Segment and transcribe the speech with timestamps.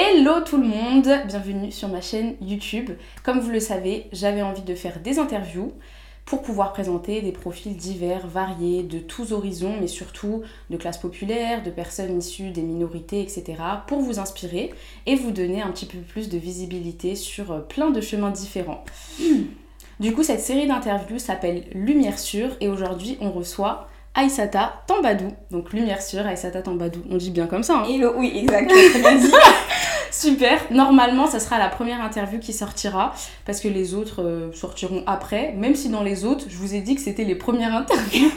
[0.00, 2.90] Hello tout le monde, bienvenue sur ma chaîne YouTube.
[3.24, 5.72] Comme vous le savez, j'avais envie de faire des interviews
[6.24, 11.64] pour pouvoir présenter des profils divers, variés, de tous horizons, mais surtout de classes populaires,
[11.64, 13.54] de personnes issues des minorités, etc.,
[13.88, 14.72] pour vous inspirer
[15.06, 18.84] et vous donner un petit peu plus de visibilité sur euh, plein de chemins différents.
[19.98, 25.28] Du coup, cette série d'interviews s'appelle Lumière sûre et aujourd'hui, on reçoit Aïsata Tambadou.
[25.50, 27.02] Donc Lumière sûre, Aïsata Tambadou.
[27.10, 27.78] On dit bien comme ça.
[27.78, 27.86] Hein.
[27.88, 28.70] Hello, oui, exact.
[30.10, 30.60] Super.
[30.70, 33.12] Normalement, ça sera la première interview qui sortira
[33.44, 35.52] parce que les autres euh, sortiront après.
[35.52, 38.30] Même si dans les autres, je vous ai dit que c'était les premières interviews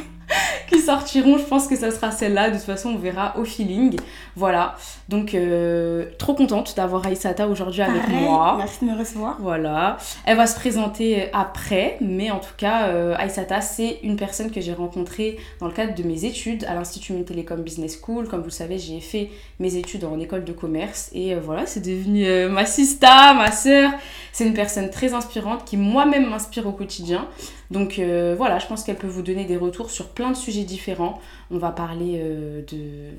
[0.71, 1.37] qui sortiront.
[1.37, 2.49] Je pense que ça sera celle-là.
[2.49, 3.99] De toute façon, on verra au feeling.
[4.35, 4.75] Voilà.
[5.09, 8.55] Donc, euh, trop contente d'avoir Aïsata aujourd'hui avec Pareil, moi.
[8.57, 9.37] Merci de me recevoir.
[9.39, 9.97] Voilà.
[10.25, 14.61] Elle va se présenter après, mais en tout cas, euh, Aïsata, c'est une personne que
[14.61, 18.27] j'ai rencontrée dans le cadre de mes études à l'Institut Télécom Business School.
[18.27, 21.65] Comme vous le savez, j'ai fait mes études en école de commerce et euh, voilà,
[21.65, 23.91] c'est devenu euh, ma sista, ma sœur.
[24.31, 27.27] C'est une personne très inspirante qui moi-même m'inspire au quotidien.
[27.71, 30.63] Donc euh, voilà, je pense qu'elle peut vous donner des retours sur plein de sujets
[30.63, 31.19] différents.
[31.49, 33.11] On va parler euh, de...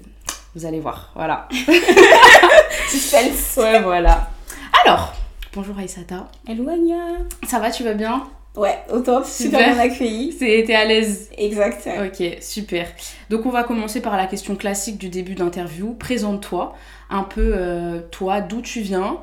[0.54, 1.48] Vous allez voir, voilà.
[2.88, 3.56] Suspense.
[3.56, 4.30] Ouais, voilà.
[4.84, 5.14] Alors,
[5.54, 6.28] bonjour Aïsata.
[6.46, 6.96] Hello, Anya.
[7.48, 8.24] Ça va, tu vas bien?
[8.54, 9.24] Ouais, au top.
[9.24, 9.74] Super, Super.
[9.74, 10.32] bien accueilli.
[10.32, 11.30] C'est- T'es à l'aise?
[11.38, 11.88] Exact.
[12.04, 12.86] Ok, super.
[13.30, 15.94] Donc on va commencer par la question classique du début d'interview.
[15.94, 16.74] Présente-toi
[17.08, 19.18] un peu euh, toi, d'où tu viens,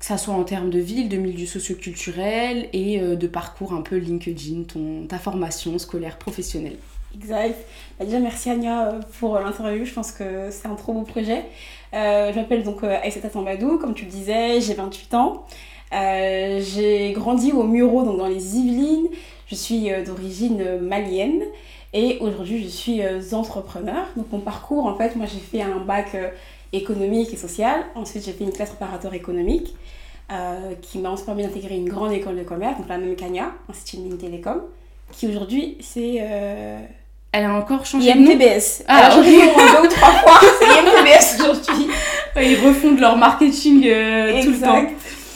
[0.00, 3.82] que ça soit en termes de ville, de milieu socioculturel et euh, de parcours un
[3.82, 4.64] peu LinkedIn,
[5.08, 6.78] ta formation scolaire professionnelle.
[7.14, 7.56] Exact.
[7.98, 9.84] Bah, déjà, merci Anya euh, pour l'interview.
[9.84, 11.44] Je pense que c'est un trop beau projet.
[11.92, 15.44] Euh, je m'appelle donc euh, Aïssata Tambadou, comme tu le disais, j'ai 28 ans.
[15.92, 19.08] Euh, j'ai grandi au Muro, donc dans les Yvelines.
[19.48, 21.42] Je suis euh, d'origine euh, malienne
[21.92, 24.06] et aujourd'hui je suis euh, entrepreneur.
[24.16, 26.28] Donc mon parcours, en fait, moi j'ai fait un bac euh,
[26.72, 27.84] économique et social.
[27.96, 29.74] Ensuite j'ai fait une classe préparatoire économique
[30.32, 33.52] euh, qui m'a ensuite permis d'intégrer une grande école de commerce, donc la même CAGNA,
[33.68, 34.62] Institut Mines Télécom,
[35.10, 36.78] qui aujourd'hui c'est euh,
[37.32, 38.84] Elle a encore changé de nom IMTBS.
[38.86, 41.88] Ah, Elle a changé de deux ou trois fois, c'est IMTBS aujourd'hui.
[42.36, 44.84] Ils refondent leur marketing euh, tout le temps.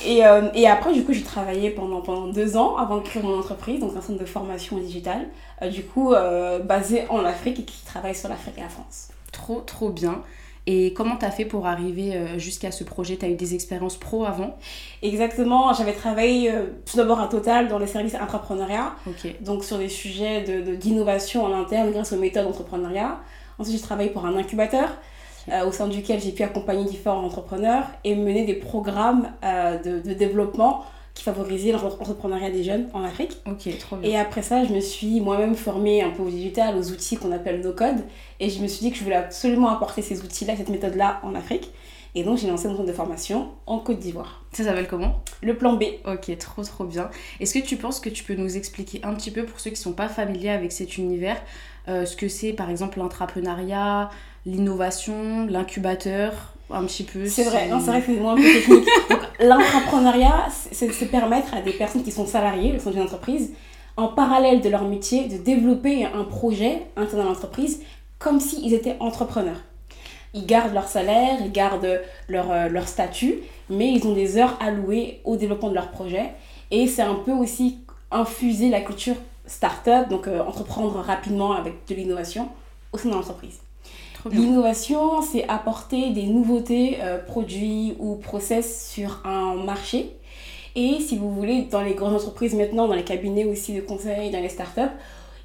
[0.07, 3.23] Et, euh, et après, du coup, j'ai travaillé pendant, pendant deux ans avant de créer
[3.23, 5.29] mon entreprise, donc un centre de formation digitale,
[5.73, 6.15] du coup,
[6.63, 9.09] basé en Afrique et qui travaille sur l'Afrique et la France.
[9.33, 10.23] Trop, trop bien.
[10.67, 13.17] Et comment t'as fait pour arriver euh, jusqu'à ce projet?
[13.17, 14.57] T'as eu des expériences pro avant?
[15.03, 19.35] Exactement, j'avais travaillé euh, tout d'abord à Total dans les services entrepreneuriat, Ok.
[19.43, 23.19] donc sur des sujets d'innovation de, d'innovation en interne grâce aux méthodes d'entrepreneuriat.
[23.59, 24.89] Ensuite, j'ai travaillé pour un incubateur
[25.51, 30.01] euh, au sein duquel j'ai pu accompagner différents entrepreneurs et mener des programmes euh, de,
[30.01, 33.37] de développement qui favorisaient l'entrepreneuriat des jeunes en Afrique.
[33.47, 34.11] Ok, trop bien.
[34.11, 37.33] Et après ça, je me suis moi-même formée un peu au digital, aux outils qu'on
[37.33, 38.05] appelle no code.
[38.41, 41.35] Et je me suis dit que je voulais absolument apporter ces outils-là, cette méthode-là en
[41.35, 41.71] Afrique.
[42.17, 44.45] Et donc, j'ai lancé mon centre de formation en Côte d'Ivoire.
[44.53, 45.21] Ça s'appelle comment?
[45.43, 45.85] Le plan B.
[46.07, 47.11] Ok, trop trop bien.
[47.41, 49.77] Est-ce que tu penses que tu peux nous expliquer un petit peu pour ceux qui
[49.77, 51.41] sont pas familiers avec cet univers,
[51.89, 54.11] euh, ce que c'est par exemple l'entrepreneuriat,
[54.47, 58.43] l'innovation, l'incubateur, un petit peu C'est vrai, non, c'est vrai que c'est moins un peu
[58.43, 58.89] technique.
[59.11, 63.53] Donc, l'entrepreneuriat, c'est c'est permettre à des personnes qui sont salariées au sein d'une entreprise,
[63.97, 67.81] en parallèle de leur métier, de développer un projet interne à l'entreprise
[68.19, 69.61] comme s'ils étaient entrepreneurs.
[70.33, 73.37] Ils gardent leur salaire, ils gardent leur, euh, leur statut,
[73.71, 76.33] mais ils ont des heures allouées au développement de leur projet.
[76.71, 77.79] Et c'est un peu aussi
[78.11, 79.15] infuser la culture
[79.47, 82.49] start-up, donc euh, entreprendre rapidement avec de l'innovation
[82.93, 83.61] au sein de l'entreprise.
[84.31, 90.17] L'innovation, c'est apporter des nouveautés, euh, produits ou process sur un marché.
[90.77, 94.31] Et si vous voulez, dans les grandes entreprises maintenant, dans les cabinets aussi de conseil,
[94.31, 94.81] dans les startups,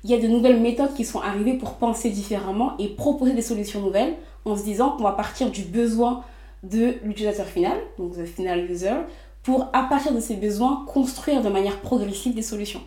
[0.04, 3.42] il y a de nouvelles méthodes qui sont arrivées pour penser différemment et proposer des
[3.42, 6.24] solutions nouvelles en se disant qu'on va partir du besoin
[6.64, 8.96] de l'utilisateur final, donc the final user,
[9.44, 12.82] pour à partir de ces besoins construire de manière progressive des solutions.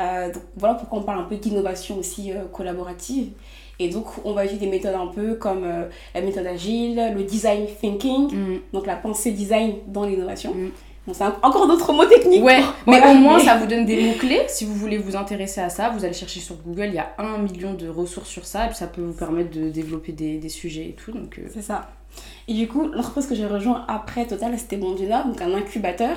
[0.00, 3.32] Euh, donc voilà pourquoi on parle un peu d'innovation aussi euh, collaborative.
[3.78, 7.22] Et donc on va utiliser des méthodes un peu comme euh, la méthode agile, le
[7.24, 8.58] design thinking, Mm.
[8.72, 10.52] donc la pensée design dans l'innovation.
[10.54, 10.70] Mm.
[11.06, 12.42] Bon, c'est encore d'autres mots techniques.
[12.42, 14.40] Ouais, mais Voilà, au moins mais- ça vous donne des mots-clés.
[14.48, 17.12] Si vous voulez vous intéresser à ça, vous allez chercher sur Google, il y a
[17.18, 20.38] un million de ressources sur ça, et puis ça peut vous permettre de développer des,
[20.38, 21.12] des sujets et tout.
[21.12, 21.90] Donc, euh, C'est ça.
[22.48, 26.16] Et du coup, l'entreprise que j'ai rejoint après Total, c'était Bonduna, donc un incubateur.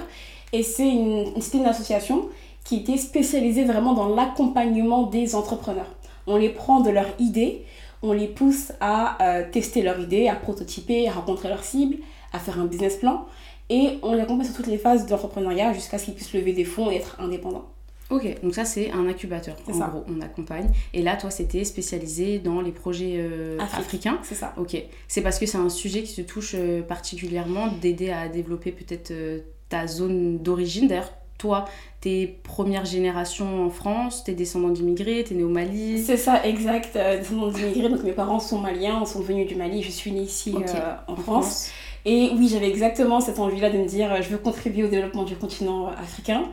[0.54, 2.28] Et c'est une, c'était une association
[2.64, 5.86] qui était spécialisée vraiment dans l'accompagnement des entrepreneurs.
[6.30, 7.66] On les prend de leurs idées,
[8.04, 11.98] on les pousse à euh, tester leurs idées, à prototyper, à rencontrer leurs cibles,
[12.32, 13.26] à faire un business plan.
[13.70, 16.54] Et on les accompagne sur toutes les phases de l'entrepreneuriat jusqu'à ce qu'ils puissent lever
[16.54, 17.66] des fonds et être indépendants.
[18.10, 19.56] Ok, donc ça c'est un incubateur.
[19.68, 19.88] En ça.
[19.88, 20.68] gros, on accompagne.
[20.94, 23.80] Et là, toi, c'était spécialisé dans les projets euh, Afrique.
[23.80, 24.20] africains.
[24.24, 24.54] C'est ça.
[24.58, 24.76] Ok,
[25.08, 29.12] c'est parce que c'est un sujet qui te touche euh, particulièrement, d'aider à développer peut-être
[29.12, 29.40] euh,
[29.70, 30.88] ta zone d'origine.
[30.88, 31.66] D'ailleurs, toi,
[32.02, 36.04] t'es première génération en France, t'es descendant d'immigrés, t'es né au Mali.
[36.04, 36.96] C'est ça, exact.
[36.96, 40.22] Euh, descendant d'immigrés, donc mes parents sont maliens, sont venus du Mali, je suis née
[40.22, 41.72] ici euh, en France.
[42.06, 45.24] Et oui, j'avais exactement cette envie-là de me dire, euh, je veux contribuer au développement
[45.24, 46.44] du continent africain.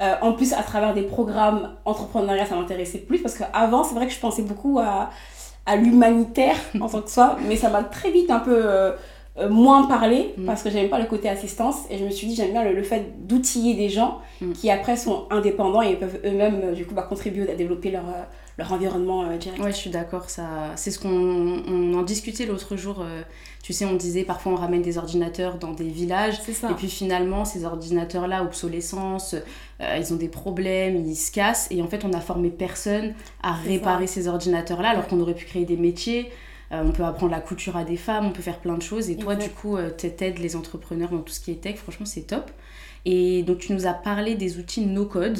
[0.00, 4.06] Euh, en plus, à travers des programmes entrepreneuriat, ça m'intéressait plus parce qu'avant, c'est vrai
[4.06, 5.10] que je pensais beaucoup à,
[5.66, 8.92] à l'humanitaire en tant que soi, mais ça m'a très vite un peu
[9.38, 10.44] euh, moins parlé Mm.
[10.46, 12.72] parce que j'aimais pas le côté assistance et je me suis dit, j'aime bien le,
[12.74, 14.52] le fait d'outiller des gens Mm.
[14.52, 18.06] qui après sont indépendants et peuvent eux-mêmes euh, du coup bah, contribuer à développer leur,
[18.08, 18.22] euh,
[18.56, 19.60] leur environnement direct.
[19.62, 20.30] Ouais, je suis d'accord.
[20.30, 20.46] Ça,
[20.76, 21.08] c'est ce qu'on
[21.68, 23.04] on en discutait l'autre jour.
[23.62, 26.40] tu sais, on disait parfois on ramène des ordinateurs dans des villages.
[26.42, 26.70] Ça.
[26.70, 29.34] Et puis finalement, ces ordinateurs-là, obsolescence,
[29.80, 31.68] euh, ils ont des problèmes, ils se cassent.
[31.70, 35.44] Et en fait, on n'a formé personne à réparer ces ordinateurs-là, alors qu'on aurait pu
[35.46, 36.30] créer des métiers.
[36.72, 39.08] Euh, on peut apprendre la couture à des femmes, on peut faire plein de choses.
[39.10, 39.48] Et toi, Exact.
[39.48, 41.76] du coup, euh, t'aides les entrepreneurs dans tout ce qui est tech.
[41.76, 42.50] Franchement, c'est top.
[43.04, 45.38] Et donc, tu nous as parlé des outils no-code.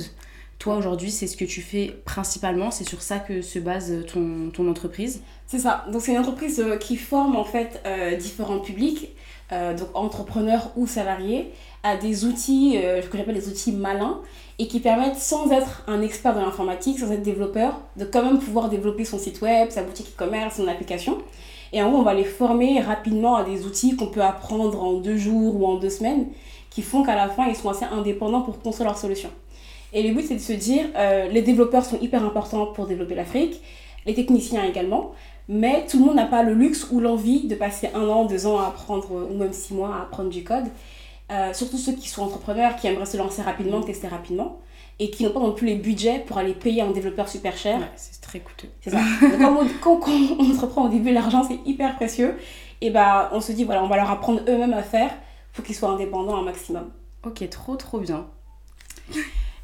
[0.58, 2.70] Toi, aujourd'hui, c'est ce que tu fais principalement.
[2.70, 5.22] C'est sur ça que se base ton, ton entreprise.
[5.46, 5.84] C'est ça.
[5.92, 9.10] Donc c'est une entreprise euh, qui forme en fait euh, différents publics,
[9.52, 11.52] euh, donc entrepreneurs ou salariés,
[11.84, 14.20] à des outils euh, que j'appelle des outils malins
[14.58, 18.38] et qui permettent sans être un expert de l'informatique, sans être développeur, de quand même
[18.38, 21.18] pouvoir développer son site web, sa boutique e-commerce, son application.
[21.72, 24.94] Et en gros, on va les former rapidement à des outils qu'on peut apprendre en
[24.94, 26.26] deux jours ou en deux semaines,
[26.70, 29.30] qui font qu'à la fin, ils sont assez indépendants pour construire leurs solutions.
[29.92, 33.14] Et le but, c'est de se dire, euh, les développeurs sont hyper importants pour développer
[33.14, 33.60] l'Afrique,
[34.06, 35.12] les techniciens également,
[35.48, 38.46] mais tout le monde n'a pas le luxe ou l'envie de passer un an, deux
[38.46, 40.66] ans à apprendre, ou même six mois à apprendre du code.
[41.30, 44.60] Euh, surtout ceux qui sont entrepreneurs, qui aimeraient se lancer rapidement, tester rapidement,
[44.98, 47.78] et qui n'ont pas non plus les budgets pour aller payer un développeur super cher.
[47.78, 48.68] Ouais, c'est très coûteux.
[48.80, 48.98] C'est ça.
[49.20, 52.36] Donc, quand, on, quand- quand on entreprend au début, l'argent c'est hyper précieux.
[52.80, 55.10] Et bah, on se dit, voilà, on va leur apprendre eux-mêmes à faire
[55.52, 56.90] pour qu'ils soient indépendants un maximum.
[57.24, 58.26] Ok, trop trop bien.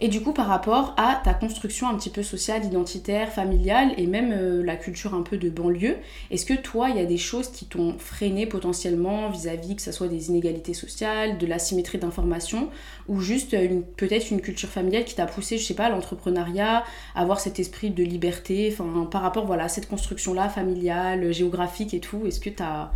[0.04, 4.06] Et du coup, par rapport à ta construction un petit peu sociale, identitaire, familiale et
[4.06, 5.96] même euh, la culture un peu de banlieue,
[6.30, 9.92] est-ce que toi, il y a des choses qui t'ont freiné potentiellement vis-à-vis que ce
[9.92, 12.68] soit des inégalités sociales, de l'asymétrie d'information
[13.08, 16.84] ou juste euh, peut-être une culture familiale qui t'a poussé, je sais pas, à l'entrepreneuriat,
[17.14, 22.00] avoir cet esprit de liberté, enfin par rapport voilà, à cette construction-là familiale, géographique et
[22.00, 22.90] tout, est-ce que t'as...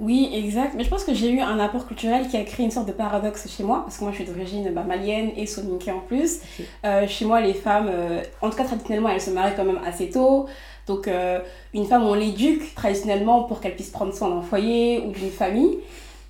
[0.00, 0.72] Oui, exact.
[0.74, 2.92] Mais je pense que j'ai eu un apport culturel qui a créé une sorte de
[2.92, 6.38] paradoxe chez moi, parce que moi je suis d'origine bah, malienne et soninké en plus.
[6.86, 9.80] Euh, chez moi, les femmes, euh, en tout cas traditionnellement, elles se marient quand même
[9.86, 10.46] assez tôt.
[10.86, 11.40] Donc, euh,
[11.74, 15.78] une femme, on l'éduque traditionnellement pour qu'elle puisse prendre soin d'un foyer ou d'une famille.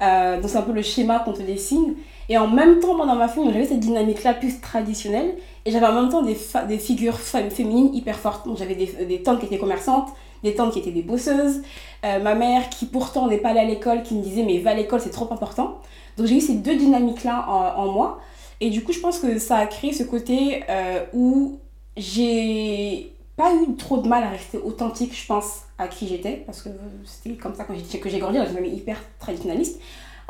[0.01, 1.95] Donc, c'est un peu le schéma qu'on te dessine.
[2.29, 5.37] Et en même temps, moi, dans ma famille, j'avais cette dynamique-là plus traditionnelle.
[5.65, 8.47] Et j'avais en même temps des, figures féminines hyper fortes.
[8.47, 10.09] Donc, j'avais des, des tantes qui étaient commerçantes,
[10.43, 11.63] des tantes qui étaient des bosseuses.
[12.05, 14.71] Euh, ma mère, qui pourtant n'est pas allée à l'école, qui me disait Mais va
[14.71, 15.79] à l'école, c'est trop important.
[16.17, 18.21] Donc, j'ai eu ces deux dynamiques-là en, en moi.
[18.61, 21.59] Et du coup, je pense que ça a créé ce côté euh, où
[21.97, 26.61] j'ai pas eu trop de mal à rester authentique, je pense, à qui j'étais, parce
[26.63, 26.69] que
[27.05, 29.81] c'était comme ça quand j'ai- que j'ai grandi dans une famille hyper traditionnaliste.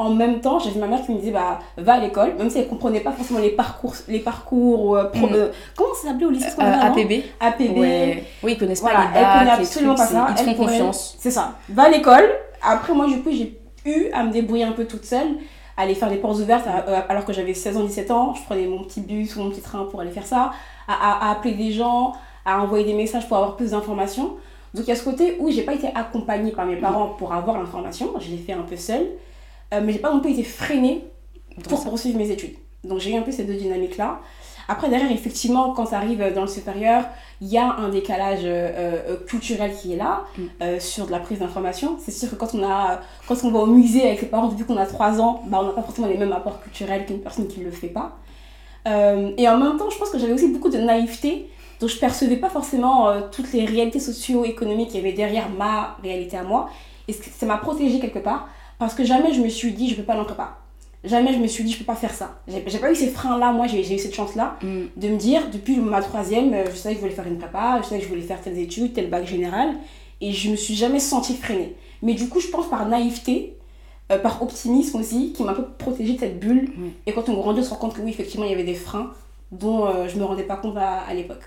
[0.02, 2.58] En même temps, j'avais ma mère qui me disait bah, va à l'école, même si
[2.58, 5.34] elle comprenait pas forcément les parcours, les parcours euh, pro- Mm.
[5.34, 7.78] euh, comment ça s'appelait au lycée Euh, APB APB.
[7.78, 8.24] Ouais.
[8.42, 10.26] Oui, ils connaissent Voilà, pas les elle bacs, connaît les absolument trucs, pas ça.
[10.28, 11.16] ils Elle font connaît- confiance.
[11.20, 11.52] C'est ça.
[11.68, 12.24] Va à l'école.
[12.62, 15.28] Après, moi, du coup, j'ai eu à me débrouiller un peu toute seule,
[15.76, 18.32] à aller faire des portes ouvertes à- euh, alors que j'avais 16 ans, 17 ans.
[18.34, 20.52] Je prenais mon petit bus ou mon petit train pour aller faire ça,
[20.88, 22.14] à, à- à appeler des gens,
[22.46, 24.36] à envoyer des messages pour avoir plus d'informations.
[24.72, 27.34] Donc, il y a ce côté où j'ai pas été accompagnée par mes parents pour
[27.34, 28.08] avoir l'information.
[28.18, 29.06] Je l'ai fait un peu seule.
[29.72, 31.04] Euh, mais j'ai pas non plus été freinée
[31.68, 31.88] pour ça.
[31.88, 32.54] poursuivre mes études.
[32.84, 34.20] Donc j'ai eu un peu ces deux dynamiques-là.
[34.68, 37.04] Après, derrière, effectivement, quand ça arrive dans le supérieur,
[37.40, 38.70] il y a un décalage euh,
[39.08, 40.42] euh, culturel qui est là, Mm.
[40.62, 41.96] euh, sur de la prise d'information.
[41.98, 44.64] C'est sûr que quand on, a, quand on va au musée avec ses parents depuis
[44.64, 47.48] qu'on a 3 ans, bah, on n'a pas forcément les mêmes apports culturels qu'une personne
[47.48, 48.16] qui ne le fait pas.
[48.86, 51.50] Euh, et en même temps, je pense que j'avais aussi beaucoup de naïveté,
[51.80, 56.36] donc je percevais pas forcément toutes les réalités socio-économiques qu'il y avait derrière ma réalité
[56.36, 56.70] à moi.
[57.08, 58.48] Et ça m'a protégée quelque part,
[58.80, 60.56] parce que jamais je me suis dit je peux pas aller en prépa.
[61.04, 62.42] Jamais je me suis dit je peux pas faire ça.
[62.48, 64.68] J'ai pas eu ces freins-là, moi j'ai eu cette chance-là Mm.
[64.96, 67.78] de me dire depuis ma troisième, euh, je savais que je voulais faire une prépa,
[67.82, 69.74] je savais que je voulais faire telles études, tel bac général,
[70.20, 71.74] et je me suis jamais sentie freinée.
[72.02, 73.54] Mais du coup, je pense par naïveté,
[74.12, 76.70] euh, par optimisme aussi, qui m'a un peu protégée de cette bulle.
[76.78, 76.90] Oui.
[77.06, 78.74] Et quand on grandit, on se rend compte que oui, effectivement, il y avait des
[78.74, 79.12] freins
[79.52, 81.42] dont euh, je me rendais pas compte à, à l'époque.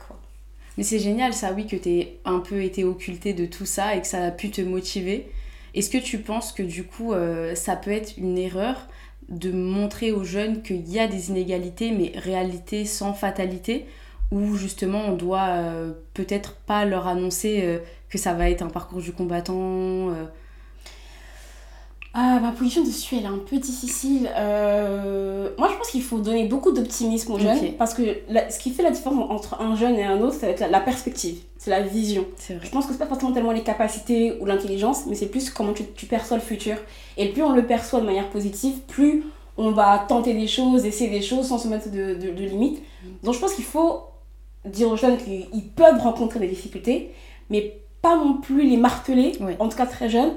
[0.77, 4.01] Mais c'est génial ça, oui, que t'aies un peu été occulté de tout ça et
[4.01, 5.27] que ça a pu te motiver.
[5.74, 8.88] Est-ce que tu penses que du coup, euh, ça peut être une erreur
[9.30, 13.86] de montrer aux jeunes qu'il y a des inégalités, mais réalité sans fatalité
[14.32, 18.70] où justement on doit euh, peut-être pas leur annoncer euh, que ça va être un
[18.70, 20.10] parcours du combattant.
[22.15, 24.29] Ah, ma position dessus, elle est un peu difficile.
[24.36, 27.58] Euh, Moi, je pense qu'il faut donner beaucoup d'optimisme aux jeunes.
[27.74, 30.46] Parce que la- ce qui fait la différence entre un jeune et un autre, ça
[30.46, 31.38] va être la, perspective.
[31.58, 32.25] C'est la vision.
[32.50, 32.60] Vrai.
[32.62, 35.74] Je pense que c'est pas forcément tellement les capacités ou l'intelligence, mais c'est plus comment
[35.74, 36.75] tu, tu perçois le futur.
[37.17, 39.24] Et plus on le perçoit de manière positive, plus
[39.58, 42.82] on va tenter des choses, essayer des choses sans se mettre de, de- de limites.
[43.24, 44.01] Donc je pense qu'il faut
[44.65, 47.12] dire aux jeunes qu'ils peuvent rencontrer des difficultés,
[47.50, 50.34] mais pas non plus les marteler, en tout cas très jeunes,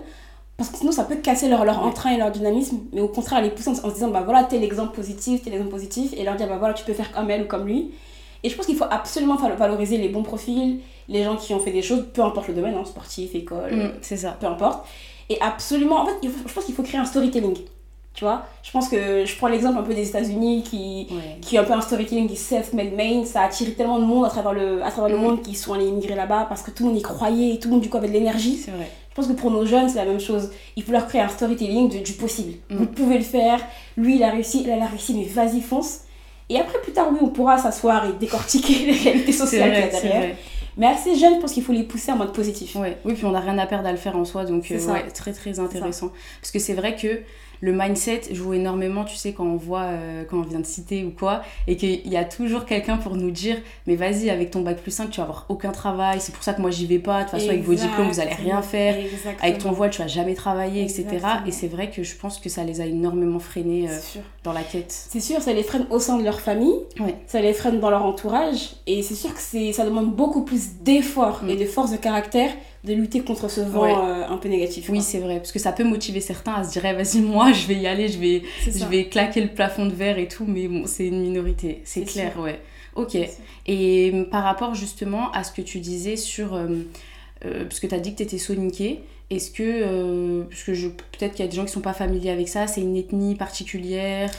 [0.56, 3.42] parce que sinon ça peut casser leur, leur entrain et leur dynamisme, mais au contraire
[3.42, 6.24] les pousser en, en se disant bah voilà tel exemple positif, tel exemple positif, et
[6.24, 7.90] leur dire bah voilà tu peux faire comme elle ou comme lui.
[8.42, 11.58] Et je pense qu'il faut absolument valo- valoriser les bons profils, les gens qui ont
[11.60, 14.36] fait des choses, peu importe le domaine, hein, sportif, école, Mm, c'est ça.
[14.38, 14.86] peu importe.
[15.28, 17.56] Et absolument, en fait, faut- je pense qu'il faut créer un storytelling.
[18.14, 21.36] Tu vois Je pense que je prends l'exemple un peu des États-Unis qui, Ouais.
[21.42, 23.26] qui est un peu un storytelling du self-made man.
[23.26, 25.22] Ça a attiré tellement de monde à travers le, à travers le Mhm.
[25.22, 27.68] monde qui sont allés immigrer là-bas parce que tout le monde y croyait et tout
[27.68, 28.56] le monde du coup avait de l'énergie.
[28.56, 28.90] C'est vrai.
[29.16, 30.50] Je pense que pour nos jeunes, c'est la même chose.
[30.76, 32.52] Il faut leur créer un storytelling de- du possible.
[32.68, 32.76] Mhm.
[32.76, 33.58] Vous pouvez le faire.
[33.96, 36.00] Lui, il a réussi, elle a réussi, mais vas-y, fonce.
[36.50, 39.84] Et après, plus tard, oui, on pourra s'asseoir et décortiquer les réalités sociales qu'il y
[39.84, 40.36] a derrière.
[40.76, 42.76] Mais assez jeunes, je pense qu'il faut les pousser en mode positif.
[42.76, 42.98] Ouais.
[43.06, 44.92] Oui, puis on n'a rien à perdre à le faire en soi, donc C'est euh,
[44.92, 46.10] ouais, très très intéressant.
[46.42, 47.20] Parce que c'est vrai que
[47.60, 51.04] le mindset joue énormément, tu sais, quand on voit, euh, quand on vient de citer
[51.04, 54.60] ou quoi, et qu'il y a toujours quelqu'un pour nous dire, mais vas-y, avec ton
[54.62, 56.98] bac plus 5, tu vas avoir aucun travail, c'est pour ça que moi j'y vais
[56.98, 58.96] pas, de toute façon avec vos diplômes, vous allez rien faire.
[58.98, 59.36] Exactement.
[59.42, 61.06] Avec ton voile, tu vas jamais travailler, etc.
[61.46, 64.62] Et c'est vrai que je pense que ça les a énormément freinés euh, dans la
[64.62, 64.92] quête.
[64.92, 67.14] C'est sûr, ça les freine au sein de leur famille, Ouais.
[67.26, 69.40] ça les freine dans leur entourage, et c'est sûr que
[69.72, 71.50] ça demande beaucoup plus d'efforts Mm.
[71.50, 72.50] et de force de caractère
[72.86, 73.92] de lutter contre ce vent Ouais.
[73.94, 74.88] euh, un peu négatif.
[74.88, 77.52] Oui, c'est vrai, parce que ça peut motiver certains à se dire, Eh, vas-y, moi,
[77.52, 80.44] je vais y aller, je vais, je vais claquer le plafond de verre et tout,
[80.46, 82.60] mais bon, c'est une minorité, c'est clair, ouais.
[82.94, 83.14] Ok.
[83.66, 86.54] Et euh, par rapport justement à ce que tu disais sur.
[86.54, 86.66] euh,
[87.44, 90.42] euh, parce que tu as dit que tu étais soniquée, est-ce que.
[90.48, 90.72] parce que
[91.18, 93.34] peut-être qu'il y a des gens qui sont pas familiers avec ça, c'est une ethnie
[93.34, 94.30] particulière?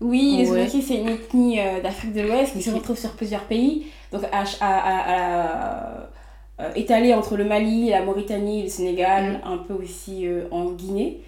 [0.00, 0.68] Oui, les Ouais.
[0.68, 4.78] C'est une ethnie d'Afrique de l'Ouest qui se retrouve sur plusieurs pays, donc à, à-
[4.78, 6.08] à- à-
[6.60, 9.48] euh, étalée entre le Mali, la Mauritanie, le Sénégal, Mm.
[9.48, 11.20] un peu aussi euh, en Guinée.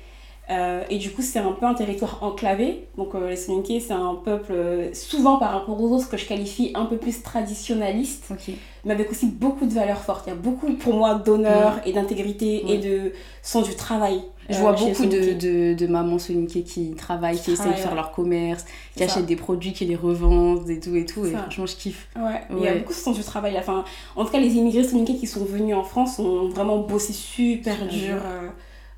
[0.50, 2.88] Euh, et du coup, c'est un peu un territoire enclavé.
[2.96, 4.52] Donc, les Soninké, c'est un peuple,
[4.94, 8.32] souvent par rapport aux autres, que je qualifie un peu plus traditionnaliste,
[8.84, 10.25] mais avec aussi beaucoup de valeurs fortes.
[10.26, 12.80] Il y a beaucoup, pour moi, d'honneur et d'intégrité et Mm.
[12.80, 14.22] de sens du travail.
[14.50, 17.76] Je euh, vois beaucoup de, de, de mamans soniquées qui travaillent, qui, Qui essayent de
[17.76, 18.64] faire leur commerce,
[18.95, 19.04] qui ça.
[19.07, 21.25] achètent des produits, qui les revendent et tout et tout.
[21.25, 21.38] Et Ça.
[21.42, 22.09] franchement, je kiffe.
[22.16, 23.54] Ouais, il y a beaucoup ce sens du travail.
[23.54, 23.61] là.
[23.61, 23.85] Enfin,
[24.16, 27.87] en tout cas, les immigrés soninké qui sont venus en France ont vraiment bossé super
[27.88, 28.49] dur euh,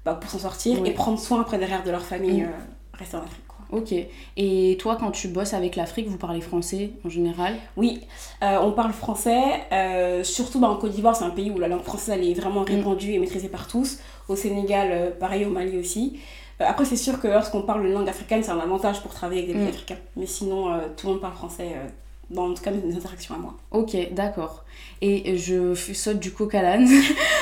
[0.04, 0.88] bah, pour s'en sortir Ouais.
[0.88, 2.44] et prendre soin après derrière de leur famille Mm.
[2.46, 3.44] euh, rester en Afrique.
[3.72, 3.94] Ok.
[4.36, 8.00] Et toi, quand tu bosses avec l'Afrique, vous parlez français en général Oui,
[8.42, 9.40] euh, on parle français,
[9.72, 12.34] euh, surtout bah, en Côte d'Ivoire, c'est un pays où la langue française elle est
[12.34, 13.98] vraiment répandue et maîtrisée par tous.
[14.28, 16.18] Au Sénégal, euh, pareil, au Mali aussi.
[16.60, 19.52] Après, c'est sûr que lorsqu'on parle une langue africaine, c'est un avantage pour travailler avec
[19.52, 19.74] des pays Mm.
[19.74, 19.96] africains.
[20.16, 21.70] Mais sinon, tout le monde parle français,
[22.32, 23.54] dans en tout cas mes interactions à moi.
[23.70, 24.64] Ok, d'accord.
[25.00, 26.88] Et je saute du coq à l'âne,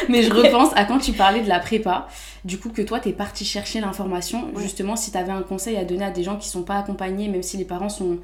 [0.08, 2.08] mais je repense à quand tu parlais de la prépa,
[2.44, 6.04] du coup que toi t'es parti chercher l'information, justement si t'avais un conseil à donner
[6.04, 8.18] à des gens qui sont pas accompagnés, même si les parents sont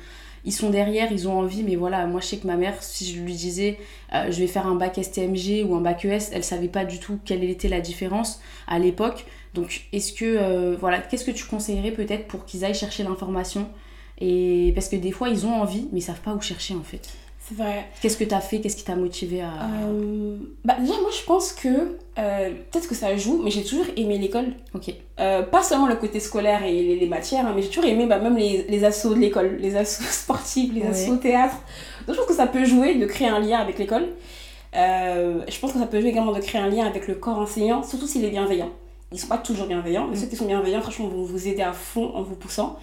[0.47, 3.05] ils sont derrière, ils ont envie, mais voilà, moi je sais que ma mère, si
[3.13, 3.79] je lui disais
[4.15, 7.01] euh, je vais faire un bac STMG ou un bac ES, elle savait pas du
[7.01, 9.27] tout quelle était la différence à l'époque.
[9.55, 13.69] Donc est-ce que, euh, voilà, qu'est-ce que tu conseillerais peut-être pour qu'ils aillent chercher l'information
[14.19, 16.83] et parce que des fois ils ont envie, mais ils savent pas où chercher en
[16.83, 17.09] fait.
[17.49, 17.87] C'est vrai.
[18.03, 18.61] Qu'est-ce que t'as fait?
[18.61, 19.53] Qu'est-ce qui t'a motivé à.
[19.85, 23.87] Euh, bah déjà moi je pense que euh, peut-être que ça joue mais j'ai toujours
[23.97, 24.93] aimé l'école Ok.
[25.21, 28.07] Euh, pas seulement le côté scolaire et les, les matières hein, mais j'ai toujours aimé
[28.07, 30.89] bah, même les, les assos de l'école les assos sportifs les Ouais.
[30.89, 31.57] assos théâtre
[32.09, 34.09] donc je pense que ça peut jouer de créer un lien avec l'école
[34.75, 37.39] Euh, je pense que ça peut jouer également de créer un lien avec le corps
[37.39, 38.71] enseignant surtout s'il est bienveillant
[39.13, 40.21] ils sont pas toujours bienveillants mais Mm.
[40.21, 42.77] ceux qui sont bienveillants franchement vont vous aider à fond en vous poussant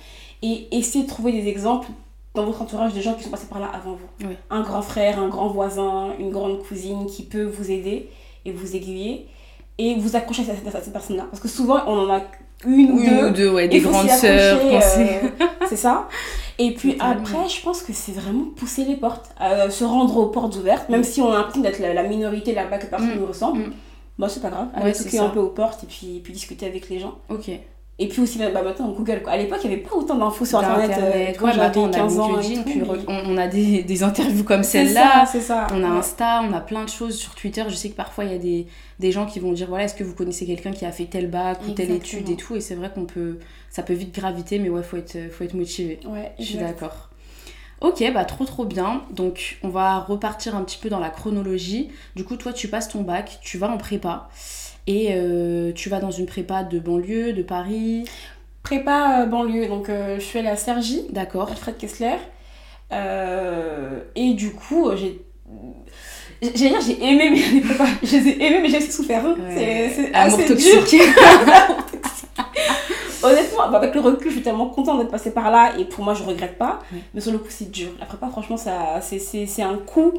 [0.44, 1.88] et essayez de trouver des exemples
[2.36, 4.38] dans votre entourage de gens qui sont passés par là avant vous Ouais.
[4.52, 8.10] un grand frère, un grand voisin, une grande cousine qui peut vous aider
[8.46, 9.28] et vous aiguiller
[9.80, 11.26] et vous accrocher à cette, cette personne-là.
[11.32, 12.22] Parce que souvent, on en a
[12.66, 13.28] une ou Une deux.
[13.28, 14.60] ou deux, ouais, des grandes sœurs.
[14.64, 15.30] euh,
[15.70, 16.08] c'est ça.
[16.60, 20.28] Et puis après, je pense que c'est vraiment pousser les portes, euh, se rendre aux
[20.28, 23.22] portes ouvertes, même si on a l'impression d'être la, la minorité là-bas que personne Mm.
[23.22, 23.60] ne ressemble.
[23.62, 23.74] Mm.
[24.20, 26.32] Bah, c'est pas grave, Ouais, aller c'est toquer un peu aux portes et puis, puis
[26.34, 27.16] discuter avec les gens.
[27.30, 27.50] Ok.
[28.00, 29.22] Et puis aussi, bah, maintenant, Google.
[29.24, 29.34] Quoi.
[29.34, 30.90] À l'époque, il n'y avait pas autant d'infos sur Internet.
[30.90, 33.38] euh, Internet, quand ouais, bah, j'avais attends, on a 15 ans LinkedIn, puis on, on
[33.38, 35.26] a des, des interviews comme celle-là.
[35.26, 35.68] ça, c'est ça.
[35.74, 35.88] On a.
[35.88, 37.64] Insta, on a plein de choses sur Twitter.
[37.70, 38.66] Je sais que parfois il y a des,
[39.00, 41.30] des gens qui vont dire voilà, est-ce que vous connaissez quelqu'un qui a fait tel
[41.30, 42.56] bac ou telle étude et tout?
[42.56, 43.38] Et c'est vrai qu'on peut,
[43.70, 46.00] ça peut vite graviter, mais ouais, faut être, faut être motivé.
[46.08, 47.10] Ouais, Je suis d'accord.
[47.82, 49.04] Ok, bah trop trop bien.
[49.12, 51.92] Donc on va repartir un petit peu dans la chronologie.
[52.16, 54.30] Du coup, toi tu passes ton bac, tu vas en prépa.
[54.88, 58.06] Et euh, tu vas dans une prépa de banlieue, de Paris.
[58.64, 61.50] Prépa euh, banlieue, donc euh, je suis allée à Sergi, D'accord.
[61.50, 62.18] Alfred Kessler.
[64.16, 65.22] Et du coup, j'ai.
[66.42, 67.86] J'allais dire, j'ai aimé mes années prépa.
[68.04, 69.24] Je les ai aimées, mais j'ai aussi souffert.
[69.24, 69.92] Ouais.
[69.96, 70.48] C'est assez dur.
[70.48, 71.02] toxique.
[73.24, 76.04] Honnêtement, bah, avec le recul, je suis tellement contente d'être passée par là et pour
[76.04, 76.80] moi, je regrette pas.
[77.14, 77.90] Mais sur le coup, c'est dur.
[78.00, 80.12] La prépa, franchement, ça, c'est, un coup.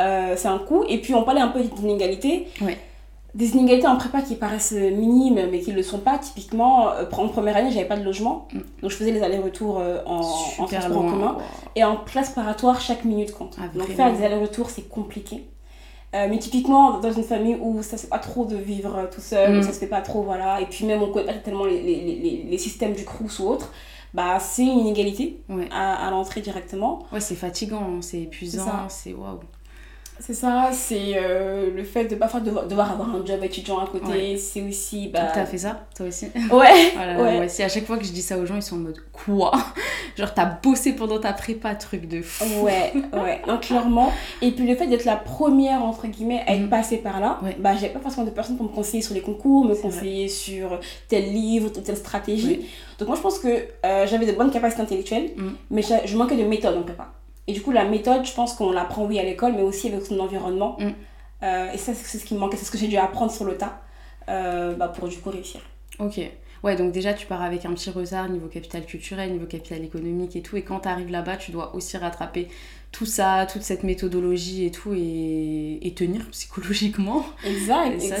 [0.00, 0.84] Euh, c'est un coup.
[0.88, 2.48] Et puis, on parlait un peu d'inégalités.
[2.60, 2.76] Ouais.
[3.34, 6.18] Des inégalités en prépa qui paraissent minimes, mais qui ne le sont pas.
[6.18, 8.48] Typiquement, euh, en première année, j'avais pas de logement.
[8.52, 8.58] Mm.
[8.82, 11.32] Donc, je faisais les allers-retours euh, en, en transport en commun.
[11.34, 11.42] Wow.
[11.76, 13.56] Et en classe préparatoire, chaque minute compte.
[13.60, 15.44] Ah, Donc, faire des allers-retours, c'est compliqué.
[16.12, 19.20] Euh, mais typiquement, dans une famille où ça se fait pas trop de vivre tout
[19.20, 19.62] seul, Mm.
[19.62, 22.00] ça se fait pas trop, voilà, et puis même on connaît pas tellement les, les,
[22.00, 23.70] les, les systèmes du Crous ou autre,
[24.12, 25.68] bah c'est une inégalité Ouais.
[25.70, 26.98] à, à l'entrée directement.
[27.12, 29.38] Ouais, c'est fatigant, hein, c'est épuisant, c'est waouh.
[30.20, 33.86] C'est ça, c'est euh, le fait de parfois devoir, devoir avoir un job étudiant à
[33.86, 34.36] côté, Ouais.
[34.36, 35.08] c'est aussi.
[35.08, 35.30] Bah...
[35.32, 37.36] T'as fait ça, toi aussi Ouais, Voilà, Ouais.
[37.36, 39.00] moi aussi, à chaque fois que je dis ça aux gens, ils sont en mode
[39.12, 39.50] quoi?
[40.16, 42.44] Genre, t'as bossé pendant ta prépa, truc de fou.
[42.64, 44.12] ouais, ouais, clairement.
[44.42, 46.68] Et puis le fait d'être la première, entre guillemets, à être Mhm.
[46.68, 47.56] passée par là, Ouais.
[47.58, 49.80] bah j'avais pas forcément de personnes pour me conseiller sur les concours, me vrai.
[49.82, 52.66] conseiller sur tel livre, telle stratégie.
[52.98, 53.48] Donc moi je pense que
[53.86, 55.54] euh, j'avais de bonnes capacités intellectuelles, Mhm.
[55.70, 57.08] mais je manquais de méthode en prépa.
[57.50, 60.06] Et du coup la méthode, je pense qu'on l'apprend oui à l'école, mais aussi avec
[60.06, 60.76] son environnement.
[60.78, 60.94] Mhm.
[61.42, 63.44] Euh, et ça c'est ce qui me manquait, c'est ce que j'ai dû apprendre sur
[63.44, 63.82] le tas
[64.28, 65.60] euh, bah, pour du coup réussir.
[65.98, 66.20] Ok.
[66.62, 70.36] Ouais, donc déjà, tu pars avec un petit retard niveau capital culturel, niveau capital économique
[70.36, 70.56] et tout.
[70.58, 72.48] Et quand t'arrives là-bas, tu dois aussi rattraper
[72.92, 77.24] tout ça, toute cette méthodologie et tout, et, et tenir psychologiquement.
[77.44, 78.16] Exact, Et ça,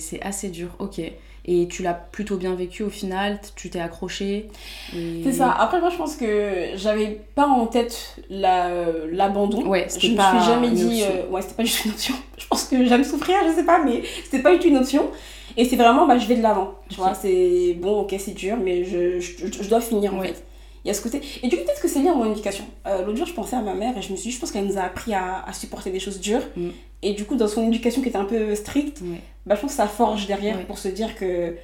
[0.00, 0.74] c'est assez dur.
[0.80, 1.00] Ok.
[1.46, 4.48] Et tu l'as plutôt bien vécu au final, tu t'es accroché.
[4.96, 5.50] et- C'est ça.
[5.52, 8.70] Après, moi, je pense que j'avais pas en tête la-
[9.12, 9.66] l'abandon.
[9.66, 11.02] Ouais, c'était je me pas suis jamais dit.
[11.02, 12.14] euh, ouais, c'était pas tout une option.
[12.38, 15.08] Je pense que j'aime souffrir, je sais pas, mais c'était pas tout une option.
[15.56, 16.74] Et c'est vraiment, bah, je vais de l'avant.
[16.88, 20.28] Tu vois, c'est bon, ok, c'est dur, mais je, je, je dois finir en Ouais.
[20.28, 20.44] fait.
[20.84, 21.20] Il y a ce côté.
[21.42, 22.64] Et du coup, peut-être que c'est lié à mon éducation.
[22.86, 24.50] Euh, L'autre jour, je pensais à ma mère et je me suis dit, je pense
[24.52, 26.42] qu'elle nous a appris à, à supporter des choses dures.
[26.56, 26.68] Mm.
[27.02, 29.02] Et du coup, dans son éducation qui était un peu stricte,
[29.46, 31.56] bah, je pense que ça forge derrière pour se dire que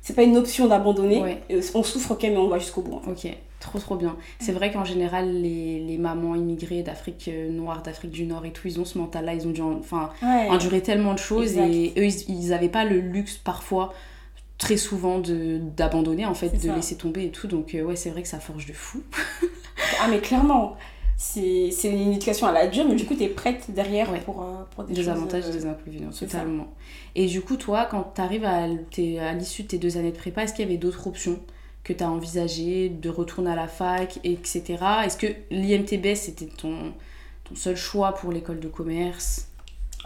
[0.00, 1.38] c'est pas une option d'abandonner.
[1.74, 3.00] On souffre, ok, mais on va jusqu'au bout.
[3.08, 3.26] Ok,
[3.60, 4.16] trop trop bien.
[4.38, 8.52] C'est vrai qu'en général, les, les mamans immigrées d'Afrique euh, noire, d'Afrique du Nord et
[8.52, 10.48] tout, ils ont ce mental-là, ils ont dû en- enfin, Ouais.
[10.50, 11.66] endurer tellement de choses Exact.
[11.68, 13.92] et eux, ils- ils n'avaient pas le luxe parfois,
[14.58, 16.74] très souvent, d'abandonner en fait, de ça.
[16.76, 17.46] laisser tomber et tout.
[17.46, 19.02] Donc euh, ouais, c'est vrai que ça forge de fou.
[20.00, 20.76] Ah mais clairement,
[21.16, 24.20] c'est une éducation à la dure, mais du coup t'es prête derrière Ouais.
[24.20, 26.26] pour, euh, pour des, Des choses, avantages euh, et des inconvénients, ça.
[26.26, 26.72] totalement.
[27.14, 30.16] Et du coup, toi, quand tu arrives à, à l'issue de tes deux années de
[30.16, 31.40] prépa, est-ce qu'il y avait d'autres options
[31.84, 34.76] que tu as envisagées, de retourner à la fac, etc.
[35.04, 36.92] Est-ce que l'IMTB, c'était ton,
[37.44, 39.47] ton seul choix pour l'école de commerce?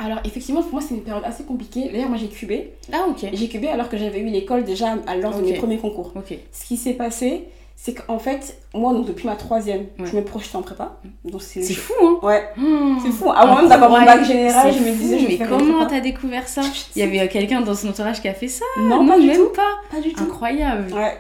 [0.05, 1.89] Alors effectivement pour moi c'est une période assez compliquée.
[1.93, 2.73] D'ailleurs moi j'ai cubé.
[2.93, 3.29] Ah, ok.
[3.33, 6.13] J'ai cubé alors que j'avais eu l'école déjà à l'heure de mes premiers concours.
[6.17, 6.35] Ok.
[6.53, 7.45] Ce qui s'est passé,
[7.77, 10.07] c'est qu'en fait, moi donc depuis ma troisième, Ouais.
[10.07, 10.99] je me projetais en prépa.
[11.25, 12.99] Donc c'est C'est fou, hein Ouais, Mmh.
[13.05, 13.31] c'est fou.
[13.31, 15.87] Avant même d'avoir mon bac général, C'est je me disais je vais mais faire comment
[15.87, 16.63] t'as découvert ça?
[16.97, 18.65] Il y avait quelqu'un dans son entourage qui a fait ça?
[18.79, 19.49] Non, pas du même tout.
[19.55, 19.81] pas.
[19.91, 20.23] Pas du tout.
[20.25, 20.93] Incroyable.
[20.95, 21.19] Ouais.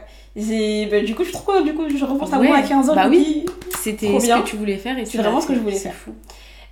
[0.90, 2.48] Bah, du coup, je trouve du coup, je repense à Ouais.
[2.48, 2.94] moi à 15 ans.
[2.94, 3.44] Bah oui.
[3.80, 5.94] C'était ce que tu voulais faire et C'est vraiment ce que je voulais C'est faire.
[5.94, 6.12] fou.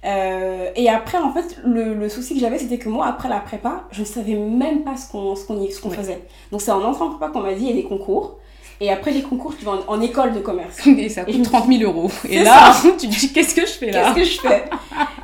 [0.04, 3.38] Euh, et après, en fait, le, le souci que j'avais, c'était que moi, après la
[3.40, 5.96] prépa, je ne savais même pas ce qu'on ce qu'on y- ce qu'on Ouais.
[5.96, 6.22] faisait.
[6.52, 8.36] Donc, c'est en entrant en prépa qu'on m'a dit, il y a des concours.
[8.82, 10.86] Et après les concours, tu vas en, en école de commerce.
[10.86, 12.10] Et ça Et coûte me 30 000 euros.
[12.26, 14.14] Et là, tu te dis, qu'est-ce que je fais là?
[14.14, 14.64] Qu'est-ce que je fais?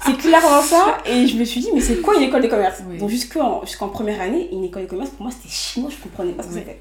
[0.05, 0.99] C'est clairement ça.
[1.07, 2.83] Et je me suis dit, mais c'est quoi une école de commerce?
[2.87, 2.99] Oui.
[2.99, 6.33] Donc, jusqu'en jusqu'en première année, une école de commerce, pour moi, c'était chinois, je comprenais
[6.33, 6.79] pas ce que c'était.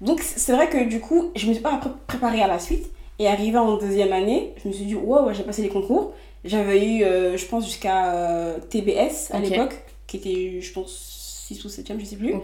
[0.00, 2.86] Donc, c'est vrai que du coup, je me suis pas pré- préparée à la suite.
[3.20, 6.12] Et arrivé en deuxième année, je me suis dit, wow, ouais, j'ai passé les concours.
[6.44, 9.74] J'avais eu, euh, je pense, jusqu'à euh, TBS à l'époque,
[10.06, 12.34] qui était, je pense, 6 ou 7ème, je sais plus.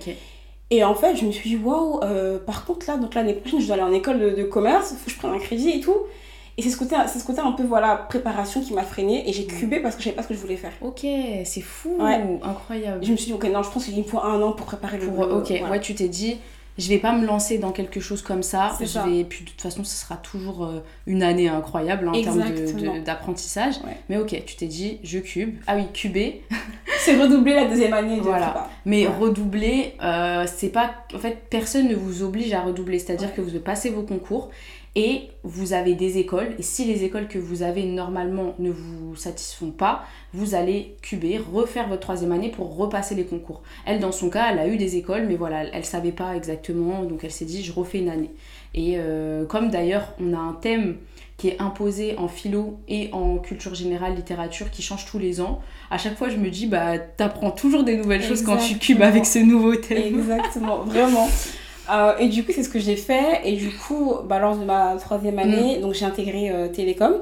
[0.70, 3.60] Et en fait, je me suis dit, waouh, euh, par contre, là, donc l'année prochaine,
[3.60, 5.70] je dois aller en école de, de commerce, il faut que je prenne un crédit
[5.70, 5.96] et tout.
[6.56, 9.28] Et c'est ce côté, c'est ce côté un peu, voilà, préparation qui m'a freinée.
[9.28, 10.72] Et j'ai cubé parce que je savais pas ce que je voulais faire.
[10.82, 11.00] Ok,
[11.44, 12.20] c'est fou, Ouais.
[12.42, 13.04] incroyable.
[13.04, 14.98] Je me suis dit, ok, non, je pense qu'il me faut un an pour préparer
[14.98, 15.06] le.
[15.06, 15.70] Pour, ok, voilà.
[15.70, 16.38] ouais, tu t'es dit,
[16.80, 18.76] je vais pas me lancer dans quelque chose comme ça.
[18.80, 19.04] Je ça.
[19.06, 23.02] vais, puis de toute façon, ce sera toujours euh, une année incroyable hein, en termes
[23.04, 23.76] d'apprentissage.
[23.84, 23.96] Ouais.
[24.08, 25.56] Mais ok, tu t'es dit, je cube.
[25.66, 26.42] Ah oui, cuber.
[27.00, 28.68] C'est redoubler la deuxième année de Voilà.
[28.84, 29.12] Mais Ouais.
[29.18, 30.90] redoubler, euh, c'est pas.
[31.14, 32.98] En fait, personne ne vous oblige à redoubler.
[32.98, 33.34] C'est-à-dire Ouais.
[33.36, 34.50] que vous passez vos concours
[34.96, 36.54] et vous avez des écoles.
[36.58, 41.38] Et si les écoles que vous avez normalement ne vous satisfont pas, vous allez cuber,
[41.38, 43.62] refaire votre troisième année pour repasser les concours.
[43.86, 46.34] Elle, dans son cas, elle a eu des écoles, mais voilà, elle, elle savait pas
[46.36, 47.04] exactement.
[47.04, 48.30] Donc elle s'est dit, je refais une année.
[48.74, 50.96] Et euh, comme d'ailleurs, on a un thème
[51.36, 55.62] qui est imposé en philo et en culture générale, littérature, qui change tous les ans.
[55.90, 59.00] À chaque fois, je me dis, bah, t'apprends toujours des nouvelles choses quand tu cubes
[59.00, 60.18] avec ce nouveau thème.
[60.18, 61.28] Exactement, vraiment.
[61.90, 63.40] Euh, et du coup, c'est ce que j'ai fait.
[63.44, 65.38] Et du coup, bah, lors de ma troisième mm.
[65.38, 67.20] année, donc j'ai intégré euh, Télécom.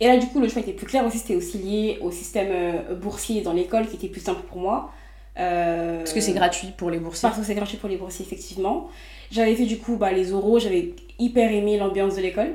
[0.00, 1.18] Et là, du coup, le choix était plus clair aussi.
[1.18, 4.90] C'était aussi lié au système euh, boursier dans l'école qui était plus simple pour moi.
[5.36, 7.28] parce que c'est gratuit pour les boursiers.
[7.28, 8.88] Parce que c'est gratuit pour les boursiers, effectivement.
[9.30, 10.58] J'avais fait du coup bah, les oraux.
[10.58, 12.54] J'avais hyper aimé l'ambiance de l'école.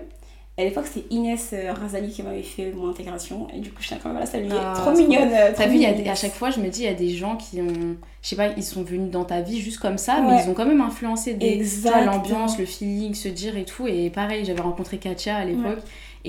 [0.60, 3.48] À l'époque, c'était Inès euh, Razali qui m'avait fait mon intégration.
[3.54, 4.50] Et du coup, je tiens quand même à la saluer.
[4.52, 5.30] Ah, trop mignonne.
[5.32, 7.62] Euh, T'as vu, à chaque fois, je me dis, il y a des gens qui
[7.62, 7.96] ont.
[8.24, 10.56] Je sais pas, ils sont venus dans ta vie juste comme ça, mais ils ont
[10.56, 11.64] quand même influencé des...
[12.06, 13.86] l'ambiance, le feeling, se dire et tout.
[13.86, 15.80] Et pareil, j'avais rencontré Katia à l'époque.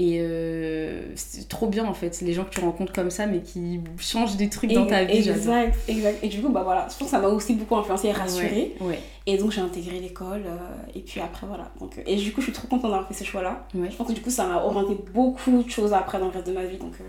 [0.01, 3.41] Et euh, c'est trop bien en fait, les gens que tu rencontres comme ça, mais
[3.41, 5.29] qui changent des trucs dans ta vie.
[5.29, 6.23] Exact, exact.
[6.23, 8.77] Et du coup, bah voilà, je pense que ça m'a aussi beaucoup influencé et rassuré.
[9.27, 10.57] Et donc j'ai intégré l'école, euh,
[10.95, 11.73] et puis après voilà.
[11.81, 13.67] Donc, et du coup, je suis trop contente d'avoir fait ce choix-là.
[13.75, 16.47] Je pense que du coup, ça m'a orienté beaucoup de choses après dans le reste
[16.47, 16.79] de ma vie.
[16.79, 17.05] Donc, euh,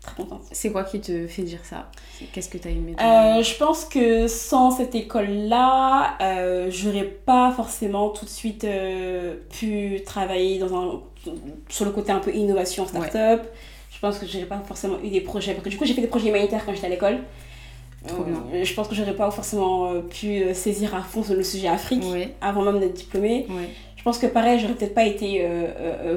[0.00, 0.40] très contente.
[0.52, 1.90] C'est quoi qui te fait dire ça?
[2.32, 8.08] Qu'est-ce que tu as aimé Je pense que sans cette école-là, euh, j'aurais pas forcément
[8.08, 8.66] tout de suite
[9.50, 11.02] pu travailler dans un
[11.68, 13.42] sur le côté un peu innovation, start-up.
[13.90, 15.52] Je pense que j'aurais pas forcément eu des projets.
[15.52, 17.18] Parce que du coup, j'ai fait des projets humanitaires quand j'étais à l'école.
[18.10, 21.68] Euh, je pense que j'aurais pas forcément euh, pu euh, saisir à fond le sujet
[21.68, 22.04] Afrique
[22.40, 23.46] avant même d'être diplômée.
[23.96, 25.46] Je pense que pareil, j'aurais peut-être pas été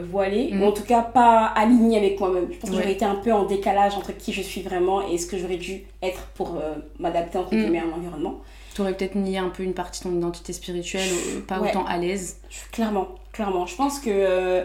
[0.10, 0.62] voilée, mm.
[0.62, 2.48] ou en tout cas pas alignée avec moi-même.
[2.52, 5.20] Je pense que j'aurais été un peu en décalage entre qui je suis vraiment et
[5.20, 6.60] ce que j'aurais dû être pour
[7.00, 7.62] m'adapter entre mm.
[7.62, 8.41] guillemets à mon environnement.
[8.74, 11.10] Tu aurais peut-être nié un peu une partie de ton identité spirituelle,
[11.48, 12.38] pas autant à l'aise.
[12.72, 13.68] Clairement, clairement.
[13.68, 14.63] Je pense que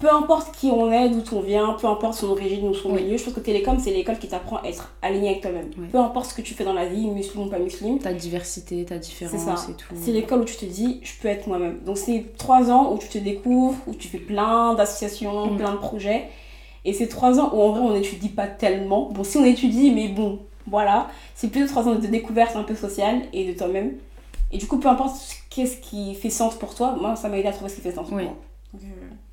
[0.00, 3.18] peu importe qui on est, d'où on vient, peu importe son origine ou son milieu,
[3.18, 5.68] je pense que Télécom, c'est l'école qui t'apprend à être aligné avec toi-même.
[5.92, 7.98] Peu importe ce que tu fais dans la vie, musulman ou pas musulman.
[7.98, 9.94] Ta diversité, ta différence et tout.
[9.94, 11.80] C'est l'école où tu te dis, je peux être moi-même.
[11.84, 15.56] Donc c'est trois ans où tu te découvres, où tu fais plein d'associations, mm.
[15.58, 16.28] plein de projets.
[16.86, 19.10] Et c'est trois ans où en vrai on n'étudie pas tellement.
[19.10, 21.08] Bon, si on étudie, mais bon, voilà.
[21.34, 23.92] C'est plus de trois ans de découverte un peu sociale et de toi-même.
[24.50, 25.16] Et du coup, peu importe
[25.50, 27.92] qu'est-ce qui fait sens pour toi, moi ça m'a aidé à trouver ce qui fait
[27.92, 28.34] sens pour moi.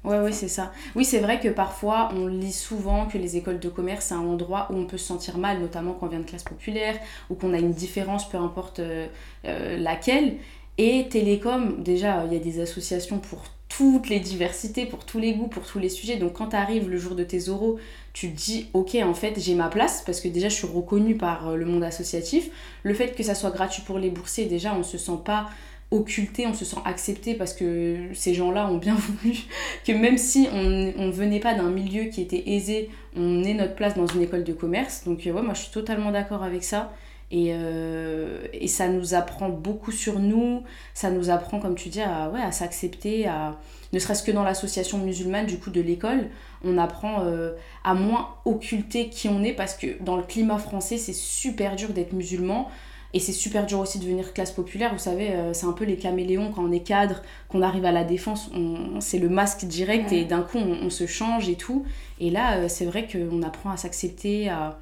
[0.03, 0.71] Ouais, ouais, c'est ça.
[0.95, 4.19] Oui, c'est vrai que parfois, on lit souvent que les écoles de commerce, c'est un
[4.19, 6.97] endroit où on peut se sentir mal, notamment quand on vient de classe populaire,
[7.29, 9.07] ou qu'on a une différence, peu importe euh,
[9.45, 10.38] euh, laquelle.
[10.77, 15.33] Et Télécom, déjà, il y a des associations pour toutes les diversités, pour tous les
[15.33, 16.15] goûts, pour tous les sujets.
[16.17, 17.77] Donc quand tu le jour de tes oraux,
[18.13, 21.17] tu te dis, ok, en fait, j'ai ma place, parce que déjà, je suis reconnue
[21.17, 22.49] par euh, le monde associatif.
[22.83, 25.47] Le fait que ça soit gratuit pour les boursiers, déjà, on se sent pas
[25.91, 29.38] occulté, on se sent accepté parce que ces gens-là ont bien voulu
[29.86, 33.76] que même si on ne venait pas d'un milieu qui était aisé, on ait notre
[33.76, 35.04] place dans une école de commerce.
[35.06, 36.93] Donc euh, ouais, moi je suis totalement d'accord avec ça.
[37.30, 42.00] Et, euh, et, ça nous apprend beaucoup sur nous, ça nous apprend, comme tu dis,
[42.00, 43.60] à, ouais, à s'accepter, à,
[43.91, 46.30] ne serait-ce que dans l'association musulmane du coup de l'école,
[46.63, 47.52] on apprend euh,
[47.84, 51.89] à moins occulter qui on est parce que dans le climat français, c'est super dur
[51.89, 52.69] d'être musulman.
[53.13, 54.93] Et c'est super dur aussi de devenir classe populaire.
[54.93, 57.91] Vous savez, euh, c'est un peu les caméléons quand on est cadre, qu'on arrive à
[57.91, 61.86] la défense, on, c'est le masque direct et d'un coup on, se change et tout.
[62.20, 64.78] Et là, euh, c'est vrai qu'on apprend à s'accepter, à,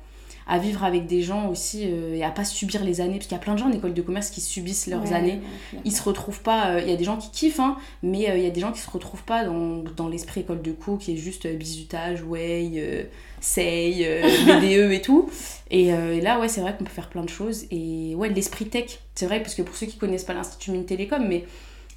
[0.47, 3.35] à vivre avec des gens aussi euh, et à pas subir les années parce qu'il
[3.35, 5.41] y a plein de gens en école de commerce qui subissent leurs années.
[5.83, 8.37] ils se retrouvent pas euh, il y a des gens qui kiffent hein, mais euh,
[8.37, 10.97] il y a des gens qui se retrouvent pas dans, dans l'esprit école de co
[10.97, 13.07] qui est juste bisutage way
[13.41, 15.29] say BDE et tout.
[15.71, 17.65] Et, là ouais c'est vrai qu'on peut faire plein de choses.
[17.71, 20.85] Et ouais l'esprit tech c'est vrai parce que pour ceux qui connaissent pas l'institut Mine
[20.85, 21.45] Télécom mais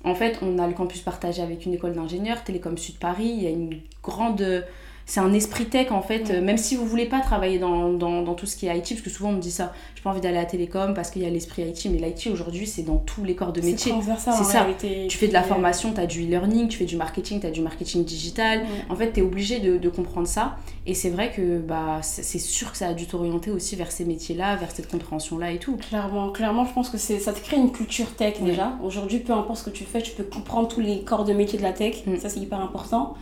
[0.05, 3.29] en fait on a le campus partagé avec une école d'ingénieurs Télécom Sud Paris.
[3.29, 4.65] Il y a une grande
[5.09, 8.35] c'est un esprit tech en fait, même si vous voulez pas travailler dans, dans, dans,
[8.35, 10.21] tout ce qui est IT, parce que souvent on me dit ça, j'ai pas envie
[10.21, 12.99] d'aller à la télécom parce qu'il y a l'esprit IT, mais l'IT aujourd'hui c'est dans
[12.99, 13.94] tous les corps de métier.
[14.18, 14.66] C'est ça.
[15.09, 17.51] Tu fais de la formation, tu as du e-learning, tu fais du marketing, tu as
[17.51, 18.66] du marketing digital.
[18.90, 20.57] En fait, tu es obligé de, de, comprendre ça.
[20.87, 24.05] Et c'est vrai que bah, c'est sûr que ça a dû t'orienter aussi vers ces
[24.05, 25.77] métiers-là, vers cette compréhension-là et tout.
[25.77, 28.75] Clairement, clairement, je pense que ça te crée une culture tech déjà.
[28.83, 31.59] Aujourd'hui, peu importe ce que tu fais, tu peux comprendre tous les corps de métier
[31.59, 32.05] de la tech.
[32.07, 32.18] Mm.
[32.18, 33.16] Ça, c'est hyper important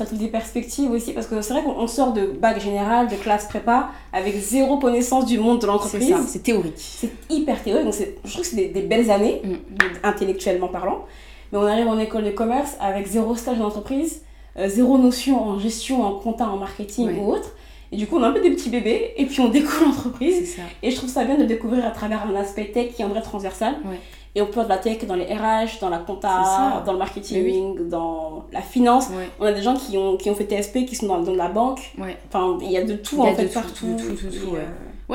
[0.00, 3.16] ça trouve des perspectives aussi parce que c'est vrai qu'on sort de bac général, de
[3.16, 6.14] classe prépa avec zéro connaissance du monde de l'entreprise.
[6.26, 6.72] C'est théorique.
[6.78, 9.76] C'est hyper théorique, donc je trouve que c'est des, belles années, mm.
[10.02, 11.04] intellectuellement parlant.
[11.52, 14.22] Mais on arrive en école de commerce avec zéro stage d'entreprise,
[14.56, 17.54] euh, zéro notion en gestion, en compta, en marketing ou autre.
[17.92, 20.56] Et du coup, on a un peu des petits bébés et puis on découvre l'entreprise.
[20.82, 23.08] Et je trouve ça bien de découvrir à travers un aspect tech qui est en
[23.08, 23.74] vrai transversal.
[24.36, 26.28] Et on peut de la tech dans les RH, dans la compta,
[26.86, 29.08] dans le marketing, dans la finance.
[29.40, 31.48] On a des gens qui ont, qui ont fait TSP, qui sont dans, dans la
[31.48, 31.92] banque.
[32.28, 33.96] Enfin, il y a de tout en fait partout.
[34.52, 34.66] Ouais.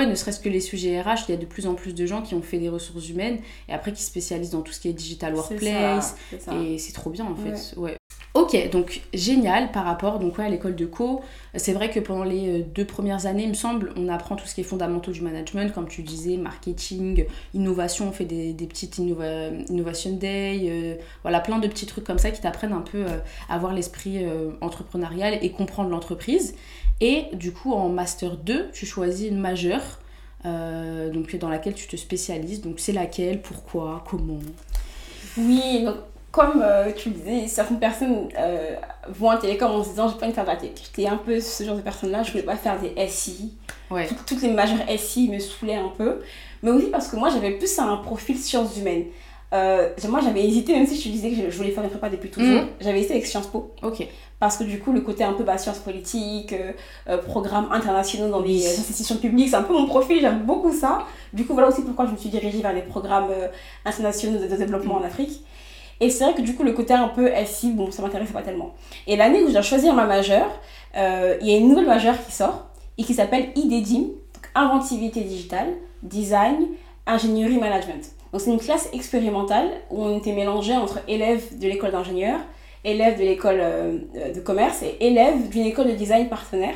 [0.04, 2.22] Ne serait-ce que les sujets RH, il y a de plus en plus de gens
[2.22, 4.94] qui ont fait des ressources humaines et après qui spécialisent dans tout ce qui est
[4.94, 6.16] digital workplace.
[6.52, 7.76] Et c'est trop bien en fait.
[7.78, 7.98] Ouais.
[8.36, 11.22] Ok, donc génial par rapport donc, ouais, à l'école de co.
[11.56, 14.46] C'est vrai que pendant les euh, deux premières années, il me semble, on apprend tout
[14.46, 18.68] ce qui est fondamentaux du management, comme tu disais, marketing, innovation, on fait des, des
[18.68, 22.82] petites innova innovation day, euh, voilà, plein de petits trucs comme ça qui t'apprennent un
[22.82, 24.26] peu euh, à avoir l'esprit
[24.60, 26.56] entrepreneurial et comprendre l'entreprise.
[27.02, 30.00] Et du coup, en Master 2, tu choisis une majeure
[30.44, 32.62] donc, dans laquelle tu te spécialises.
[32.62, 34.40] Donc c'est laquelle, pourquoi, comment?
[35.38, 35.96] Oui, donc
[36.36, 38.76] comme euh, tu le disais, certaines personnes euh,
[39.08, 40.72] vont en télécom en se disant j'ai pas envie de faire de la tech.
[40.84, 43.54] J'étais un peu ce genre de personne-là, je voulais pas faire des SI.
[44.28, 46.20] toutes les majeures SI me saoulaient un peu.
[46.62, 49.06] Mais aussi parce que moi j'avais plus un profil sciences humaines.
[49.56, 52.10] Euh, moi j'avais hésité, même si je te disais que je voulais faire une prépa
[52.10, 52.68] depuis toujours, mm.
[52.82, 53.72] j'avais hésité avec Sciences Po.
[53.82, 54.08] Ok.
[54.40, 56.54] Parce que du coup, le côté un peu bah, sciences politiques,
[57.26, 61.04] programmes internationaux dans des institutions publiques, c'est un peu mon profil, j'aime beaucoup ça.
[61.32, 63.32] Du coup, voilà aussi pourquoi je me suis dirigée vers les programmes
[63.86, 65.42] internationaux de développement en Afrique.
[66.02, 68.42] Et c'est vrai que du coup, le côté un peu SI, bon, ça m'intéresse pas
[68.42, 68.74] tellement.
[69.08, 70.50] Et l'année où je dois choisir ma majeure,
[70.98, 75.22] euh, il y a une nouvelle majeure qui sort et qui s'appelle IDDIM, donc Inventivité
[75.22, 75.68] digitale,
[76.04, 76.68] Design,
[77.08, 78.12] Ingénierie Management.
[78.36, 82.38] Donc c'est une classe expérimentale où on était mélangé entre élèves de l'école d'ingénieur,
[82.84, 83.98] élèves de l'école euh,
[84.36, 86.74] de commerce et élèves d'une école de design partenaire.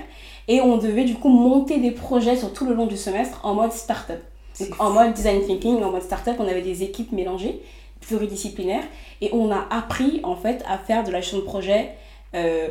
[0.47, 3.55] Et on devait du coup monter des projets sur tout le long du semestre en
[3.55, 4.21] mode start-up.
[4.57, 7.61] Donc en mode design thinking, en mode start-up, on avait des équipes mélangées
[7.99, 8.83] pluridisciplinaire
[9.19, 11.89] et on a appris en fait à faire de la gestion de projet.
[12.35, 12.69] Euh,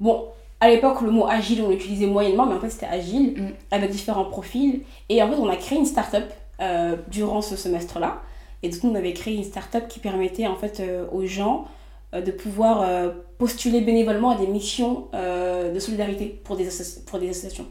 [0.00, 0.24] bon,
[0.58, 3.48] à l'époque, le mot agile, on l'utilisait moyennement, mais en fait, c'était agile mm.
[3.72, 4.80] avec différents profils.
[5.10, 8.22] Et en fait, on a créé une start-up euh, durant ce semestre-là.
[8.62, 11.66] Et du coup, on avait créé une start-up qui permettait en fait euh, aux gens
[12.12, 12.86] de pouvoir
[13.38, 16.68] postuler bénévolement à des missions de solidarité pour des,
[17.06, 17.64] pour des associations.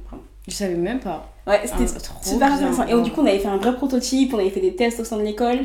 [0.47, 1.29] Je savais même pas.
[1.45, 2.87] Ouais, c'était ah, super intéressant.
[2.87, 5.03] Et du coup, on avait fait un vrai prototype, on avait fait des tests au
[5.03, 5.59] sein de l'école.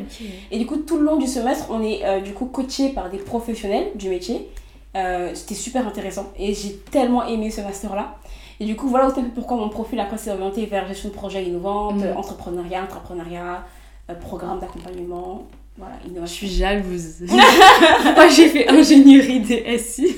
[0.50, 3.10] Et du coup, tout le long du semestre, on est euh, du coup coaché par
[3.10, 4.48] des professionnels du métier.
[4.94, 6.32] Euh, c'était super intéressant.
[6.38, 8.16] Et j'ai tellement aimé ce master-là.
[8.60, 11.44] Et du coup, voilà aussi pourquoi mon profil après s'est orienté vers gestion de projets
[11.44, 12.16] innovantes, mm.
[12.16, 13.64] entrepreneuriat, entrepreneuriat,
[14.10, 15.46] euh, programme d'accompagnement.
[15.78, 17.20] Voilà, Je suis jalouse.
[17.28, 20.16] Moi, j'ai fait ingénierie des SI.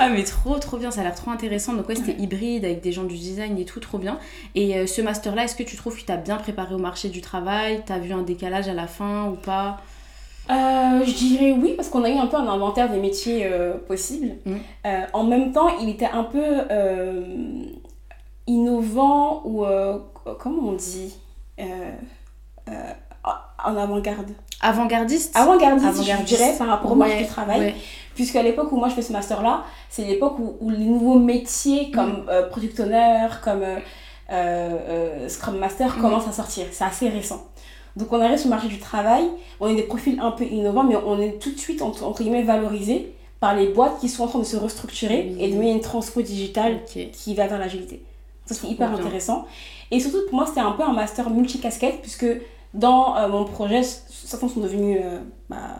[0.00, 0.90] Ah, mais trop, trop bien.
[0.90, 1.74] Ça a l'air trop intéressant.
[1.74, 4.18] Donc, ouais, c'était hybride avec des gens du design et tout, trop bien.
[4.54, 7.10] Et euh, ce master-là, est-ce que tu trouves que tu as bien préparé au marché
[7.10, 7.82] du travail?
[7.86, 9.78] Tu as vu un décalage à la fin ou pas?
[10.50, 13.74] Euh, je dirais oui, parce qu'on a eu un peu un inventaire des métiers euh,
[13.76, 14.36] possibles.
[14.44, 14.56] Mm.
[15.12, 16.40] en même temps, il était un peu
[18.46, 19.64] innovant ou,
[20.38, 21.14] comment on dit
[23.64, 24.30] En avant-garde.
[24.60, 27.74] Avant-gardiste Avant-gardiste, je dirais, par rapport au marché du travail.
[28.18, 32.24] Puisqu'à l'époque où moi je fais ce master-là, c'est l'époque où, les nouveaux métiers comme
[32.24, 32.28] mm.
[32.30, 33.78] euh, product owner, comme euh,
[34.32, 36.00] euh, Scrum Master mm.
[36.00, 36.66] commencent à sortir.
[36.72, 37.46] C'est assez récent.
[37.98, 39.24] Donc on arrive sur le marché du travail,
[39.60, 42.44] on est des profils un peu innovants, mais on est tout de suite, entre, guillemets,
[42.44, 45.80] valorisés par les boîtes qui sont en train de se restructurer et de mener une
[45.80, 48.02] transfo digitale qui va vers l'agilité.
[48.46, 49.46] Ça c'est hyper intéressant.
[49.90, 52.26] Et surtout pour moi c'était un peu un master multicasquette puisque
[52.74, 55.76] dans euh, mon projet, certains sont devenus euh, bah,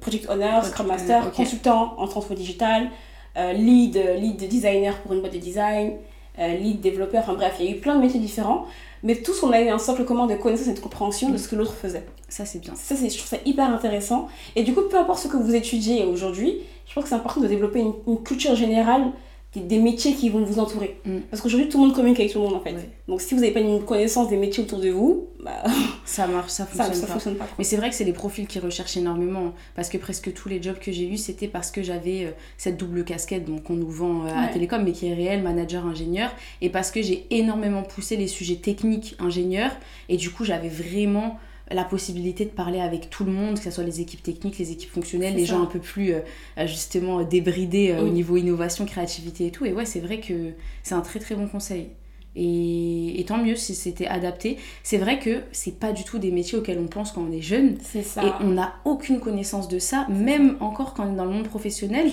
[0.00, 2.90] Project Owner, Scrum Master, consultant en transfert digital,
[3.36, 5.94] euh, lead, lead designer pour une boîte de design,
[6.38, 8.66] lead développeur, enfin bref, il y a eu plein de métiers différents,
[9.06, 11.46] mais tous on a eu un socle commun de connaissance et de compréhension de ce
[11.46, 12.04] que l'autre faisait.
[12.28, 12.74] Ça c'est bien.
[12.74, 14.26] Ça, je trouve ça hyper intéressant.
[14.56, 17.40] Et du coup, peu importe ce que vous étudiez aujourd'hui, je pense que c'est important
[17.40, 19.12] de développer une, une culture générale
[19.60, 20.98] des métiers qui vont vous entourer.
[21.04, 21.18] Mm.
[21.30, 22.74] Parce qu'aujourd'hui, tout le monde communique avec tout le monde en fait.
[23.08, 25.62] Donc si vous n'avez pas une connaissance des métiers autour de vous, bah...
[26.04, 27.46] ça marche, ça fonctionne, pas.
[27.58, 29.54] Mais c'est vrai que c'est les profils qui recherchent énormément.
[29.74, 32.76] Parce que presque tous les jobs que j'ai eus, c'était parce que j'avais euh, cette
[32.76, 36.30] double casquette qu'on nous vend euh, à Télécom, mais qui est réel, manager, ingénieur.
[36.60, 39.72] Et parce que j'ai énormément poussé les sujets techniques, ingénieurs.
[40.08, 41.38] Et du coup, j'avais vraiment
[41.70, 44.70] la possibilité de parler avec tout le monde, que ce soit les équipes techniques, les
[44.70, 46.20] équipes fonctionnelles, les gens un peu plus euh,
[46.58, 49.64] euh, justement débridés euh, au niveau innovation, créativité et tout.
[49.64, 50.52] Et ouais, c'est vrai que
[50.82, 51.88] c'est un très très bon conseil.
[52.36, 54.56] Et, tant mieux si c'était adapté.
[54.84, 57.40] C'est vrai que c'est pas du tout des métiers auxquels on pense quand on est
[57.40, 57.76] jeune.
[57.82, 58.22] C'est ça.
[58.24, 61.48] Et on n'a aucune connaissance de ça, même encore quand on est dans le monde
[61.48, 62.12] professionnel.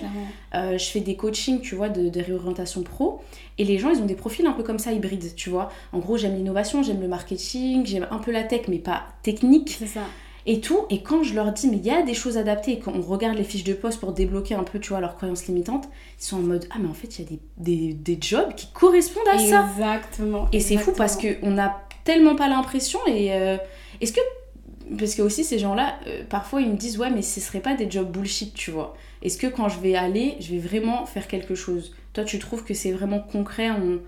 [0.55, 3.21] Euh, je fais des coachings, tu vois, de, de, réorientation pro.
[3.59, 5.69] Et les gens, ils ont des profils un peu comme ça, hybrides, tu vois.
[5.91, 9.75] En gros, j'aime l'innovation, j'aime le marketing, j'aime un peu la tech, mais pas technique.
[9.77, 10.01] C'est ça
[10.45, 10.85] et tout.
[10.89, 13.01] Et quand je leur dis, mais il y a des choses adaptées, et quand on
[13.01, 15.87] regarde les fiches de poste pour débloquer un peu, tu vois, leurs croyances limitantes,
[16.19, 18.53] ils sont en mode, ah, mais en fait, il y a des, des, des, jobs
[18.55, 19.67] qui correspondent à ça.
[19.69, 20.47] Exactement.
[20.51, 22.99] Et c'est fou parce qu'on n'a tellement pas l'impression.
[23.07, 23.57] Et euh,
[24.01, 24.21] est-ce que.
[24.97, 27.73] Parce que aussi, ces gens-là, euh, parfois, ils me disent, ouais, mais ce serait pas
[27.73, 28.95] des jobs bullshit, tu vois.
[29.21, 31.95] Est-ce que quand je vais aller, je vais vraiment faire quelque chose?
[32.11, 33.71] Toi, tu trouves que c'est vraiment concret?
[33.71, 34.01] On,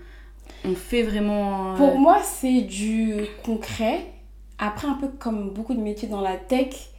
[0.68, 1.72] on fait vraiment.
[1.72, 4.06] Euh, pour moi, c'est du concret
[4.58, 6.90] après, un peu comme beaucoup de métiers dans la tech,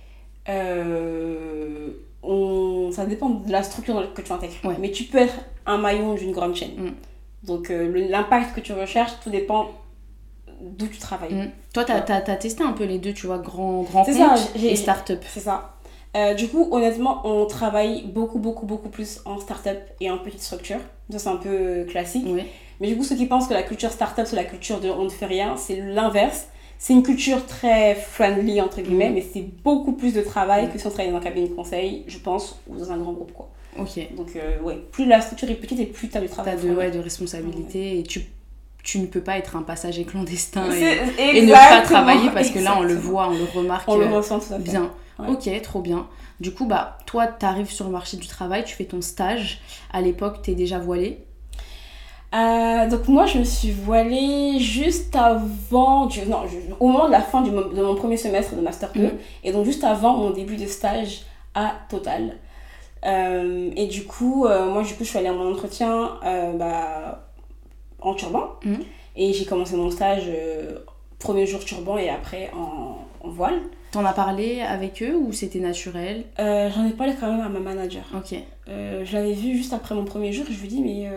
[0.50, 1.89] euh,
[2.24, 4.54] on, ça dépend de la structure que tu intègres.
[4.63, 4.76] Ouais.
[4.80, 6.76] Mais tu peux être un maillon d'une grande chaîne.
[6.78, 6.93] Mm.
[7.43, 9.70] Donc euh, l'impact que tu recherches, tout dépend
[10.62, 11.34] d'où tu travailles.
[11.34, 11.52] Mm.
[11.74, 14.76] Toi, t'as as, testé un peu les deux, tu vois, grand, grand compte ça, et
[14.76, 15.24] start-up.
[15.28, 15.74] C'est ça.
[16.15, 20.41] Euh, du coup, honnêtement, on travaille beaucoup, beaucoup, beaucoup plus en start-up et en petite
[20.41, 20.80] structure.
[21.12, 22.26] Ça, c'est un peu classique.
[22.28, 22.43] Oui.
[22.80, 25.04] Mais du coup, ceux qui pensent que la culture start-up, c'est la culture de on
[25.04, 26.48] ne fait rien, c'est l'inverse.
[26.80, 29.16] C'est une culture très friendly, entre guillemets, Mhm.
[29.16, 30.72] mais c'est beaucoup plus de travail Mhm.
[30.74, 33.13] que si on travaille dans un cabinet de conseil, je pense, ou dans un grand
[33.13, 33.50] groupe, quoi.
[33.80, 34.00] Ok.
[34.16, 36.56] Donc, euh, ouais, plus la structure est petite et plus tu as du travail.
[36.56, 38.22] T'as de, ouais, de responsabilités et tu,
[38.84, 42.60] tu ne peux pas être un passager clandestin et, et ne pas travailler parce que
[42.60, 44.63] là, on le voit, on le remarque On le euh, ressent tout à fait.
[44.63, 44.92] bien.
[45.20, 45.30] Ouais.
[45.30, 46.08] Ok, trop bien.
[46.40, 49.60] Du coup, bah, toi, t'arrives sur le marché du travail, tu fais ton stage.
[49.92, 51.20] À l'époque, t'es déjà voilée.
[52.38, 57.12] Euh, donc moi je me suis voilée juste avant, du, non, je- au moment de
[57.12, 59.12] la fin du, de mon premier semestre de Master 2 Mhm.
[59.43, 61.21] et donc juste avant mon début de stage
[61.56, 62.36] à Total.
[63.06, 66.12] Euh, et du coup, euh, moi du coup je suis allée à mon entretien
[66.60, 67.28] bah,
[68.02, 68.80] en turban Mhm.
[69.15, 70.30] et j'ai commencé mon stage
[71.19, 73.60] premier jour turban et après en, en voile.
[73.91, 76.26] T'en as parlé avec eux ou c'était naturel?
[76.38, 78.04] J'en ai parlé quand même à ma manager.
[78.15, 78.38] Ok.
[78.67, 81.10] Je l'avais vu juste après mon premier jour, je lui dis mais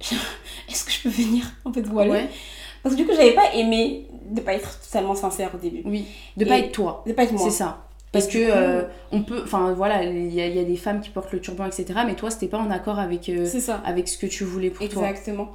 [0.00, 2.28] est-ce que je peux venir en fait Ouais.
[2.82, 6.06] Parce que du coup j'avais pas aimé de pas être totalement sincère au début, Oui.
[6.36, 7.02] De pas être toi.
[7.06, 7.42] de pas être moi.
[7.50, 7.87] C'est ça.
[8.12, 11.00] Parce que euh, on peut, enfin voilà, il y, a- il y a des femmes
[11.00, 11.86] qui portent le turban, etc.
[12.06, 13.46] Mais toi, c'était pas en accord avec, euh,
[13.84, 15.02] avec ce que tu voulais pour toi.
[15.10, 15.50] Exactement.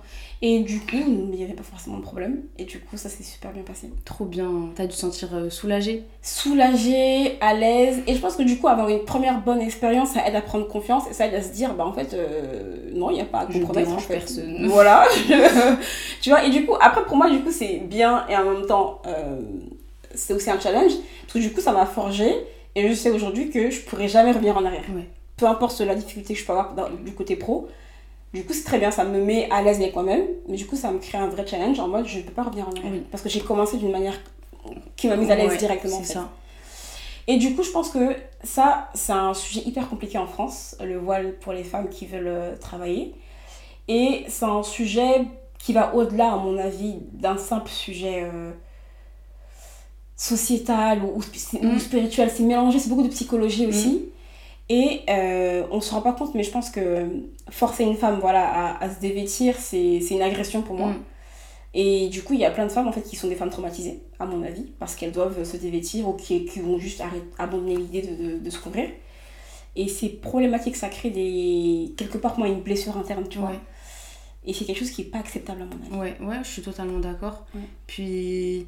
[0.46, 2.42] Et du coup, il n'y avait pas forcément de problème.
[2.60, 3.90] Et du coup, ça s'est super bien passé.
[4.04, 4.52] Trop bien.
[4.76, 6.04] T'as dû te sentir euh, soulagée.
[6.22, 8.02] Soulagée, à l'aise.
[8.08, 10.68] Et je pense que du coup, avoir une première bonne expérience, ça aide à prendre
[10.68, 11.04] confiance.
[11.10, 13.40] Et ça aide à se dire, bah en fait, euh, non, il n'y a pas
[13.40, 13.88] à Je compromettre.
[13.88, 14.14] dérange en fait.
[14.16, 14.68] personne.
[14.68, 15.06] Voilà.
[16.22, 18.26] tu vois, et du coup, après, pour moi, du coup, c'est bien.
[18.30, 19.02] Et en même temps,
[20.14, 20.92] c'est aussi un challenge.
[21.22, 22.32] Parce que du coup, ça m'a forgé.
[22.76, 24.84] Et je sais aujourd'hui que je pourrais jamais revenir en arrière.
[24.96, 25.08] Ouais.
[25.38, 27.68] Peu importe la difficulté que je peux avoir dans- du côté pro.
[28.34, 30.26] Du coup, c'est très bien, ça me met à l'aise avec moi-même.
[30.48, 32.44] Mais du coup, ça me crée un vrai challenge en mode je ne peux pas
[32.44, 32.92] revenir en arrière.
[32.92, 33.04] Oui.
[33.12, 34.20] Parce que j'ai commencé d'une manière
[34.96, 35.98] qui m'a mise à l'aise Ouais, directement.
[35.98, 36.14] en fait.
[36.14, 36.30] ça.
[37.28, 40.98] Et du coup, je pense que ça, c'est un sujet hyper compliqué en France, le
[40.98, 43.14] voile pour les femmes qui veulent euh, travailler.
[43.88, 45.22] Et c'est un sujet
[45.60, 48.52] qui va au-delà, à mon avis, d'un simple sujet euh,
[50.16, 51.22] sociétal ou, ou
[51.66, 51.80] Mm.
[51.80, 52.30] spirituel.
[52.34, 54.06] C'est mélangé, c'est beaucoup de psychologie aussi.
[54.70, 57.08] Et euh, on se rend pas compte, mais je pense que
[57.50, 60.90] forcer une femme voilà, à, à se dévêtir, c'est une agression pour moi.
[60.90, 61.04] Mm.
[61.76, 63.50] Et du coup, il y a plein de femmes en fait qui sont des femmes
[63.50, 67.02] traumatisées, à mon avis, parce qu'elles doivent se dévêtir ou qui, qui vont juste
[67.40, 68.90] abandonner l'idée de, de, de se couvrir.
[69.76, 73.50] Et c'est problématique, ça crée des, quelque part moi une blessure interne, tu vois.
[73.50, 73.60] Ouais.
[74.46, 76.14] Et c'est quelque chose qui est pas acceptable à mon avis.
[76.22, 77.44] Ouais, ouais, je suis totalement d'accord.
[77.56, 77.62] Ouais.
[77.88, 78.68] Puis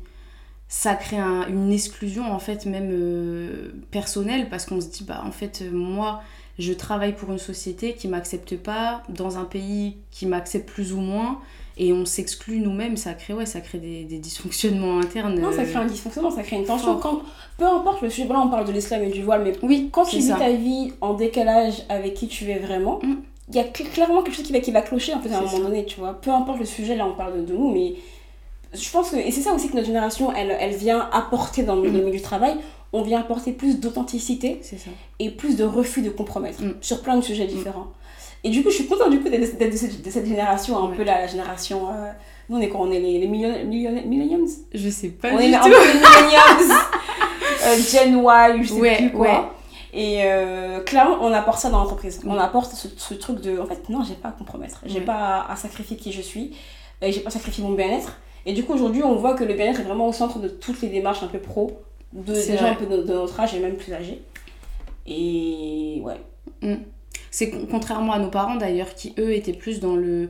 [0.68, 5.22] ça crée un- une exclusion en fait même euh, personnelle parce qu'on se dit bah
[5.26, 6.22] en fait euh, moi
[6.58, 11.00] je travaille pour une société qui m'accepte pas dans un pays qui m'accepte plus ou
[11.02, 11.40] moins
[11.78, 15.62] et on s'exclut nous-mêmes ça crée ouais ça crée des, des dysfonctionnements internes Non, ça
[15.62, 16.98] euh, crée un dysfonctionnement, ça crée une tension.
[16.98, 17.22] Quand,
[17.58, 20.06] peu importe le sujet, voilà, on parle de l'islam et du voile, mais oui quand
[20.06, 23.22] tu vis ça ta vie en décalage avec qui tu es vraiment, il Mm.
[23.54, 25.42] y a cl- clairement quelque chose qui va, qui va clocher en fait, à un
[25.42, 25.64] moment ça.
[25.64, 26.14] donné, tu vois.
[26.20, 27.96] Peu importe le sujet, là on parle de nous, mais
[28.76, 31.76] je pense que, et c'est ça aussi que notre génération, elle, elle vient apporter dans
[31.76, 31.94] le Mm.
[31.94, 32.56] milieu du travail,
[32.94, 34.62] on vient apporter plus d'authenticité
[35.20, 36.76] et plus de refus de compromettre Mm.
[36.82, 37.88] sur plein de sujets différents.
[38.44, 40.90] Et du coup, je suis contente du coup d'être de, cette- de cette génération, un
[40.90, 40.96] Ouais.
[40.96, 41.90] peu la, la génération...
[41.92, 42.12] euh,
[42.48, 43.28] nous, on est quoi On est les, les
[44.74, 46.80] je sais pas on du est un tout peu les millennials,
[47.66, 49.22] euh, Gen Y, je sais Ouais, plus quoi.
[49.22, 49.42] ouais.
[49.94, 52.24] Et euh, clairement, on apporte ça dans l'entreprise.
[52.24, 52.30] Mm.
[52.32, 54.82] On apporte ce, ce truc de, en fait, non, j'ai pas à compromettre.
[54.86, 55.14] J'ai pas
[55.48, 56.56] à, à sacrifier qui je suis.
[57.02, 58.18] Et j'ai pas sacrifié mon bien-être.
[58.46, 60.82] Et du coup, aujourd'hui, on voit que le bien-être est vraiment au centre de toutes
[60.82, 61.80] les démarches un peu pro,
[62.14, 64.22] de, C'est des gens un peu de, de notre âge et même plus âgés.
[65.08, 66.76] Et ouais.
[67.32, 70.30] C'est con- contrairement à nos parents d'ailleurs qui eux étaient plus dans le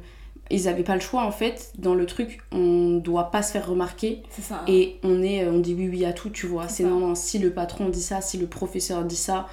[0.52, 3.68] ils avaient pas le choix en fait dans le truc on doit pas se faire
[3.68, 4.64] remarquer C'est ça.
[4.68, 7.16] et on est on dit oui oui à tout tu vois C'est c'est non non
[7.16, 9.48] si le patron dit ça si le professeur dit ça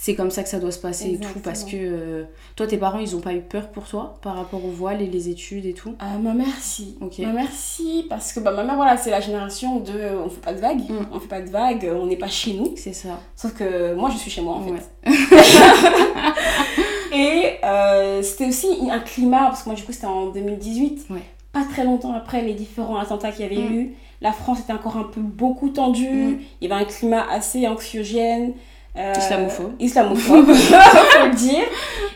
[0.00, 2.24] c'est comme ça que ça doit se passer et tout parce que euh,
[2.56, 5.06] toi tes parents ils ont pas eu peur pour toi par rapport au voile et
[5.06, 5.94] les études et tout?
[6.02, 6.96] Euh, ma mère, si.
[7.20, 9.92] Ma mère, si, parce que bah, ma mère, voilà, c'est la génération de
[10.24, 11.06] on fait pas de vagues, Mm.
[11.12, 12.74] on fait pas de vagues, on n'est pas chez nous.
[12.76, 14.90] c'est ça Sauf que moi, je suis chez moi en fait.
[17.12, 21.20] Et euh, c'était aussi un climat, parce que moi du coup c'était en 2018, Ouais.
[21.52, 23.72] pas très longtemps après les différents attentats qu'il y avait Mm.
[23.74, 26.38] eu, la France était encore un peu beaucoup tendue, Mm.
[26.60, 28.54] il y avait un climat assez anxiogène.
[28.96, 29.72] Euh, Islamophobe.
[29.80, 31.64] Islamophobe, faut le dire.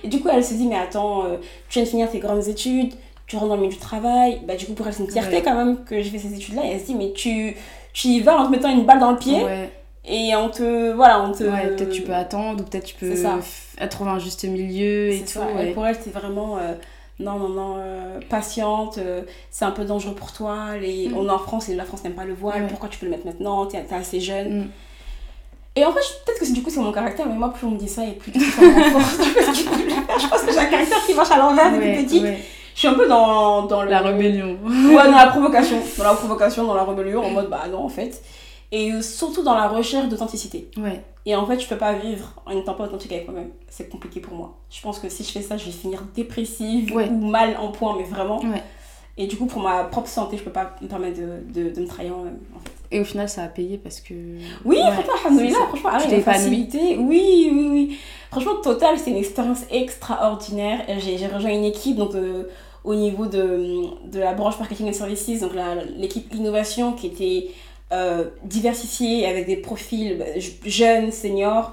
[0.05, 1.37] Et du coup elle se dit mais attends, euh,
[1.68, 2.95] tu viens de finir tes grandes études,
[3.26, 5.37] tu rentres dans le milieu du travail, bah du coup pour elle c'est une fierté
[5.37, 5.43] Ouais.
[5.43, 7.55] quand même que j'ai fait ces études là, et elle se dit mais tu,
[7.93, 9.70] tu y vas en te mettant une balle dans le pied, Ouais.
[10.11, 10.93] Et on te.
[10.93, 11.43] Voilà, on te.
[11.45, 13.89] Ouais, peut-être tu peux attendre, ou peut-être tu peux C'est ça.
[13.89, 15.47] trouver un juste milieu et C'est tout.
[15.47, 15.62] ça.
[15.62, 16.57] Et pour elle, c'était vraiment.
[16.57, 16.72] euh,
[17.20, 20.79] non, non, non, euh, patiente, euh, c'est un peu dangereux pour toi.
[20.81, 21.09] Les...
[21.11, 21.14] Mm.
[21.18, 22.68] On est en France et la France n'aime pas le voile.
[22.68, 23.66] Pourquoi tu peux le mettre maintenant?
[23.66, 24.61] T'es t'es assez jeune.
[24.61, 24.70] Mm.
[25.79, 27.79] Et en fait, peut-être que du coup, c'est mon caractère, mais moi, plus on me
[27.79, 31.72] dit ça et plus ça je pense que j'ai un caractère qui marche à l'envers
[31.72, 32.39] depuis Ouais, ouais.
[32.74, 34.57] Je suis un peu dans, dans le- La rébellion.
[34.64, 35.79] Ouais, dans la provocation.
[35.97, 38.22] Dans la provocation, dans la rébellion, en mode bah non, en fait.
[38.72, 40.68] Et euh, surtout dans la recherche d'authenticité.
[40.76, 41.03] Ouais.
[41.26, 43.51] Et en fait, je peux pas vivre en n'étant pas authentique avec moi-même.
[43.68, 44.55] C'est compliqué pour moi.
[44.70, 47.09] Je pense que si je fais ça, je vais finir dépressive Ouais.
[47.09, 48.41] ou mal en point, mais vraiment.
[48.41, 48.62] Ouais.
[49.16, 51.81] Et du coup, pour ma propre santé, je peux pas me permettre de, de, de
[51.81, 52.39] me trahir moi-même.
[52.55, 52.70] En fait.
[52.91, 54.14] Et au final, ça a payé parce que.
[54.64, 56.22] Oui, Ouais, franchement, c'est franchement, épanouie.
[56.22, 56.97] facilité.
[56.99, 57.99] Oui, oui, oui.
[58.30, 60.80] Franchement, total, c'était une expérience extraordinaire.
[60.99, 62.45] J'ai j'ai rejoint une équipe donc, euh,
[62.84, 65.53] au niveau de, de la branche marketing and services, donc
[65.97, 67.51] l'équipe innovation qui était
[67.93, 71.72] euh, diversifiée avec des profils bah, je- jeunes, seniors.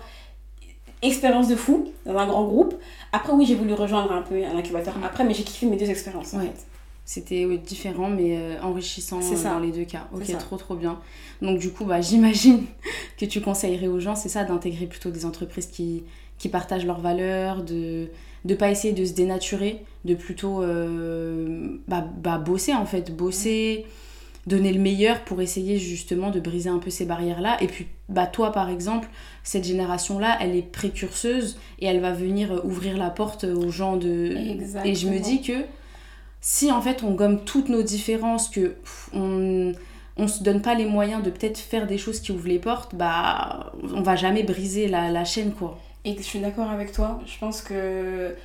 [1.01, 2.73] Expérience de fou dans un grand groupe.
[3.11, 5.03] Après, oui, j'ai voulu rejoindre un peu un incubateur Mm.
[5.03, 6.33] après, mais j'ai kiffé mes deux expériences.
[6.33, 6.45] en Ouais.
[6.45, 6.65] fait.
[7.05, 9.51] C'était différent mais euh, enrichissant C'est euh, ça.
[9.51, 10.07] dans les deux cas.
[10.13, 10.99] Ok, trop trop bien.
[11.41, 12.63] Donc du coup, bah, j'imagine
[13.19, 16.03] que tu conseillerais aux gens, c'est ça, d'intégrer plutôt des entreprises qui,
[16.39, 18.09] qui partagent leurs valeurs, de
[18.45, 23.85] ne pas essayer de se dénaturer, de plutôt euh, bah, bah, bosser en fait, bosser,
[24.47, 27.57] donner le meilleur pour essayer justement de briser un peu ces barrières-là.
[27.61, 29.09] Et puis bah, toi par exemple,
[29.43, 33.97] cette génération-là, elle est précurseuse et elle va venir euh, ouvrir la porte aux gens
[33.97, 34.35] de...
[34.35, 34.91] Exactement.
[34.91, 35.53] Et je me dis que
[36.47, 39.71] si en fait on gomme toutes nos différences, que pff, on,
[40.17, 42.93] on se donne pas les moyens de peut-être faire des choses qui ouvrent les portes,
[42.93, 45.79] bah on va jamais briser la, la chaîne quoi.
[46.05, 47.19] Et je suis d'accord avec toi.
[47.25, 48.35] Je pense que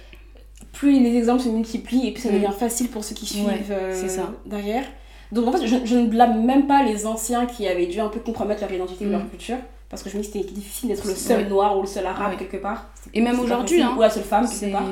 [0.72, 2.34] plus les exemples se multiplient et plus ça Mm.
[2.36, 4.30] devient facile pour ceux qui suivent Ouais, euh, ça.
[4.46, 4.84] derrière.
[5.30, 8.08] Donc en fait, je, je ne blâme même pas les anciens qui avaient dû un
[8.08, 9.12] peu compromettre leur identité ou Mm.
[9.12, 9.58] leur culture.
[9.90, 11.48] Parce que je me dis que c'était difficile d'être le seul Ouais.
[11.50, 12.36] noir ou le seul arabe Ouais.
[12.38, 12.86] quelque part.
[13.12, 13.92] Et même aujourd'hui, hein.
[13.98, 14.84] Ou la seule femme quelque part.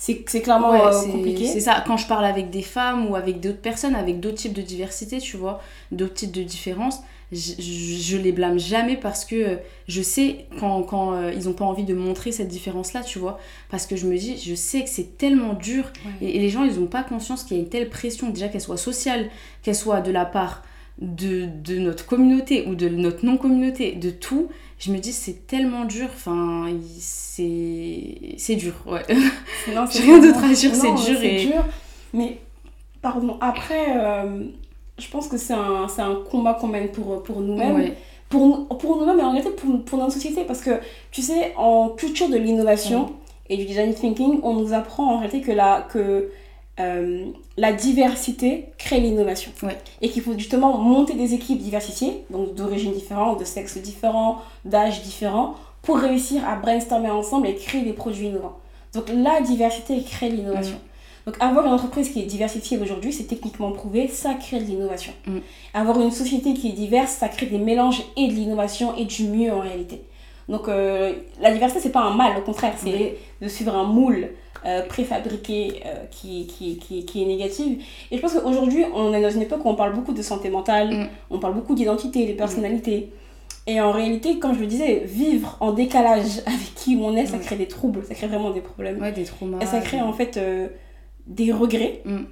[0.00, 1.46] C'est clairement ouais, euh, compliqué.
[1.46, 1.82] c'est ça.
[1.86, 5.18] Quand je parle avec des femmes ou avec d'autres personnes, avec d'autres types de diversité,
[5.18, 7.00] tu vois, d'autres types de différences,
[7.32, 9.56] je, je, je les blâme jamais parce que euh,
[9.88, 13.38] je sais quand, quand euh, ils ont pas envie de montrer cette différence-là, tu vois.
[13.70, 16.12] Parce que je me dis, je sais que c'est tellement dur Ouais.
[16.28, 18.48] Et, et les gens, ils n'ont pas conscience qu'il y a une telle pression, déjà
[18.48, 19.28] qu'elle soit sociale,
[19.62, 20.62] qu'elle soit de la part
[21.00, 24.48] de, de notre communauté ou de notre non-communauté, de tout.
[24.78, 26.08] Je me dis, c'est tellement dur.
[26.14, 26.68] Enfin,
[26.98, 29.02] c'est c'est dur, ouais.
[29.74, 31.64] Non, J'ai c'est rien d'autre à dire, c'est dur et- dur.
[32.12, 32.38] Mais,
[33.02, 34.44] pardon, après, euh,
[34.98, 37.74] je pense que c'est un, c'est un combat qu'on mène pour, pour nous-mêmes.
[37.76, 37.96] Ouais.
[38.28, 40.44] Pour, nous- pour nous-mêmes et en réalité pour, pour notre société.
[40.44, 43.14] Parce que, tu sais, en culture de l'innovation
[43.48, 46.30] et du design thinking, on nous apprend en réalité que la, que,
[46.80, 47.26] euh,
[47.56, 49.50] la diversité crée l'innovation.
[49.62, 49.78] Ouais.
[50.00, 55.02] Et qu'il faut justement monter des équipes diversifiées, donc d'origines différentes, de sexes différents, d'âges
[55.02, 58.58] différents, pour réussir à brainstormer ensemble et créer des produits innovants.
[58.94, 60.78] Donc la diversité crée l'innovation.
[61.26, 65.12] Donc avoir une entreprise qui est diversifiée aujourd'hui, c'est techniquement prouvé, ça crée de l'innovation.
[65.26, 65.38] Mm.
[65.74, 69.24] Avoir une société qui est diverse, ça crée des mélanges et de l'innovation et du
[69.24, 70.02] mieux en réalité.
[70.48, 74.30] Donc euh, la diversité, c'est pas un mal, au contraire, c'est de suivre un moule
[74.66, 77.84] euh, préfabriqué euh, qui, qui, qui, qui est négatif.
[78.10, 80.50] Et je pense qu'aujourd'hui, on est dans une époque où on parle beaucoup de santé
[80.50, 81.08] mentale, Mm.
[81.30, 83.10] on parle beaucoup d'identité, de personnalité.
[83.66, 87.38] Et en réalité, comme je le disais, vivre en décalage avec qui on est, ça
[87.38, 89.00] crée des troubles, ça crée vraiment des problèmes.
[89.00, 89.58] Ouais, des traumas.
[89.60, 90.68] Et ça crée en fait euh,
[91.26, 92.22] des regrets Mm.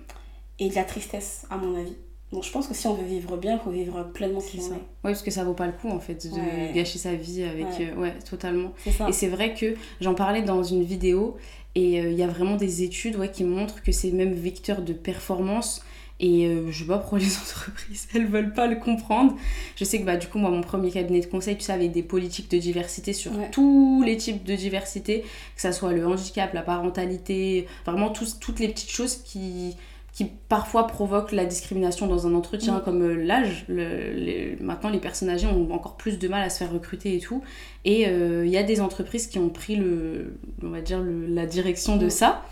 [0.60, 1.96] et de la tristesse, à mon avis.
[2.32, 4.64] Donc je pense que si on veut vivre bien, il faut vivre pleinement qui C'est
[4.64, 4.74] on ça.
[4.74, 4.78] est.
[4.78, 6.72] Ouais, parce que ça vaut pas le coup en fait de Ouais.
[6.74, 7.66] gâcher sa vie avec.
[7.78, 7.92] Ouais.
[7.96, 8.72] euh, ouais totalement.
[9.08, 11.36] Et c'est vrai que j'en parlais dans une vidéo
[11.76, 14.82] et euh, il y a vraiment des études ouais, qui montrent que c'est même vecteur
[14.82, 15.82] de performance.
[16.18, 19.36] Et euh, je sais pas pourquoi les entreprises, elles veulent pas le comprendre.
[19.76, 21.88] Je sais que bah, du coup, moi, mon premier cabinet de conseil, tu sais, avait
[21.90, 23.50] des politiques de diversité sur Ouais.
[23.52, 25.20] tous les types de diversité,
[25.54, 29.76] que ça soit le handicap, la parentalité, vraiment tous- toutes les petites choses qui,
[30.16, 32.82] qui parfois provoquent la discrimination dans un entretien, Mm.
[32.84, 33.66] comme euh, l'âge.
[33.68, 37.14] Le- les- maintenant, les personnes âgées ont encore plus de mal à se faire recruter
[37.16, 37.42] et tout.
[37.84, 41.26] Et euh, il y a des entreprises qui ont pris le, on va dire le-
[41.26, 42.10] la direction de Mm.
[42.10, 42.42] ça.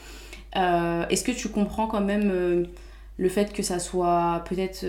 [0.56, 2.64] Euh, Est-ce que tu comprends quand même euh,
[3.16, 4.84] le fait que ça soit peut-être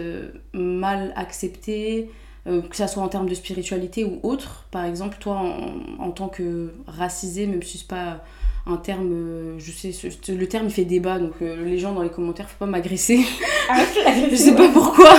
[0.53, 2.09] mal accepté,
[2.45, 4.65] que ça soit en termes de spiritualité ou autre?
[4.71, 8.23] Par exemple, toi, en, en tant que racisé, même si c'est pas
[8.67, 11.91] un terme, euh, je sais, ce- le terme il fait débat, donc euh, les gens
[11.93, 13.19] dans les commentaires, faut pas m'agresser.
[13.69, 15.13] La je sais pas pourquoi,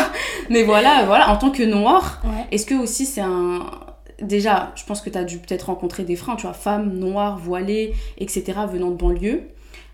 [0.51, 2.45] mais voilà, voilà, en tant que noir, Ouais.
[2.53, 3.67] est-ce que aussi c'est un.
[4.23, 7.39] Déjà, je pense que tu as dû peut-être rencontrer des freins, tu vois, femmes noires,
[7.39, 9.43] voilées, etc., venant de banlieue.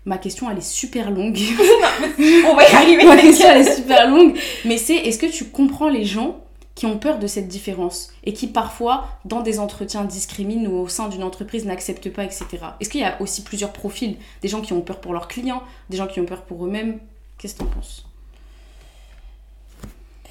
[0.05, 1.37] Ma question, elle est super longue.
[2.49, 3.05] On va y arriver.
[3.05, 4.35] Ma question, elle est super longue.
[4.65, 6.42] Mais c'est, est-ce que tu comprends les gens
[6.75, 10.87] qui ont peur de cette différence et qui parfois, dans des entretiens, discriminent ou au
[10.87, 12.45] sein d'une entreprise n'acceptent pas, etc.
[12.79, 14.17] Est-ce qu'il y a aussi plusieurs profils?
[14.41, 16.99] Des gens qui ont peur pour leurs clients, des gens qui ont peur pour eux-mêmes?
[17.37, 18.05] Qu'est-ce que tu en penses?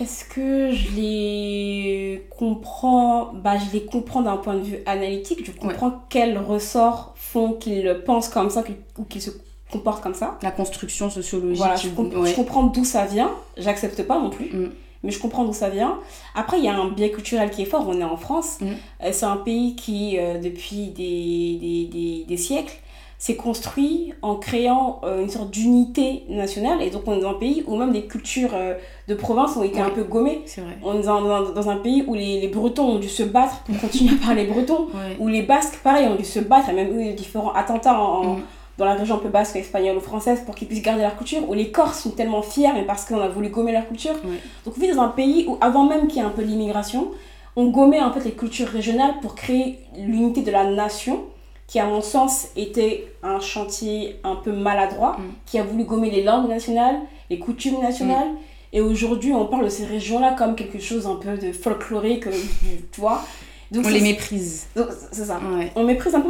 [0.01, 3.32] Est-ce que je les comprends?
[3.34, 5.45] Bah, Je les comprends d'un point de vue analytique.
[5.45, 8.64] Je comprends quels ressorts font qu'ils pensent comme ça
[8.99, 9.30] ou qu'ils se
[9.70, 10.38] comportent comme ça.
[10.43, 11.59] La construction sociologique.
[11.59, 13.30] Voilà, je, comprends d'où ça vient.
[13.57, 14.47] J'accepte pas non plus.
[14.47, 14.70] Mm
[15.03, 15.99] mais je comprends d'où ça vient.
[16.35, 17.87] Après, il y a un biais culturel qui est fort.
[17.89, 18.59] On est en France.
[18.61, 18.67] Mm.
[19.05, 22.75] Euh, c'est un pays qui, euh, depuis des, des, des, des siècles,
[23.19, 26.83] s'est construit en créant euh, une sorte d'unité nationale.
[26.83, 28.55] Et donc, on est dans un pays où même des cultures
[29.07, 30.43] de province ont été un peu gommées.
[30.57, 30.79] Vrai.
[30.83, 33.79] On est dans, dans, un pays où les, les, Bretons ont dû se battre pour
[33.81, 34.89] continuer à parler breton.
[35.21, 36.69] Où les Basques, pareil, ont dû se battre.
[36.71, 38.43] Il y a même eu différents attentats en, mm
[38.79, 41.49] dans la région un peu basque, espagnole ou française pour qu'ils puissent garder leur culture,
[41.49, 44.14] où les Corses sont tellement fiers, mais parce qu'on a voulu gommer leur culture.
[44.64, 47.11] Donc on vit dans un pays où, avant même qu'il y ait un peu l'immigration,
[47.57, 51.25] on gommait en fait les cultures régionales pour créer l'unité de la nation,
[51.66, 55.23] qui à mon sens était un chantier un peu maladroit, mm.
[55.47, 56.97] qui a voulu gommer les langues nationales,
[57.31, 58.29] les coutumes nationales.
[58.29, 58.75] Mm.
[58.75, 62.25] Et aujourd'hui, on parle de ces régions-là comme quelque chose un peu de folklorique,
[62.93, 63.23] tu vois.
[63.70, 64.66] Donc on les méprise.
[65.12, 65.41] C'est ça.
[65.75, 66.29] On méprise un peu.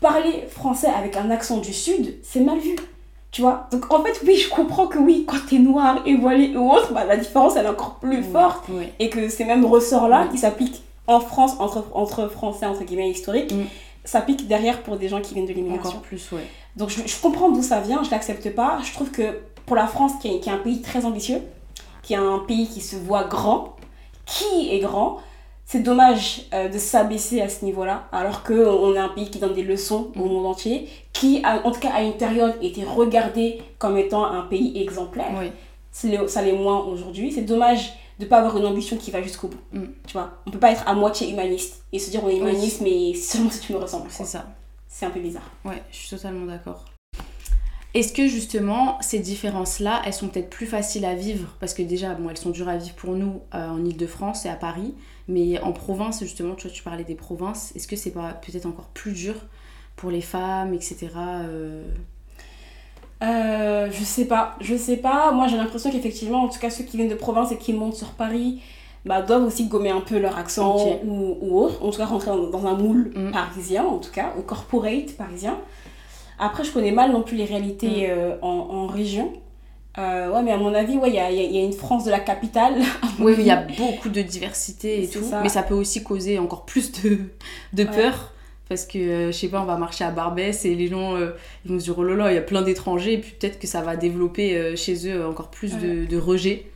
[0.00, 2.76] Parler français avec un accent du sud, c'est mal vu.
[3.30, 3.68] Tu vois?
[3.70, 6.92] Donc en fait, oui, je comprends que oui, quand t'es noir et voilé ou autre,
[6.92, 8.64] bah, la différence elle est encore plus forte.
[8.98, 13.52] Et que ces mêmes ressorts-là qui s'appliquent en France, entre, entre français, entre guillemets, historiques,
[13.52, 13.64] mm.
[14.04, 15.90] s'appliquent derrière pour des gens qui viennent de l'immigration.
[15.90, 16.46] Encore plus, ouais.
[16.76, 18.78] Donc je, je comprends d'où ça vient, je l'accepte pas.
[18.82, 21.40] Je trouve que pour la France, qui est, qui est un pays très ambitieux,
[22.02, 23.76] qui est un pays qui se voit grand,
[24.24, 25.18] qui est grand,
[25.66, 29.52] c'est dommage euh, de s'abaisser à ce niveau-là, alors qu'on est un pays qui donne
[29.52, 30.28] des leçons au mm.
[30.28, 34.80] monde entier, qui, en tout cas à une période, était regardé comme étant un pays
[34.80, 35.32] exemplaire.
[35.36, 35.50] Oui.
[35.90, 37.32] Ça l'est moins aujourd'hui.
[37.32, 39.60] C'est dommage de ne pas avoir une ambition qui va jusqu'au bout.
[39.72, 39.86] Mm.
[40.06, 42.80] Tu vois, on peut pas être à moitié humaniste et se dire on est humaniste,
[42.80, 44.06] mais seulement si tu me ressembles.
[44.08, 44.46] C'est ça.
[44.88, 45.50] C'est un peu bizarre.
[45.64, 46.84] Ouais, je suis totalement d'accord.
[47.96, 51.56] Est-ce que justement ces différences-là, elles sont peut-être plus faciles à vivre?
[51.60, 54.50] Parce que déjà, bon, elles sont dures à vivre pour nous euh, en Ile-de-France et
[54.50, 54.94] à Paris,
[55.28, 58.66] mais en province, justement, tu, vois, tu parlais des provinces, est-ce que c'est pas peut-être
[58.66, 59.34] encore plus dur
[59.96, 61.08] pour les femmes, etc.
[61.16, 61.84] Euh...
[63.22, 65.32] Euh, je sais pas, je sais pas.
[65.32, 67.94] Moi j'ai l'impression qu'effectivement, en tout cas ceux qui viennent de province et qui montent
[67.94, 68.60] sur Paris,
[69.06, 71.82] bah, doivent aussi gommer un peu leur accent ou, ou, autre.
[71.82, 73.30] En tout cas rentrer dans, un moule mm.
[73.32, 75.56] parisien, en tout cas, au corporate parisien.
[76.38, 78.10] Après, je connais mal non plus les réalités mm.
[78.10, 79.32] euh, en, en, région.
[79.98, 82.10] Euh, ouais, mais à mon avis, ouais, il y a, y a, une France de
[82.10, 82.74] la capitale.
[83.18, 85.24] Oui, il y a beaucoup de diversité et tout.
[85.42, 87.18] Mais ça peut aussi causer encore plus de,
[87.72, 88.32] de peur.
[88.68, 91.70] Parce que, euh, je sais pas, on va marcher à Barbès et les gens ils
[91.70, 93.14] vont se dire oh là là, il y a plein d'étrangers.
[93.14, 96.66] Et puis peut-être que ça va développer chez eux encore plus de, de rejet.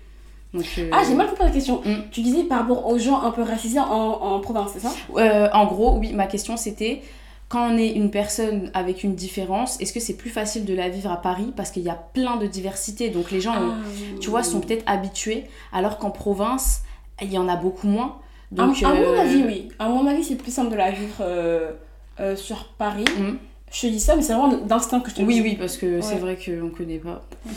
[0.55, 1.83] Donc, Ah, j'ai mal compris la question.
[1.85, 2.11] Mm.
[2.11, 5.51] Tu disais par rapport aux gens un peu racisés en, en province, c'est ça?
[5.53, 7.03] En gros, oui, ma question c'était
[7.51, 10.89] quand on est une personne avec une différence, est-ce que c'est plus facile de la
[10.89, 13.75] vivre à Paris parce qu'il y a plein de diversité Donc les gens, ah,
[14.21, 16.83] tu vois, sont peut-être habitués, alors qu'en province,
[17.21, 18.19] il y en a beaucoup moins.
[18.53, 19.69] Donc, à, mon euh, avis, oui.
[19.81, 21.73] À mon avis, c'est plus simple de la vivre euh,
[22.21, 23.05] euh, sur Paris.
[23.19, 23.33] Mm.
[23.73, 25.41] Je te dis ça, mais c'est vraiment d'instinct que je te oui, dis.
[25.41, 27.23] Oui, oui, parce que c'est vrai qu'on ne connaît pas.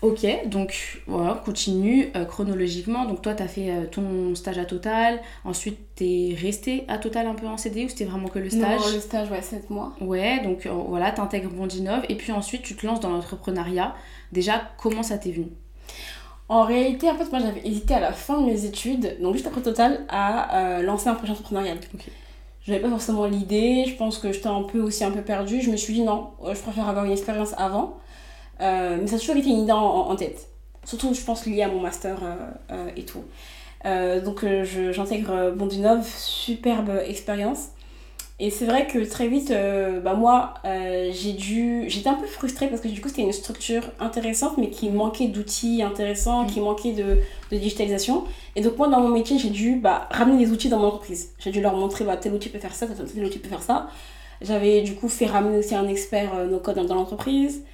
[0.00, 3.04] Ok, donc voilà, continue euh, chronologiquement.
[3.04, 5.20] Donc toi, tu as fait euh, ton stage à Total.
[5.44, 8.48] Ensuite, tu es resté à Total un peu en CD ou c'était vraiment que le
[8.48, 8.80] stage?
[8.80, 9.92] Non, le stage, ouais, 7 mois.
[10.00, 13.94] Ouais, donc euh, voilà, tu intègres Bondinov et puis ensuite, tu te lances dans l'entrepreneuriat.
[14.30, 15.48] Déjà, comment ça t'est venu?
[16.48, 19.48] En réalité, en fait, moi, j'avais hésité à la fin de mes études, donc juste
[19.48, 21.76] après Total, à lancer un projet entrepreneurial.
[22.62, 25.60] Je n'avais pas forcément l'idée, je pense que j'étais un peu aussi un peu perdue.
[25.60, 27.98] Je me suis dit non, je préfère avoir une expérience avant.
[28.60, 30.48] Euh, mais ça a toujours été une idée en, tête.
[30.84, 32.34] Surtout, je pense, lié à mon master euh,
[32.72, 33.24] euh, et tout.
[34.24, 34.44] donc,
[34.92, 37.68] j'intègre Bondinov, superbe expérience.
[38.40, 39.52] Et c'est vrai que très vite,
[40.04, 41.84] bah moi, j'ai dû...
[41.88, 45.26] J'étais un peu frustrée parce que du coup, c'était une structure intéressante, mais qui manquait
[45.26, 47.18] d'outils intéressants, qui manquait de,
[47.50, 48.24] de, digitalisation.
[48.54, 51.32] Et donc, moi, dans mon métier, j'ai dû bah, ramener des outils dans mon entreprise.
[51.40, 53.88] J'ai dû leur montrer, bah, tel outil peut faire ça, tel outil peut faire ça.
[54.40, 57.64] J'avais du coup fait ramener aussi un expert no-code dans l'entreprise.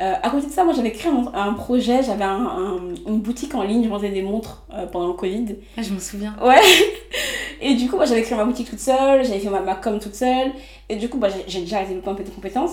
[0.00, 3.62] Euh, à côté de ça, moi j'avais créé un, projet, j'avais un, une boutique en
[3.62, 5.56] ligne, je vendais des montres euh, pendant le Covid.
[5.76, 6.34] Ah, je me souviens.
[6.42, 6.60] Ouais.
[7.60, 10.00] Et du coup, moi j'avais créé ma boutique toute seule, j'avais fait ma, ma com
[10.00, 10.50] toute seule.
[10.88, 12.72] Et du coup, bah, j'ai déjà développé un peu de compétences.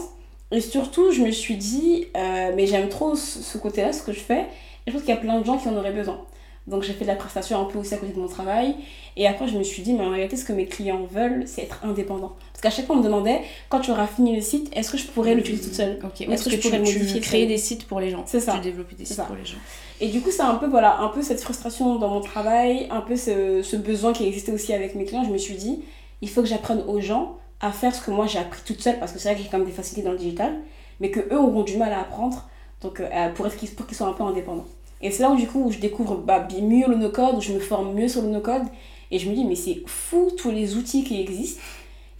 [0.52, 4.20] Et surtout, je me suis dit, euh, mais j'aime trop ce, côté-là, ce que je
[4.20, 4.48] fais.
[4.86, 6.20] Et je pense qu'il y a plein de gens qui en auraient besoin.
[6.68, 8.76] Donc j'ai fait de la prestation un peu aussi à côté de mon travail.
[9.18, 11.64] Et après, je me suis dit, mais en réalité, ce que mes clients veulent, c'est
[11.64, 12.36] être indépendant.
[12.54, 14.98] Parce qu'à chaque fois, on me demandait, quand tu auras fini le site, est-ce que
[14.98, 16.00] je pourrais l'utiliser toute seule?
[16.20, 18.40] Est-ce que que, je tu, pourrais tu modifier créer des sites pour les gens C'est
[18.40, 18.54] ça.
[18.54, 19.24] Tu développes des sites ça.
[19.24, 19.58] pour les gens.
[20.00, 23.02] Et du coup, c'est un peu, voilà, un peu cette frustration dans mon travail, un
[23.02, 25.24] peu ce, ce besoin qui existait aussi avec mes clients.
[25.24, 25.84] Je me suis dit,
[26.22, 29.00] il faut que j'apprenne aux gens à faire ce que moi j'ai appris toute seule,
[29.00, 30.54] parce que c'est vrai que j'ai quand même des facilités dans le digital,
[31.00, 32.48] mais que eux auront du mal à apprendre
[32.82, 34.66] donc, euh, pour être pour qu'ils soient un peu indépendants.
[35.02, 37.54] Et c'est là où du coup où je découvre bah, mieux le no-code, où je
[37.54, 38.64] me forme mieux sur le no-code,
[39.10, 41.62] et je me dis, mais c'est fou tous les outils qui existent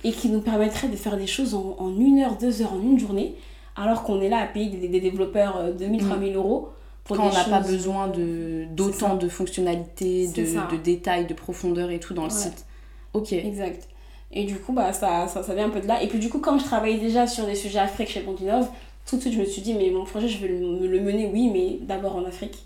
[0.04, 2.82] et qui nous permettraient de faire des choses en, en une heure, deux heures, en
[2.82, 3.36] une journée,
[3.76, 6.08] alors qu'on est là à payer des, des développeurs euh, 2000, Mm.
[6.08, 6.70] 3000 euros.
[7.04, 11.90] Pour Quand on n'a pas besoin de d'autant de fonctionnalités, de, de détails, de profondeur
[11.92, 12.36] et tout dans le Ouais.
[12.38, 12.66] site.
[13.14, 13.34] Ok.
[13.34, 13.88] Exact.
[14.32, 16.02] Et du coup, bah, ça, ça, ça vient un peu de là.
[16.04, 18.68] Et puis du coup, comme je travaillais déjà sur des sujets Afrique chez Bontinov,
[19.06, 21.30] tout de suite, je me suis dit, mais mon projet, je vais le, le mener,
[21.34, 22.64] oui, mais d'abord en Afrique.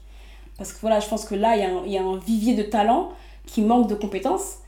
[0.58, 2.18] Parce que voilà, je pense que là, il y, a un- il y a un
[2.18, 3.10] vivier de talent
[3.46, 4.60] qui manque de compétences.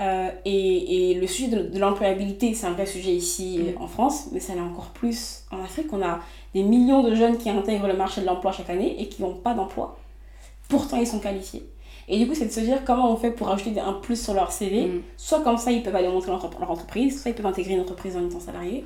[0.00, 3.82] Euh, et, et le sujet de, de l'employabilité, c'est un vrai sujet ici Mm.
[3.82, 5.86] en France, mais ça l'est encore plus en Afrique.
[5.92, 6.18] On a
[6.52, 9.34] des millions de jeunes qui intègrent le marché de l'emploi chaque année et qui n'ont
[9.36, 9.96] pas d'emploi.
[10.68, 11.68] Pourtant, ils sont qualifiés.
[12.08, 14.20] Et du coup, c'est de se dire comment on fait pour ajouter des- un plus
[14.20, 14.86] sur leur CV.
[14.86, 15.02] Mm.
[15.16, 17.80] Soit comme ça, ils peuvent aller montrer leur, leur entreprise, soit ils peuvent intégrer une
[17.80, 18.84] entreprise en étant salarié.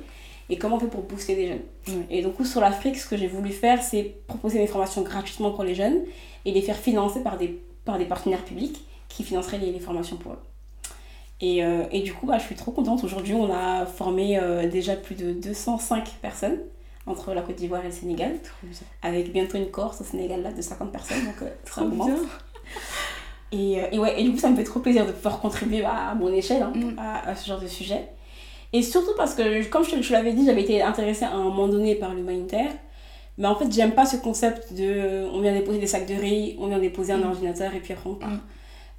[0.51, 1.61] Et comment on fait pour booster les jeunes?
[1.87, 2.05] Ouais.
[2.11, 5.63] Et donc, sur l'Afrique, ce que j'ai voulu faire, c'est proposer des formations gratuitement pour
[5.63, 6.01] les jeunes
[6.45, 10.17] et les faire financer par des, par des partenaires publics qui financeraient les, les formations
[10.17, 10.39] pour eux.
[11.41, 13.03] Et, euh, et du coup, bah, je suis trop contente.
[13.03, 16.57] Aujourd'hui, on a formé euh, déjà plus de 205 personnes
[17.07, 18.33] entre la Côte d'Ivoire et le Sénégal,
[19.01, 21.23] avec bientôt une Corse au Sénégal là, de 50 personnes.
[21.25, 22.09] Donc, euh, ça augmente.
[23.51, 26.13] Et, et ouais, et du coup, ça me fait trop plaisir de pouvoir contribuer à
[26.13, 26.99] mon échelle hein, Mm.
[26.99, 28.09] à, à ce genre de sujet.
[28.73, 31.43] Et surtout parce que, comme je te, je l'avais dit, j'avais été intéressée à un
[31.43, 32.69] moment donné par l'humanitaire.
[33.39, 36.55] Mais en fait, j'aime pas ce concept de on vient déposer des sacs de riz,
[36.59, 37.29] on vient déposer un Mm.
[37.31, 38.29] ordinateur et puis après on part.
[38.29, 38.39] Mm.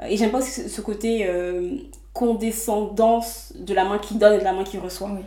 [0.09, 1.73] Et j'aime pas aussi ce, côté euh,
[2.15, 5.11] condescendance de la main qui donne et de la main qui reçoit.
[5.13, 5.21] Oui.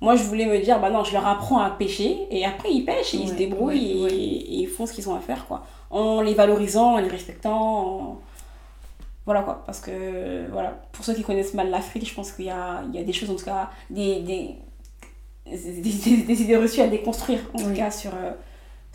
[0.00, 2.84] Moi, je voulais me dire, bah non, je leur apprends à pêcher et après ils
[2.84, 4.14] pêchent et ils se débrouillent ouais, et, ouais.
[4.14, 5.64] et ils font ce qu'ils ont à faire, quoi.
[5.90, 8.18] En les valorisant, en les respectant, en-
[9.24, 9.62] voilà quoi.
[9.64, 12.94] Parce que, voilà, pour ceux qui connaissent mal l'Afrique, je pense qu'il y a, il
[12.98, 14.54] y a des choses, en tout cas, des, des,
[15.46, 18.32] des, des- idées reçues à déconstruire, en tout cas, sur, euh,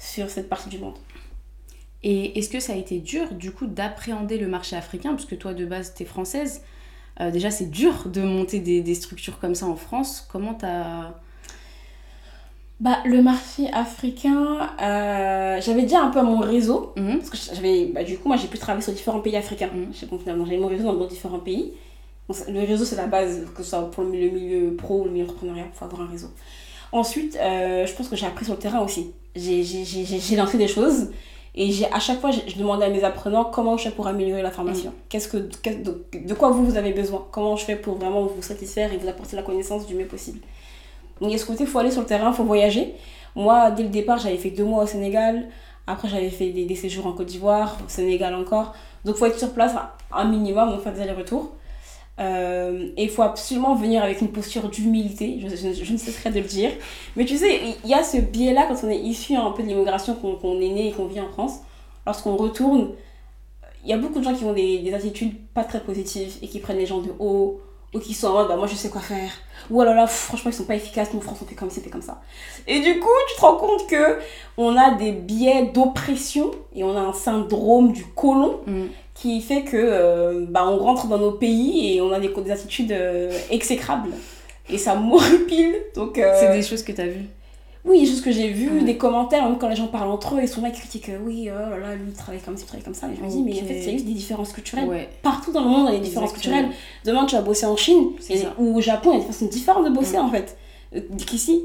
[0.01, 0.95] sur cette partie du monde.
[2.03, 5.11] Et est-ce que ça a été dur, du coup, d'appréhender le marché africain?
[5.11, 6.63] Parce que toi, de base, t'es française.
[7.19, 10.27] Euh, déjà, c'est dur de monter des, des structures comme ça en France.
[10.31, 11.13] Comment t'as...
[12.79, 16.93] Bah, le marché africain, euh, j'avais déjà un peu mon réseau.
[16.97, 17.19] Mhm.
[17.19, 19.69] Parce que j'avais, bah, du coup, moi j'ai pu travailler sur différents pays africains.
[19.91, 21.73] J'ai- donc, finalement, J'avais mon réseau dans, différents pays.
[22.27, 25.01] Donc, le réseau, c'est la base, que ce soit pour le milieu, le milieu pro
[25.01, 26.29] ou le milieu entrepreneuriat, il faut avoir un réseau.
[26.91, 29.11] Ensuite, euh, je pense que j'ai appris sur le terrain aussi.
[29.36, 31.11] J'ai- lancé des choses
[31.55, 34.07] et j'ai à chaque fois, je, je demandais à mes apprenants comment je fais pour
[34.07, 34.93] améliorer la formation.
[35.09, 37.25] Qu'est-ce que, de, de quoi vous, vous avez besoin?
[37.32, 40.39] Comment je fais pour vraiment vous satisfaire et vous apporter la connaissance du mieux possible?
[41.19, 42.93] Donc il y a ce côté, il faut aller sur le terrain, il faut voyager.
[43.36, 45.47] Moi, dès le départ, j'avais fait deux mois au Sénégal.
[45.88, 48.73] Après, j'avais fait des, des séjours en Côte d'Ivoire, au Sénégal encore.
[49.05, 49.73] Donc il faut être sur place
[50.11, 51.51] un minimum, donc faire des allers-retours.
[52.20, 56.30] Euh, et il faut absolument venir avec une posture d'humilité, je, je- je ne cesserai
[56.30, 56.72] de le dire.
[57.16, 59.68] Mais tu sais, il y a ce biais-là quand on est issu un peu de
[59.70, 61.59] l'immigration, qu'on est né et qu'on vit en France.
[62.05, 62.89] Lorsqu'on retourne,
[63.84, 66.47] il y a beaucoup de gens qui ont des, des attitudes pas très positives et
[66.47, 67.62] qui prennent les gens de haut,
[67.93, 69.30] ou qui sont en mode bah moi je sais quoi faire,
[69.70, 71.89] ou alors là pff, franchement ils sont pas efficaces, nous France on fait comme fait
[71.89, 72.22] comme ça.
[72.66, 74.18] Et du coup tu te rends compte que
[74.57, 78.89] on a des biais d'oppression et on a un syndrome du colon Mhm.
[79.22, 82.51] Qui fait que euh, bah, on rentre dans nos pays et on a des, des
[82.51, 84.09] attitudes euh, exécrables.
[84.69, 85.76] Et ça m'horripile.
[85.95, 87.26] Donc, euh, C'est des choses que t'as vues.
[87.86, 88.84] oui, juste que j'ai vu, Ouais.
[88.84, 91.49] des commentaires, même quand les gens parlent entre eux, ils sont là, ils critiquent, oui,
[91.51, 93.07] oh là là, lui, il travaille comme ça, il travaille comme ça.
[93.07, 94.88] Et je me dis, mais en fait, c'est juste des différences culturelles.
[94.88, 95.09] Ouais.
[95.24, 96.55] Partout dans le monde, il y a des différences Exactement.
[96.57, 96.78] culturelles.
[97.05, 99.45] Demain, tu vas bosser en Chine et- ou au Japon, il y a des façons
[99.47, 100.22] différentes de bosser, Mm.
[100.22, 100.57] en fait,
[101.28, 101.63] qu'ici.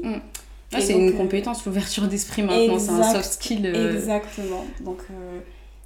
[0.73, 2.77] Ah, Et c'est une compétence, l'ouverture d'esprit maintenant.
[2.77, 3.65] C'est un soft skill.
[3.95, 4.65] Exactement.
[4.81, 4.97] Donc,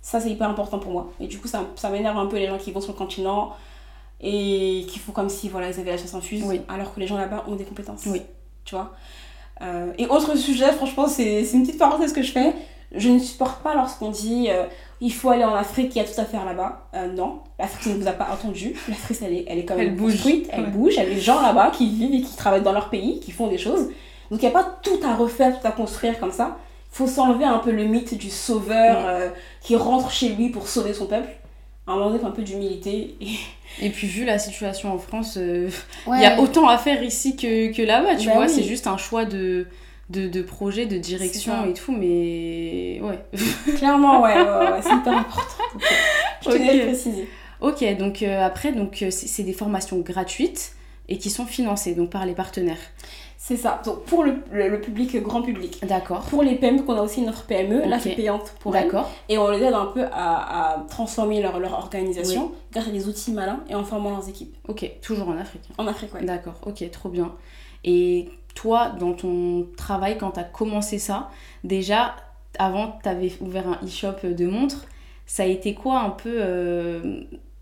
[0.01, 1.11] ça, c'est hyper important pour moi.
[1.19, 3.53] Et du coup, ça, ça m'énerve un peu les gens qui vont sur le continent
[4.19, 6.61] et qui font comme si voilà, ils avaient la chasse infuse, Oui.
[6.69, 8.03] alors que les gens là-bas ont des compétences.
[8.05, 8.21] Oui.
[8.65, 8.91] Tu vois?
[9.61, 12.53] Euh, Et autre sujet, franchement, c'est une petite parenthèse que je fais.
[12.93, 14.65] Je ne supporte pas lorsqu'on dit euh,
[14.99, 16.87] il faut aller en Afrique, il y a tout à faire là-bas.
[16.93, 18.75] Euh, non, l'Afrique ne vous a pas entendu.
[18.89, 20.11] L'Afrique, elle est, elle est quand même Elle bouge.
[20.13, 20.69] construite, elle Ouais.
[20.71, 20.93] bouge.
[20.95, 23.31] Il y a des gens là-bas qui vivent et qui travaillent dans leur pays, qui
[23.31, 23.85] font des choses.
[24.29, 26.57] Donc il n'y a pas tout à refaire, tout à construire comme ça.
[26.93, 29.29] Il faut s'enlever un peu le mythe du sauveur euh,
[29.61, 31.29] qui rentre chez lui pour sauver son peuple.
[31.87, 33.15] À un moment donné, un peu d'humilité.
[33.21, 33.27] Et...
[33.85, 35.69] Et puis, vu la situation en France, euh,
[36.07, 38.45] il y a autant à faire ici que, que là-bas, tu Bah vois.
[38.45, 38.49] oui.
[38.53, 39.67] C'est juste un choix de,
[40.09, 43.19] de, de projet, de direction et tout, mais ouais.
[43.77, 45.63] Clairement, ouais, ouais, ouais, c'est hyper important.
[45.73, 45.81] Donc,
[46.43, 47.29] je tenais à le préciser.
[47.61, 50.73] Ok, donc euh, après, donc c'est c'est des formations gratuites
[51.07, 52.79] et qui sont financées donc par les partenaires.
[53.43, 53.81] C'est ça.
[53.83, 55.83] Donc pour le, le- le public, grand public.
[55.83, 56.21] D'accord.
[56.29, 58.01] Pour les PME, qu'on a aussi notre PME, là Ok.
[58.03, 58.83] c'est payante pour elles.
[58.85, 59.09] D'accord.
[59.29, 63.07] Et on les aide un peu à, à transformer leur, leur organisation grâce à des
[63.07, 64.55] outils malins et en formant leurs équipes.
[64.67, 65.63] Ok, toujours en Afrique.
[65.79, 66.23] En Afrique, ouais.
[66.23, 67.33] D'accord, ok, trop bien.
[67.83, 71.29] Et toi, dans ton travail, quand tu as commencé ça,
[71.63, 72.15] déjà,
[72.59, 74.85] avant, tu avais ouvert un e-shop de montres.
[75.25, 77.21] Ça a été quoi un peu euh,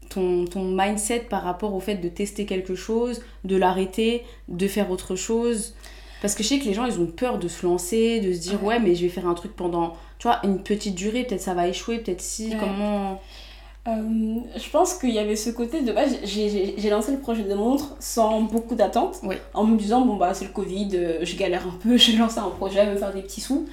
[0.10, 4.90] ton, ton mindset par rapport au fait de tester quelque chose, de l'arrêter, de faire
[4.92, 5.76] autre chose
[6.22, 8.40] Parce que je sais que les gens, ils ont peur de se lancer, de se
[8.40, 8.80] dire, ouais, Ouais.
[8.80, 11.68] mais je vais faire un truc pendant, tu vois, une petite durée, peut-être ça va
[11.68, 12.58] échouer, peut-être si, Ouais.
[12.60, 13.22] comment...
[13.88, 14.02] Euh,
[14.58, 17.96] je pense qu'il y avait ce côté de base, j'ai- lancé le projet de montre
[18.00, 19.36] sans beaucoup d'attente, Oui.
[19.54, 22.18] en me disant bon bah c'est le Covid, euh, je galère un peu, je vais
[22.18, 23.68] lancer un projet, me faire des petits sous.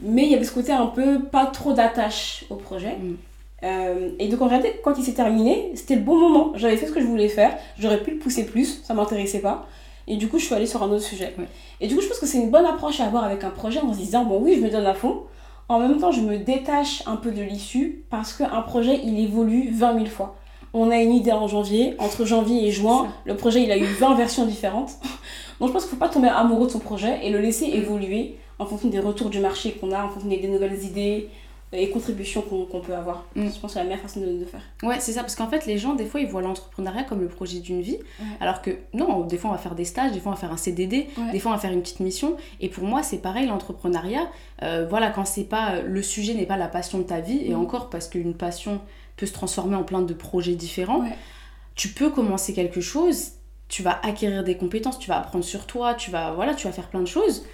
[0.00, 2.96] Mais il y avait ce côté un peu pas trop d'attache au projet.
[2.98, 3.16] Mm.
[3.62, 6.52] Euh, et donc en réalité, quand il s'est terminé, c'était le bon moment.
[6.54, 9.66] J'avais fait ce que je voulais faire, j'aurais pu le pousser plus, ça m'intéressait pas.
[10.06, 11.34] Et du coup, je suis allée sur un autre sujet.
[11.38, 11.46] Ouais.
[11.80, 13.80] Et du coup, je pense que c'est une bonne approche à avoir avec un projet
[13.80, 15.22] en se disant bon oui, je me donne à fond.
[15.68, 19.70] En même temps, je me détache un peu de l'issue parce qu'un projet, il évolue
[19.72, 20.36] 20 000 fois.
[20.72, 23.84] On a une idée en janvier, entre janvier et juin, le projet, il a eu
[23.84, 24.92] 20 versions différentes.
[25.60, 27.66] Donc je pense qu'il ne faut pas tomber amoureux de son projet et le laisser
[27.66, 31.28] évoluer en fonction des retours du marché qu'on a, en fonction des nouvelles idées
[31.72, 33.26] et contributions qu'on peut avoir.
[33.36, 33.42] Mm.
[33.44, 34.60] Je pense que c'est la meilleure façon de, de faire.
[34.82, 37.28] Ouais, c'est ça, parce qu'en fait, les gens, des fois, ils voient l'entrepreneuriat comme le
[37.28, 38.26] projet d'une vie, Ouais.
[38.40, 40.52] alors que non, des fois, on va faire des stages, des fois, on va faire
[40.52, 41.30] un CDD, Ouais.
[41.32, 42.36] des fois, on va faire une petite mission.
[42.60, 44.28] Et pour moi, c'est pareil, l'entrepreneuriat,
[44.62, 47.44] euh, voilà, quand c'est pas, euh, le sujet n'est pas la passion de ta vie,
[47.46, 47.60] et Mhm.
[47.60, 48.80] encore parce qu'une passion
[49.16, 51.16] peut se transformer en plein de projets différents, Ouais.
[51.76, 53.32] tu peux commencer quelque chose,
[53.68, 56.72] tu vas acquérir des compétences, tu vas apprendre sur toi, tu vas, voilà, tu vas
[56.72, 57.44] faire plein de choses.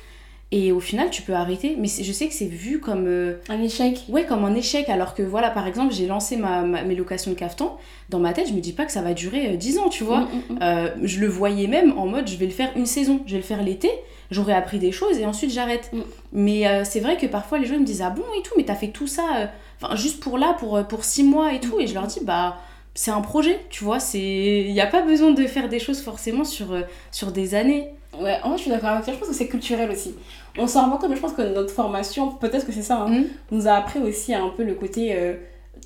[0.52, 1.74] Et au final, tu peux arrêter.
[1.78, 3.06] Mais je sais que c'est vu comme.
[3.08, 4.04] euh, Un échec.
[4.08, 7.32] Ouais, comme un échec, alors que voilà, par exemple, j'ai lancé ma, ma- mes locations
[7.32, 7.76] de caftan.
[8.10, 10.04] Dans ma tête, je me dis pas que ça va durer euh, 10 ans, tu
[10.04, 10.20] vois.
[10.20, 10.58] Mm, mm, mm.
[10.62, 13.38] Euh, je le voyais même en mode, je vais le faire une saison, je vais
[13.38, 13.90] le faire l'été,
[14.30, 15.90] j'aurai appris des choses et ensuite j'arrête.
[16.32, 18.62] Mais euh, c'est vrai que parfois les gens me disent, ah bon et tout, mais
[18.64, 19.50] t'as fait tout ça,
[19.82, 21.80] enfin juste pour là, pour, pour 6 mois et tout.
[21.80, 22.56] Et je leur dis, bah
[22.94, 24.64] c'est un projet, tu vois, c'est...
[24.66, 26.68] Il n'y a pas besoin de faire des choses forcément sur,
[27.12, 27.88] sur des années.
[28.20, 29.12] Ouais, en vrai, je suis d'accord avec toi.
[29.14, 30.14] Je pense que c'est culturel aussi.
[30.58, 32.98] On s'en rend pas compte, mais je pense que notre formation, peut-être que c'est ça,
[33.02, 33.24] hein, Mm.
[33.50, 35.34] nous a appris aussi un peu le côté euh,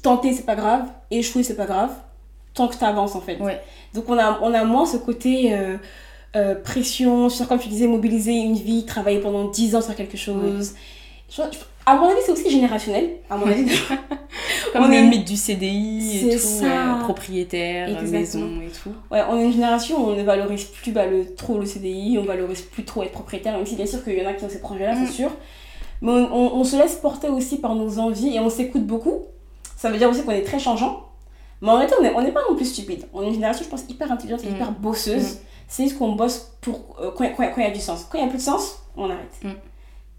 [0.03, 1.91] tenter, c'est pas grave, échouer, c'est pas grave,
[2.55, 3.39] tant que t'avances en fait.
[3.41, 3.61] Ouais.
[3.95, 5.77] Donc on a, on a moins ce côté euh,
[6.37, 10.17] euh, pression, sur comme tu disais, mobiliser une vie, travailler pendant 10 ans sur quelque
[10.17, 10.75] chose.
[11.29, 13.11] Je- je- à mon avis, c'est aussi générationnel.
[13.29, 13.65] À mon avis,
[14.73, 16.65] Comme On le est- mythe du CDI et tout, ça.
[16.97, 18.47] euh, propriétaire, Exactement.
[18.47, 18.91] maison et tout.
[19.11, 22.19] Ouais, on est une génération où on ne valorise plus bah, le, trop le CDI,
[22.21, 24.45] on valorise plus trop être propriétaire, même si bien sûr qu'il y en a qui
[24.45, 25.07] ont ces projets-là, Mm.
[25.07, 25.31] c'est sûr.
[26.03, 29.25] Mais on, on- on se laisse porter aussi par nos envies et on s'écoute beaucoup.
[29.77, 31.07] Ça veut dire aussi qu'on est très changeant.
[31.63, 33.07] Mais en réalité, on n'est pas non plus stupide.
[33.13, 34.55] On est une génération, je pense, hyper intelligente et Mm.
[34.55, 35.39] hyper bosseuse.
[35.69, 38.07] C'est juste qu'on bosse pour, euh, quand il il y a du sens.
[38.11, 39.41] Quand il n'y a plus de sens, on arrête.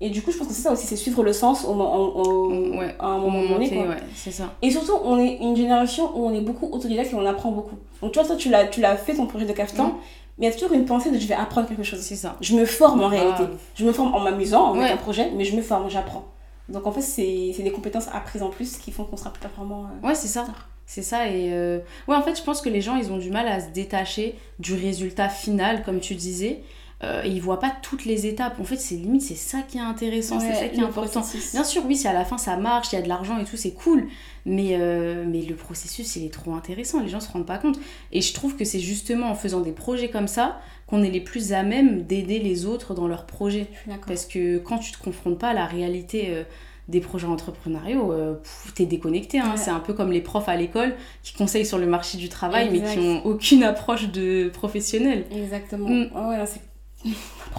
[0.03, 1.75] Et du coup, je pense que c'est ça aussi, c'est suivre le sens au, au-
[1.75, 3.69] au- Ouais, à un moment donné.
[3.69, 3.83] Quoi.
[3.87, 4.53] ouais, c'est ça.
[4.63, 7.75] Et surtout, on est une génération où on est beaucoup autodidacte et on apprend beaucoup.
[8.01, 9.93] Donc, tu vois, toi, tu l'as, tu l'as fait ton projet de caftan, Mm.
[10.39, 11.99] mais il y a toujours une pensée de je vais apprendre quelque chose.
[12.01, 12.35] C'est ça.
[12.41, 13.21] Je me forme en Grave.
[13.21, 13.43] réalité.
[13.75, 14.91] Je me forme en m'amusant avec Ouais.
[14.91, 16.25] un projet, mais je me forme, j'apprends.
[16.67, 19.41] Donc, en fait, c'est, c'est des compétences apprises en plus qui font qu'on sera plus
[19.41, 19.85] performant.
[20.03, 20.07] euh.
[20.07, 20.45] Ouais, c'est ça.
[20.87, 21.27] C'est ça.
[21.27, 23.59] Et euh, ouais, en fait, je pense que les gens, ils ont du mal à
[23.61, 26.63] se détacher du résultat final, comme tu disais.
[27.03, 28.59] Euh, et ils voient pas toutes les étapes.
[28.59, 31.21] En fait, c'est limite, c'est ça qui est intéressant, c'est ça qui est important.
[31.21, 31.53] processus.
[31.53, 33.43] Bien sûr, oui, si à la fin ça marche, il y a de l'argent et
[33.43, 34.07] tout, c'est cool.
[34.45, 37.01] Mais, euh, mais le processus, il est trop intéressant.
[37.01, 37.79] Les gens se rendent pas compte.
[38.11, 41.21] Et je trouve que c'est justement en faisant des projets comme ça qu'on est les
[41.21, 43.67] plus à même d'aider les autres dans leurs projets.
[44.05, 46.43] Parce que quand tu te confrontes pas à la réalité euh,
[46.87, 48.35] des projets entrepreneuriaux, euh,
[48.75, 49.39] t'es déconnecté.
[49.39, 49.51] hein.
[49.51, 49.57] Ouais.
[49.57, 52.69] C'est un peu comme les profs à l'école qui conseillent sur le marché du travail,
[52.71, 55.25] mais qui ont aucune approche de professionnel.
[55.31, 55.87] Exactement.
[55.89, 56.09] Mm.
[56.29, 56.61] Ouais, là, c'est.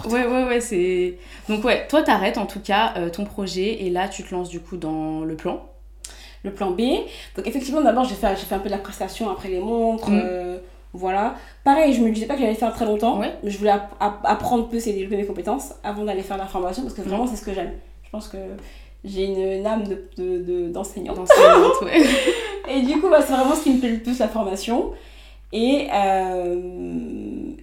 [0.09, 1.19] Ouais, ouais, ouais, c'est.
[1.49, 4.49] Donc, ouais, toi, t'arrêtes en tout cas euh, ton projet et là, tu te lances
[4.49, 5.67] du coup dans le plan.
[6.45, 6.81] le plan B.
[7.37, 10.11] Donc effectivement, d'abord, j'ai fait, un peu de la prestation après les montres.
[10.11, 10.21] Mhm.
[10.25, 10.59] euh,
[10.95, 11.37] voilà.
[11.65, 13.19] Pareil, je me disais pas que j'allais faire très longtemps.
[13.21, 13.33] Ouais.
[13.43, 16.47] Mais je voulais app- app- apprendre plus et développer mes compétences avant d'aller faire la
[16.47, 17.73] formation parce que vraiment, c'est ce que j'aime.
[18.05, 18.37] Je pense que
[19.05, 21.19] j'ai une, une âme de, de, de- d'enseignante.
[21.83, 22.03] Ouais.
[22.71, 24.91] Et du coup, bah, c'est vraiment ce qui me plaît le plus, la formation.
[25.53, 26.57] Et, euh,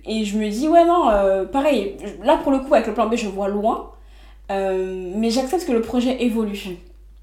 [0.05, 3.07] et je me dis, ouais, non, euh, pareil, là pour le coup, avec le plan
[3.07, 3.91] B, je vois loin.
[4.51, 6.77] Euh, mais j'accepte que le projet évolue.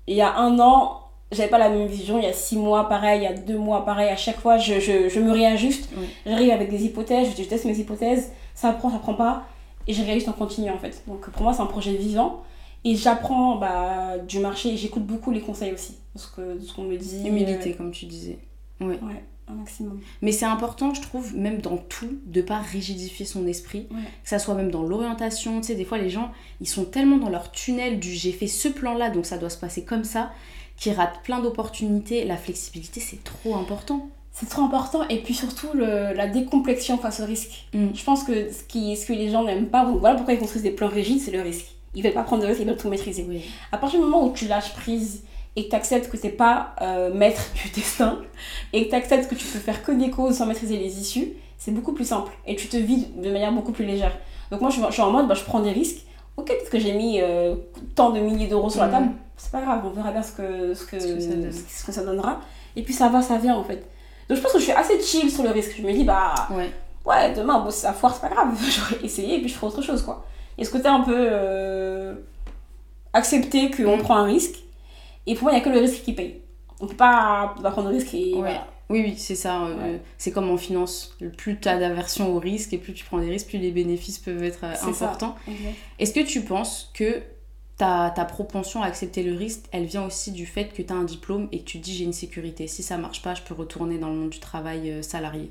[0.07, 1.01] Il y a un an,
[1.33, 2.19] j'avais pas la même vision.
[2.19, 3.21] Il y a six mois, pareil.
[3.21, 4.09] Il y a deux mois, pareil.
[4.09, 5.89] À chaque fois, je, je, je me réajuste.
[5.97, 6.07] Oui.
[6.25, 8.31] J'arrive avec des hypothèses, je, je teste mes hypothèses.
[8.55, 9.43] Ça prend, ça prend pas.
[9.89, 11.03] Et je réajuste en continu, en fait.
[11.09, 12.43] Donc pour moi, c'est un projet vivant.
[12.85, 15.97] Et j'apprends bah, du marché et j'écoute beaucoup les conseils aussi.
[16.15, 17.27] Ce qu'on me dit.
[17.27, 18.39] Humilité, comme tu disais.
[18.81, 18.99] Ouais.
[19.03, 20.01] Ouais, un maximum.
[20.23, 23.87] Mais c'est important, je trouve, même dans tout, de pas rigidifier son esprit.
[23.91, 24.03] Ouais.
[24.23, 25.61] Que ça soit même dans l'orientation.
[25.61, 28.49] Tu sais, des fois, les gens, ils sont tellement dans leur tunnel du j'ai fait
[28.49, 30.33] ce plan-là, donc ça doit se passer comme ça,
[30.77, 32.25] qu'ils ratent plein d'opportunités.
[32.25, 34.09] La flexibilité, c'est trop important.
[34.33, 35.07] C'est trop important.
[35.09, 37.69] Et puis surtout, le, la décomplexion face au risque.
[37.73, 37.89] Mm.
[37.95, 40.65] Je pense que ce, qui, ce que les gens n'aiment pas, voilà pourquoi ils construisent
[40.65, 41.67] des plans rigides, c'est le risque.
[41.95, 43.25] Ils veulent pas prendre de risque, ils veulent tout maîtriser.
[43.27, 43.43] Oui.
[43.73, 45.23] À partir du moment où tu lâches prise
[45.57, 48.19] et que tu acceptes que t'es pas euh, maître du destin
[48.73, 51.33] et que tu acceptes que tu peux faire que des causes sans maîtriser les issues,
[51.59, 54.17] c'est beaucoup plus simple et tu te vides de manière beaucoup plus légère.
[54.51, 56.05] Donc moi je, je suis en mode bah, je prends des risques.
[56.37, 57.55] Ok, peut-être que j'ai mis euh,
[57.95, 58.93] tant de milliers d'euros sur la Mhm.
[58.93, 61.53] table, c'est pas grave, on verra bien ce que, ce, que, Ce que ça donne.
[61.53, 62.41] ce que ça donnera.
[62.77, 63.83] Et puis ça va, ça vient en fait.
[64.29, 65.75] Donc je pense que je suis assez chill sur le risque.
[65.79, 66.71] Je me dis bah Ouais.
[67.07, 68.49] ouais, demain, bon, ça foire, c'est pas grave.
[68.71, 70.27] J'aurais essayé et puis je ferai autre chose, quoi.
[70.59, 72.15] Il y a ce côté un peu euh,
[73.13, 74.03] accepter qu'on Mm.
[74.03, 74.57] prend un risque?
[75.27, 76.41] Et pour moi, il n'y a que le risque qui paye.
[76.81, 78.41] On on peut pas prendre de risque et Ouais.
[78.41, 78.67] voilà.
[78.89, 79.65] Oui, oui, c'est ça.
[79.67, 79.99] euh.
[80.17, 81.17] C'est comme en finance.
[81.37, 84.19] Plus tu as d'aversion au risque et plus tu prends des risques, plus les bénéfices
[84.19, 85.35] peuvent être euh, importants.
[85.99, 87.23] Est-ce que tu penses que
[87.79, 90.97] ta, ta propension à accepter le risque, elle vient aussi du fait que tu as
[90.97, 92.69] un diplôme et que tu te dis j'ai une sécurité.
[92.69, 95.51] Si ça marche pas, je peux retourner dans le monde du travail euh, salarié?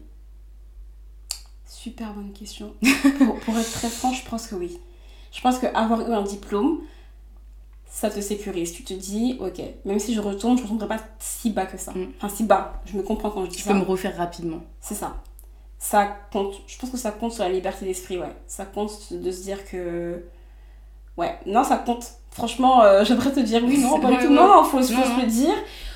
[1.66, 2.74] Super bonne question.
[3.20, 4.80] pour, pour être très franche, je pense que oui.
[5.32, 6.80] Je pense qu'avoir eu un diplôme,
[7.96, 8.74] ça te sécurise.
[8.74, 11.78] Tu te dis, ok, même si je retourne, je ne retournerai pas si bas que
[11.78, 11.94] ça.
[11.94, 12.08] Mm.
[12.18, 12.82] Enfin, si bas.
[12.86, 13.72] Je me comprends quand je dis Je ça.
[13.72, 14.60] peux me refaire rapidement.
[14.82, 15.24] C'est ça.
[15.80, 16.56] Ça compte.
[16.68, 18.36] Je pense que ça compte sur la liberté d'esprit, ouais.
[18.48, 20.26] Ça compte de se dire que.
[21.16, 22.06] Ouais, non, ça compte.
[22.32, 24.34] Franchement, euh, j'aimerais te dire oui, non, pas du tout.
[24.34, 25.56] Non, faut, faut se le dire.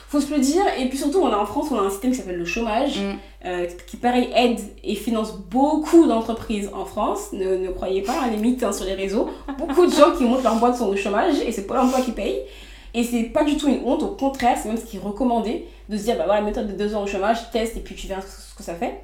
[0.10, 0.64] Faut se le dire.
[0.80, 2.97] Et puis surtout, on a en France, on a un système qui s'appelle le chômage,
[2.99, 3.18] Mm.
[3.45, 7.32] euh, qui pareil aide et finance beaucoup d'entreprises en France.
[7.32, 9.30] Ne, ne croyez pas, à la limite, hein, sur les réseaux.
[9.60, 12.12] Beaucoup de gens qui montent leur boîte sont au chômage et c'est Pôle emploi qui
[12.12, 12.39] paye.
[12.95, 15.66] Et c'est pas du tout une honte, au contraire, c'est même ce qui est recommandé
[15.89, 18.07] de se dire, bah voilà, méthode de deux ans au chômage, teste et puis tu
[18.07, 19.01] verras ce que ça fait.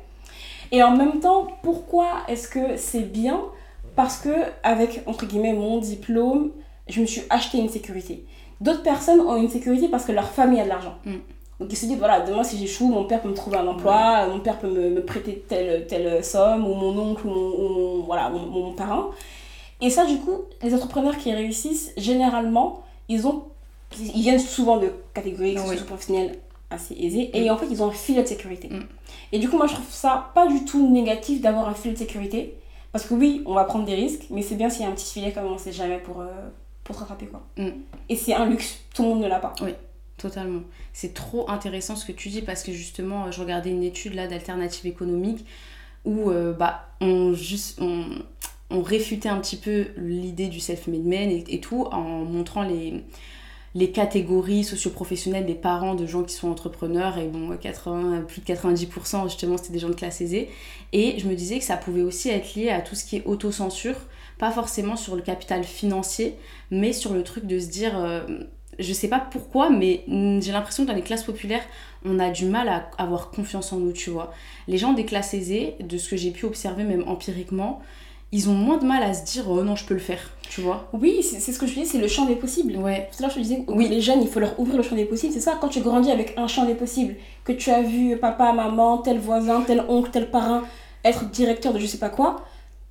[0.72, 3.42] Et en même temps, pourquoi est-ce que c'est bien?
[3.96, 4.30] Parce que
[4.64, 6.52] avec entre guillemets mon diplôme,
[6.90, 8.26] je me suis acheté une sécurité.
[8.62, 10.96] D'autres personnes ont une sécurité parce que leur famille a de l'argent.
[11.06, 11.14] Mm.
[11.60, 14.28] Donc ils se disent voilà, demain si j'échoue, mon père peut me trouver un emploi,
[14.28, 17.70] mon père peut me, me prêter telle, telle somme, ou mon oncle, ou mon, ou
[17.70, 19.12] mon- voilà, mon, mon parent.
[19.82, 23.44] Et ça, du coup, les entrepreneurs qui réussissent, généralement, ils ont
[24.00, 25.76] ils viennent souvent de catégories Oui.
[25.86, 26.38] professionnelles
[26.70, 28.68] assez aisées et en fait ils ont un filet de sécurité.
[28.70, 28.82] Mm.
[29.32, 32.00] Et du coup moi je trouve ça pas du tout négatif d'avoir un filet de
[32.00, 32.56] sécurité
[32.92, 34.94] parce que oui on va prendre des risques mais c'est bien s'il y a un
[34.94, 36.26] petit filet comme on sait jamais pour, euh,
[36.86, 37.46] pour rattraper quoi.
[37.58, 37.72] Mm.
[38.08, 39.54] Et c'est un luxe, tout le monde ne l'a pas.
[40.18, 40.62] Totalement.
[40.94, 44.28] C'est trop intéressant ce que tu dis parce que justement, je regardais une étude là
[44.28, 45.46] d'alternative économique
[46.06, 48.06] où euh, bah, on, juste, on,
[48.70, 53.04] on réfutait un petit peu l'idée du self-made man et, et tout en montrant les,
[53.76, 58.46] les catégories socioprofessionnelles des parents de gens qui sont entrepreneurs et bon, 80, plus de
[58.46, 60.50] 90% justement c'était des gens de classe aisée.
[60.94, 63.26] Et je me disais que ça pouvait aussi être lié à tout ce qui est
[63.26, 63.98] autocensure,
[64.38, 66.38] pas forcément sur le capital financier,
[66.72, 67.98] mais sur le truc de se dire...
[67.98, 68.22] euh,
[68.78, 70.04] je sais pas pourquoi, mais
[70.42, 71.64] j'ai l'impression que dans les classes populaires,
[72.04, 74.34] on a du mal à avoir confiance en nous, tu vois.
[74.68, 77.82] Les gens des classes aisées, de ce que j'ai pu observer même empiriquement,
[78.34, 80.20] ils ont moins de mal à se dire oh non, je peux le faire,
[80.50, 80.90] tu vois.
[80.92, 82.76] Oui, c'est ce que je dis, c'est le champ des possibles.
[82.76, 83.88] Ouais, Tout à l'heure, je te disais Oui.
[83.88, 85.32] les jeunes, il faut leur ouvrir le champ des possibles.
[85.32, 87.16] C'est ça, quand tu grandis avec un champ des possibles,
[87.46, 90.64] que tu as vu papa, maman, tel voisin, tel oncle, tel parrain
[91.06, 92.44] être directeur de je sais pas quoi,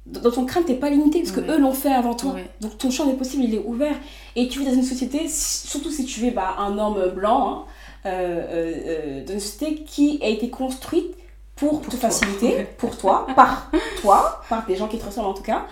[0.06, 1.50] dans ton crâne, t'es pas limité parce que Ouais.
[1.52, 2.32] eux l'ont fait avant toi.
[2.32, 2.48] Ouais.
[2.60, 3.94] Donc ton champ des possibles, il est ouvert.
[4.36, 7.64] Et tu vis dans une société, surtout si tu es bah, un homme blanc, hein,
[8.06, 11.14] euh, euh, euh, dans une société qui a été construite
[11.56, 11.98] pour, te toi.
[12.00, 13.70] faciliter, pour toi, par
[14.02, 15.66] toi, par des gens qui te ressemblent en tout cas,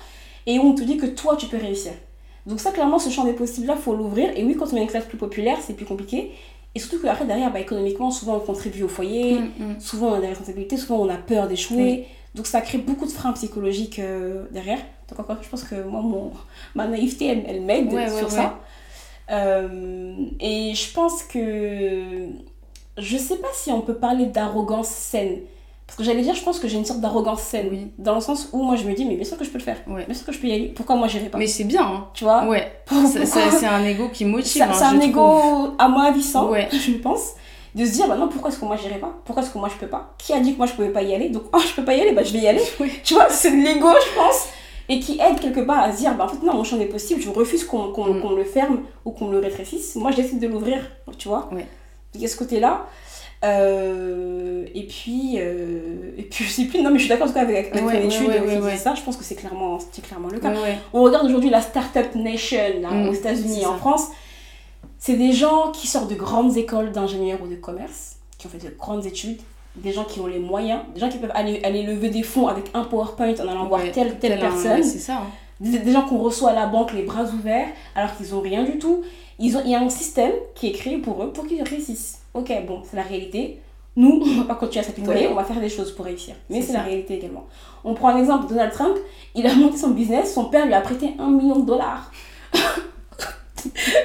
[0.46, 1.92] et où on te dit que toi, tu peux réussir.
[2.46, 4.30] Donc ça, clairement, ce champ des possibles-là, faut l'ouvrir.
[4.36, 6.32] Et oui, quand on est une classe plus populaire, c'est plus compliqué.
[6.74, 9.80] Et surtout que après, derrière, bah, économiquement, souvent on contribue au foyer, Mm, mm.
[9.80, 12.06] souvent on a des responsabilités, souvent on a peur d'échouer.
[12.34, 14.78] Donc ça crée beaucoup de freins psychologiques euh, derrière.
[15.08, 16.32] Donc encore, je pense que moi, mon,
[16.74, 18.30] ma naïveté, elle, elle m'aide Ouais, sur ouais.
[18.30, 18.58] ça.
[19.30, 22.26] Euh, et je pense que...
[22.98, 25.38] Je sais pas si on peut parler d'arrogance saine.
[25.86, 27.68] Parce que j'allais dire, je pense que j'ai une sorte d'arrogance saine.
[27.70, 27.86] Oui.
[27.98, 29.64] Dans le sens où moi je me dis, mais bien sûr que je peux le
[29.64, 29.78] faire.
[29.86, 30.04] Ouais.
[30.06, 30.68] Bien sûr que je peux y aller.
[30.68, 31.36] Pourquoi moi j'irai pas?
[31.38, 32.06] Mais c'est bien, hein.
[32.14, 32.46] Tu vois?
[32.46, 32.80] Ouais.
[32.86, 34.46] C'est un ego qui motive.
[34.52, 35.70] c'est hein, c'est un je ego trouve.
[35.78, 36.68] à moi avisant, Ouais.
[36.72, 37.32] je pense,
[37.74, 39.12] de se dire bah non pourquoi est-ce que moi j'irai pas?
[39.24, 40.14] Pourquoi est-ce que moi je peux pas?
[40.18, 41.28] Qui a dit que moi je pouvais pas y aller?
[41.30, 42.62] Donc oh je peux pas y aller, bah je vais y aller.
[42.80, 42.92] Oui.
[43.04, 44.48] Tu vois, c'est de l'ego je pense.
[44.88, 46.86] Et qui aide quelque part à se dire bah en fait non mon champ est
[46.86, 48.36] possible, je refuse qu'on qu'on Mm.
[48.36, 49.94] le ferme ou qu'on le rétrécisse.
[49.96, 50.80] Moi je décide de l'ouvrir,
[51.18, 51.48] tu vois.
[52.14, 52.86] Il y a ce côté-là.
[53.44, 57.72] Euh, et puis, euh, et puis je sais plus, non mais je suis d'accord avec,
[57.74, 60.38] avec Ouais, étude ouais, qui ouais, ça, je pense que c'est clairement, c'est clairement le
[60.38, 60.52] cas.
[60.92, 63.76] On regarde aujourd'hui la Startup Nation là, Mm, aux États-Unis en.
[63.76, 64.06] France,
[65.04, 68.58] c'est des gens qui sortent de grandes écoles d'ingénieurs ou de commerce, qui ont fait
[68.64, 69.40] de grandes études,
[69.74, 72.46] des gens qui ont les moyens, des gens qui peuvent aller, aller lever des fonds
[72.46, 75.14] avec un PowerPoint en allant voir telle telle tel un- personne ouais, c'est ça.
[75.16, 75.26] hein.
[75.58, 78.62] des, des gens qu'on reçoit à la banque les bras ouverts alors qu'ils ont rien
[78.62, 79.02] du tout.
[79.40, 82.20] Ils ont, il y a un système qui est créé pour eux pour qu'ils réussissent.
[82.34, 83.58] Ok, bon, c'est la réalité.
[83.96, 85.32] Nous, on va pas continuer à s'apitoyer, Ouais.
[85.32, 86.34] on va faire des choses pour réussir.
[86.48, 87.46] Mais C'est la réalité également.
[87.82, 88.96] On prend un exemple, Donald Trump,
[89.34, 92.10] il a monté son business, son père lui a prêté un million de dollars.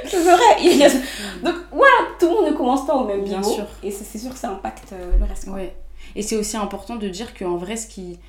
[0.05, 0.38] c'est vrai.
[0.64, 0.89] il y a-
[1.43, 3.51] Donc voilà, tout le monde ne commence pas au même Bien niveau.
[3.51, 3.66] sûr.
[3.84, 5.47] Et c'est sûr que ça impacte euh, le reste.
[5.47, 5.76] Ouais.
[6.16, 8.20] Et c'est aussi important de dire qu'en vrai, ce qui.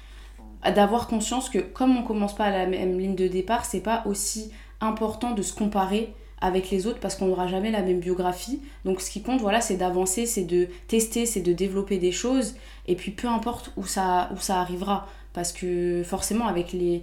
[0.75, 4.03] d'avoir conscience que comme on commence pas à la même ligne de départ, c'est pas
[4.07, 4.51] aussi
[4.81, 8.61] important de se comparer avec les autres parce qu'on n'aura jamais la même biographie.
[8.85, 12.55] Donc ce qui compte, voilà, c'est d'avancer, c'est de tester, c'est de développer des choses.
[12.87, 15.07] Et puis peu importe où ça, où ça arrivera.
[15.33, 17.03] Parce que forcément, avec les,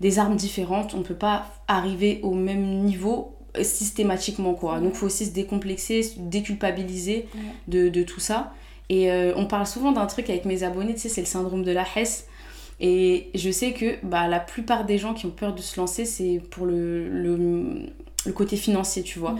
[0.00, 4.80] des armes différentes, on peut pas arriver au même niveau systématiquement quoi.
[4.80, 7.28] Donc faut aussi se décomplexer, se déculpabiliser
[7.68, 8.52] de, de tout ça.
[8.88, 11.64] Et euh, on parle souvent d'un truc avec mes abonnés, tu sais, c'est le syndrome
[11.64, 12.26] de la Hesse.
[12.80, 16.04] Et je sais que bah, la plupart des gens qui ont peur de se lancer,
[16.04, 17.86] c'est pour le, le,
[18.26, 19.36] le côté financier, tu vois.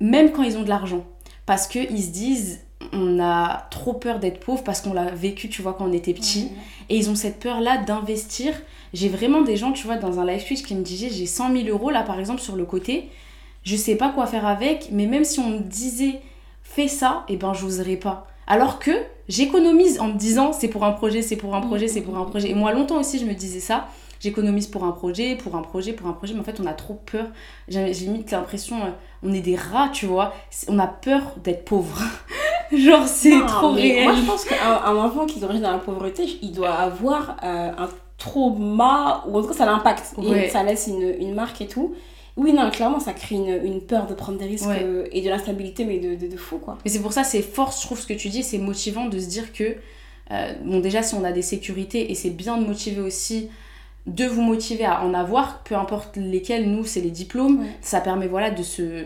[0.00, 1.06] Même quand ils ont de l'argent.
[1.46, 2.60] Parce qu'ils se disent,
[2.92, 6.14] on a trop peur d'être pauvre parce qu'on l'a vécu, tu vois, quand on était
[6.14, 6.50] petit.
[6.88, 8.54] Et ils ont cette peur-là d'investir.
[8.92, 11.52] J'ai vraiment des gens, tu vois, dans un live Twitch qui me disaient, j'ai 100
[11.52, 13.08] 000 euros là, par exemple, sur le côté.
[13.64, 16.20] Je sais pas quoi faire avec, mais même si on me disait,
[16.62, 18.26] fais ça, et ben, j'oserais pas.
[18.46, 18.90] Alors que
[19.28, 22.24] j'économise en me disant, c'est pour un projet, c'est pour un projet, c'est pour un
[22.24, 22.50] projet.
[22.50, 23.88] Et moi, longtemps aussi, je me disais ça.
[24.20, 26.72] J'économise pour un projet, pour un projet, pour un projet, mais en fait, on a
[26.72, 27.26] trop peur.
[27.68, 28.90] J'ai limite l'impression, euh,
[29.22, 30.32] on est des rats, tu vois.
[30.68, 32.00] On a peur d'être pauvre.
[32.72, 34.04] Genre, c'est trop réel.
[34.04, 37.72] Moi, je pense qu'un un enfant qui grandit dans la pauvreté, il doit avoir euh,
[37.76, 40.14] un trauma, ou en tout cas, ça l'impacte.
[40.16, 40.48] Ouais.
[40.48, 41.94] Ça laisse une, une marque et tout.
[42.36, 44.82] Oui, non, clairement, ça crée une, une peur de prendre des risques Ouais.
[44.82, 46.78] euh, et de l'instabilité, mais de, de, de fou, quoi.
[46.84, 49.18] Mais c'est pour ça, c'est force, je trouve, ce que tu dis, c'est motivant de
[49.20, 49.76] se dire que,
[50.32, 53.50] euh, bon, déjà, si on a des sécurités, et c'est bien de motiver aussi,
[54.06, 57.68] de vous motiver à en avoir, peu importe lesquels, nous, c'est les diplômes, Ouais.
[57.80, 59.04] ça permet, voilà, de se...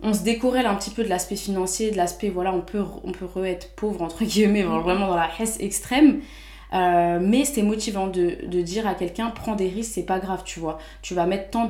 [0.00, 3.10] On se décorrèle un petit peu de l'aspect financier, de l'aspect, voilà, on peut, on
[3.10, 6.20] peut re-être pauvre, entre guillemets, vraiment dans la hesse extrême.
[6.74, 10.42] Euh, mais c'est motivant de, de dire à quelqu'un prends des risques c'est pas grave
[10.44, 10.78] tu vois.
[11.02, 11.68] Tu vas mettre tant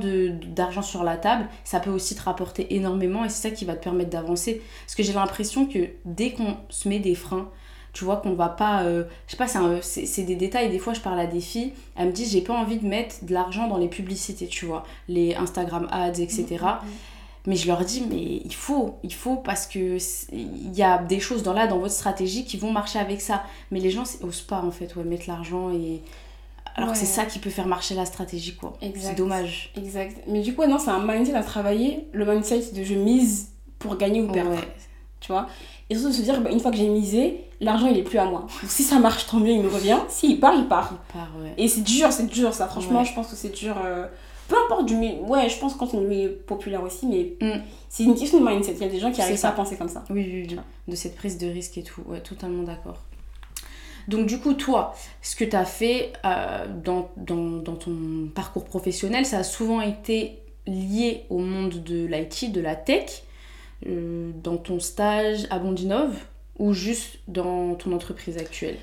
[0.55, 3.75] d'argent sur la table ça peut aussi te rapporter énormément et c'est ça qui va
[3.75, 4.61] te permettre d'avancer.
[4.85, 7.49] Parce que j'ai l'impression que dès qu'on se met des freins
[7.93, 9.47] tu vois qu'on va pas euh, je sais pas
[9.81, 12.53] c'est des détails des fois je parle à des filles elles me disent j'ai pas
[12.53, 14.83] envie de mettre de l'argent dans les publicités tu vois.
[15.07, 16.57] Les Instagram ads etc
[17.49, 19.97] mais je leur dis, mais il faut, il faut parce que
[20.31, 23.43] il y a des choses dans là, dans votre stratégie qui vont marcher avec ça.
[23.71, 26.01] Mais les gens c'est- osent pas en fait, ouais, mettre l'argent et.
[26.75, 28.77] Alors que c'est ça qui peut faire marcher la stratégie, quoi.
[28.95, 29.73] C'est dommage.
[29.75, 30.15] Exact.
[30.27, 32.07] Mais du coup, non, c'est un mindset à travailler.
[32.13, 34.51] Le mindset de je mise pour gagner ou perdre.
[34.51, 34.67] Ouais.
[35.19, 35.47] Tu vois
[35.89, 38.19] Et surtout de se dire, bah, une fois que j'ai misé, l'argent, il est plus
[38.19, 38.41] à moi.
[38.61, 39.97] Donc, si ça marche, tant mieux, il me revient.
[40.07, 40.93] S'il part, il part.
[40.93, 41.53] Il part, ouais.
[41.57, 42.67] Et c'est dur, c'est dur ça.
[42.67, 43.75] Franchement, je pense que c'est dur.
[43.83, 44.05] euh,
[44.69, 45.21] importe du milieu.
[45.23, 47.61] Ouais, je pense quand une milieu populaire aussi, mais Mm.
[47.89, 48.73] c'est une question de mindset.
[48.73, 49.49] Il y a des gens qui arrivent ça.
[49.49, 50.03] pas à penser comme ça.
[50.09, 50.57] Oui, oui, oui.
[50.87, 52.01] De cette prise de risque et tout.
[52.07, 52.97] Ouais, totalement d'accord.
[54.07, 58.65] Donc, du coup, toi, ce que tu as fait euh, dans, dans, dans ton parcours
[58.65, 63.23] professionnel, ça a souvent été lié au monde de l'IT, de la tech,
[63.87, 66.15] euh, dans ton stage à Bondinov
[66.57, 68.77] ou juste dans ton entreprise actuelle?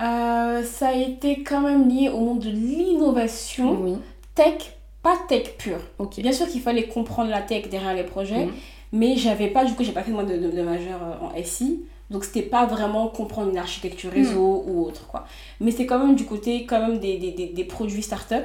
[0.00, 3.78] Euh, ça a été quand même lié au monde de l'innovation.
[3.82, 3.96] Oui,
[4.34, 5.80] Tech, pas tech pure.
[5.98, 6.20] ok.
[6.20, 8.52] Bien sûr qu'il fallait comprendre la tech derrière les projets, Mhm.
[8.92, 11.42] mais j'avais pas, du coup, j'ai pas fait moi de, de, de majeur euh, en
[11.44, 11.84] SI.
[12.10, 14.70] Donc c'était pas vraiment comprendre une architecture réseau Mhm.
[14.74, 15.26] ou autre quoi.
[15.60, 18.44] Mais c'était quand même du côté quand même des, des, des, des produits start-up.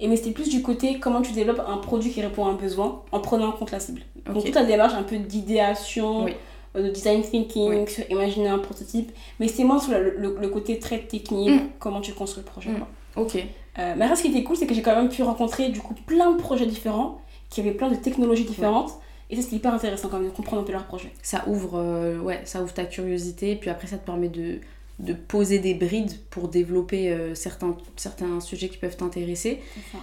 [0.00, 2.54] Et mais c'était plus du côté comment tu développes un produit qui répond à un
[2.54, 4.02] besoin en prenant en compte la cible.
[4.32, 6.32] Donc toute la démarche un peu d'idéation, Oui.
[6.76, 7.88] euh, de design thinking, Oui.
[7.90, 9.12] sur imaginer un prototype.
[9.40, 11.68] Mais c'est moins sur le, le- le côté très technique, Mm.
[11.78, 12.70] comment tu construis le projet.
[12.70, 12.78] Mm.
[12.78, 12.88] quoi.
[13.24, 13.44] Ok.
[13.78, 15.80] Euh, mais après, ce qui était cool, c'est que j'ai quand même pu rencontrer du
[15.80, 17.20] coup plein de projets différents,
[17.50, 18.92] qui avaient plein de technologies différentes.
[19.30, 21.12] Et ça, c'était hyper intéressant quand même de comprendre un peu leurs projets.
[21.22, 24.58] Ça ouvre, euh, ouais, ça ouvre ta curiosité, et puis après, ça te permet de,
[24.98, 29.60] de poser des brides pour développer euh, certains, certains sujets qui peuvent t'intéresser.
[29.74, 29.98] C'est.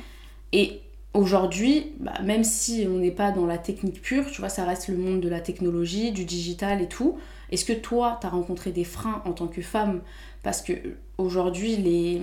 [0.52, 0.82] Et
[1.14, 4.88] aujourd'hui, bah, même si on n'est pas dans la technique pure, tu vois, ça reste
[4.88, 7.18] le monde de la technologie, du digital et tout.
[7.52, 10.02] Est-ce que toi, tu as rencontré des freins en tant que femme?
[10.42, 10.74] Parce que
[11.18, 12.22] aujourd'hui, les,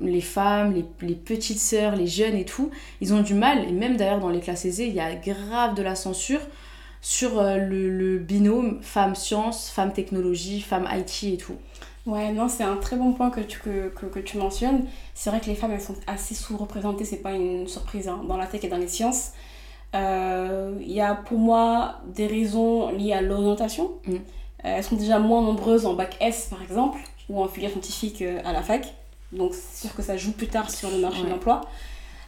[0.00, 2.70] les femmes, les, les petites sœurs, les jeunes et tout,
[3.00, 5.74] ils ont du mal, et même d'ailleurs dans les classes aisées, il y a grave
[5.74, 6.40] de la censure
[7.00, 11.56] sur euh, le, le binôme femme-science, femme-technologie, femme-IT et tout.
[12.06, 14.86] Ouais, non, c'est un très bon point que tu, que, que, que tu mentionnes.
[15.14, 18.36] C'est vrai que les femmes, elles sont assez sous-représentées, c'est pas une surprise, hein, dans
[18.36, 19.32] la tech et dans les sciences.
[19.94, 23.92] Euh, Il y a pour moi des raisons liées à l'orientation.
[24.06, 24.14] Mm.
[24.14, 24.18] Euh,
[24.62, 28.52] elles sont déjà moins nombreuses en bac S, par exemple, ou en filière scientifique à
[28.52, 28.94] la fac.
[29.32, 31.26] Donc, c'est sûr que ça joue plus tard sur le marché Ouais.
[31.26, 31.62] de l'emploi.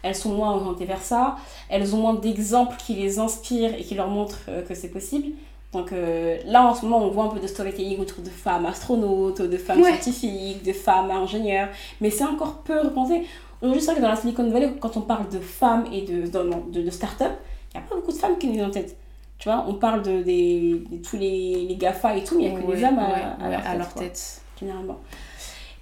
[0.02, 1.36] Elles sont moins orientées vers ça.
[1.68, 5.28] Elles ont moins d'exemples qui les inspirent et qui leur montrent euh, que c'est possible.
[5.72, 8.66] Donc euh, là, en ce moment, on voit un peu de storytelling autour de femmes
[8.66, 9.92] astronautes, de femmes Ouais.
[9.92, 11.68] scientifiques, de femmes ingénieurs.
[12.00, 13.26] Mais c'est encore peu représenté.
[13.62, 16.26] Aujourd'hui, c'est vrai que dans la Silicon Valley, quand on parle de femmes et de,
[16.26, 17.32] de, de, de start-up,
[17.74, 18.96] il n'y a pas beaucoup de femmes qui nous viennent en tête.
[19.38, 22.50] Tu vois, on parle de, des, de tous les, les GAFA et tout, mais il
[22.52, 23.78] n'y a que Ouais, des hommes à, ouais, à ouais, leur tête.
[23.78, 24.40] leur quoi tête.
[24.60, 24.98] généralement.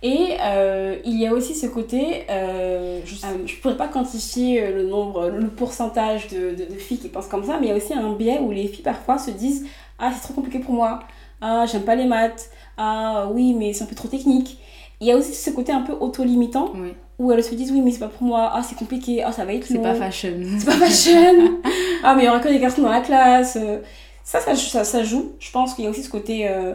[0.05, 4.75] Et euh, il y a aussi ce côté, euh, je ne pourrais pas quantifier euh,
[4.83, 7.73] le nombre, le pourcentage de, de, de filles qui pensent comme ça, mais il y
[7.73, 9.65] a aussi un biais où les filles parfois se disent
[10.01, 11.01] Ah, c'est trop compliqué pour moi,
[11.41, 14.59] ah, j'aime pas les maths, ah, oui, mais c'est un peu trop technique.
[15.01, 16.95] Il y a aussi ce côté un peu auto-limitant Oui.
[17.21, 19.45] où elles se disent Oui, mais c'est pas pour moi, ah, c'est compliqué, ah, ça
[19.45, 19.83] va être C'est long.
[19.83, 20.35] pas fashion.
[20.59, 21.61] C'est pas fashion.
[22.03, 23.57] ah, mais il y aura que des garçons dans la classe.
[23.57, 23.79] Euh,
[24.25, 25.33] Ça, ça, ça, ça joue.
[25.41, 26.49] Je pense qu'il y a aussi ce côté.
[26.49, 26.75] euh,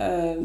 [0.00, 0.36] euh,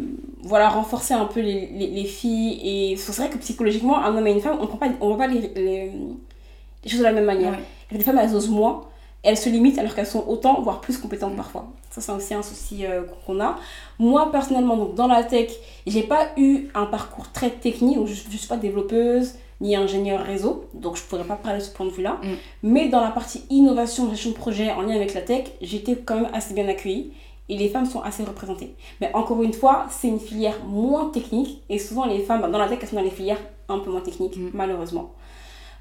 [0.41, 2.59] voilà, renforcer un peu les, les, les filles.
[2.63, 4.67] Et c'est vrai que psychologiquement, un homme et une femme, on
[5.01, 7.51] on voit pas les, les, choses de la même manière.
[7.51, 7.63] Ouais.
[7.91, 8.85] Les femmes, elles osent moins.
[9.21, 11.67] Elles se limitent alors qu'elles sont autant, voire plus compétentes parfois.
[11.91, 13.57] Ça, c'est aussi un souci euh, qu'on a.
[13.99, 15.49] Moi, personnellement, donc, dans la tech,
[15.87, 17.95] j'ai pas eu un parcours très technique.
[17.95, 20.65] Donc, je, je suis pas développeuse ni ingénieur réseau.
[20.73, 22.19] Donc, je pourrais pas parler de ce point de vue-là.
[22.21, 22.27] Mm.
[22.63, 26.15] Mais dans la partie innovation, gestion de projet en lien avec la tech, j'étais quand
[26.15, 27.13] même assez bien accueillie.
[27.49, 28.73] Et les femmes sont assez représentées.
[29.01, 31.61] Mais encore une fois, c'est une filière moins technique.
[31.69, 33.39] Et souvent, les femmes, dans la tech, elles sont dans les filières
[33.69, 34.49] un peu moins techniques, Mm.
[34.53, 35.11] malheureusement.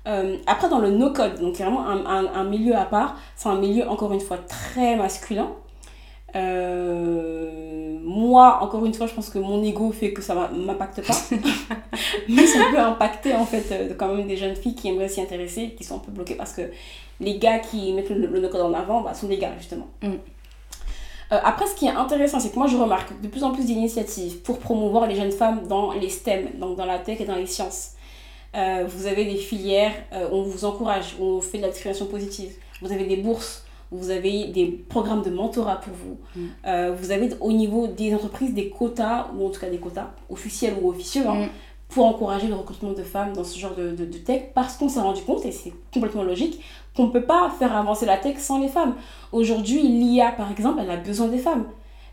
[0.09, 3.55] Euh, après, dans le no-code, donc vraiment un, un, un milieu à part, c'est un
[3.57, 5.53] milieu encore une fois très masculin.
[6.35, 11.15] Euh, moi, encore une fois, je pense que mon ego fait que ça m'impacte pas.
[12.29, 15.21] Mais ça peut impacter en fait euh, quand même des jeunes filles qui aimeraient s'y
[15.21, 16.63] intéresser, qui sont un peu bloquées parce que
[17.21, 19.87] les gars qui mettent le, le no-code en avant bah, sont des gars justement.
[20.03, 20.15] Mm.
[21.33, 23.65] Euh, après, ce qui est intéressant, c'est que moi je remarque de plus en plus
[23.65, 27.37] d'initiatives pour promouvoir les jeunes femmes dans les STEM, donc dans la tech et dans
[27.37, 27.93] les sciences.
[28.55, 31.69] Euh, vous avez des filières euh, où on vous encourage, où on fait de la
[31.71, 32.53] discrimination positive.
[32.83, 36.19] Vous avez des bourses, vous avez des programmes de mentorat pour vous.
[36.37, 36.47] Mm.
[36.67, 40.11] Euh, vous avez au niveau des entreprises des quotas, ou en tout cas des quotas
[40.29, 41.49] officiels ou officieux, hein, Mm.
[41.89, 44.91] pour encourager le recrutement de femmes dans ce genre de, de, de tech, parce qu'on
[44.91, 46.61] s'est rendu compte, et c'est complètement logique,
[46.97, 48.95] qu'on ne peut pas faire avancer la tech sans les femmes.
[49.33, 51.65] Aujourd'hui, l'IA, par exemple, elle a besoin des femmes.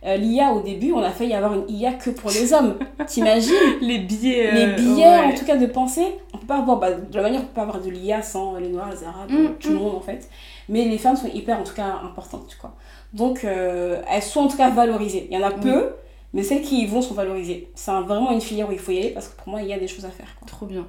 [0.06, 2.80] Euh, L'IA, au début, on a failli avoir une IA que pour les hommes.
[3.06, 3.52] T'imagines
[3.82, 4.52] Les billets.
[4.54, 5.20] les euh, billets ouais.
[5.26, 7.54] en tout cas de pensée on peut pas avoir bah, de la manière on peut
[7.56, 9.80] pas avoir de l'IA sans les noirs les arabes Mm, tout le mm.
[9.80, 10.30] monde en fait
[10.70, 12.76] mais les femmes sont hyper en tout cas importantes quoi
[13.14, 15.60] donc euh, elles sont en tout cas valorisées il y en a Oui.
[15.62, 15.90] peu
[16.34, 18.92] mais celles qui y vont sont valorisées c'est un- vraiment une filière où il faut
[18.94, 20.48] y aller parce que pour moi il y a des choses à faire quoi.
[20.48, 20.88] Trop bien.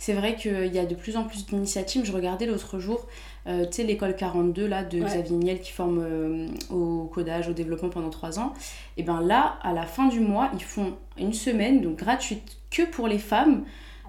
[0.00, 2.04] C'est vrai qu'il y a de plus en plus d'initiatives.
[2.04, 3.06] Je regardais l'autre jour,
[3.48, 5.06] euh, tu sais, l'école 42 là, de Ouais.
[5.06, 8.52] Xavier Niel qui forme euh, au codage, au développement pendant 3 ans.
[8.96, 12.82] Et bien là, à la fin du mois, ils font une semaine, donc gratuite, que
[12.82, 13.64] pour les femmes,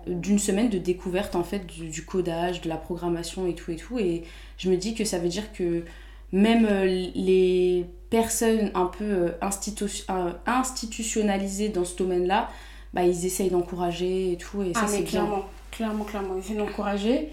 [0.08, 3.72] euh, d'une semaine de découverte en fait du, du codage, de la programmation et tout
[3.72, 3.98] et tout.
[3.98, 4.24] Et
[4.58, 5.84] je me dis que ça veut dire que
[6.32, 6.68] même
[7.16, 10.06] les personnes un peu institu-
[10.46, 12.50] institutionnalisées dans ce domaine-là,
[12.94, 14.62] bah, ils essayent d'encourager et tout.
[14.62, 15.46] Et ça, ah c'est clairement
[15.80, 17.30] clairement clairement essayer d'encourager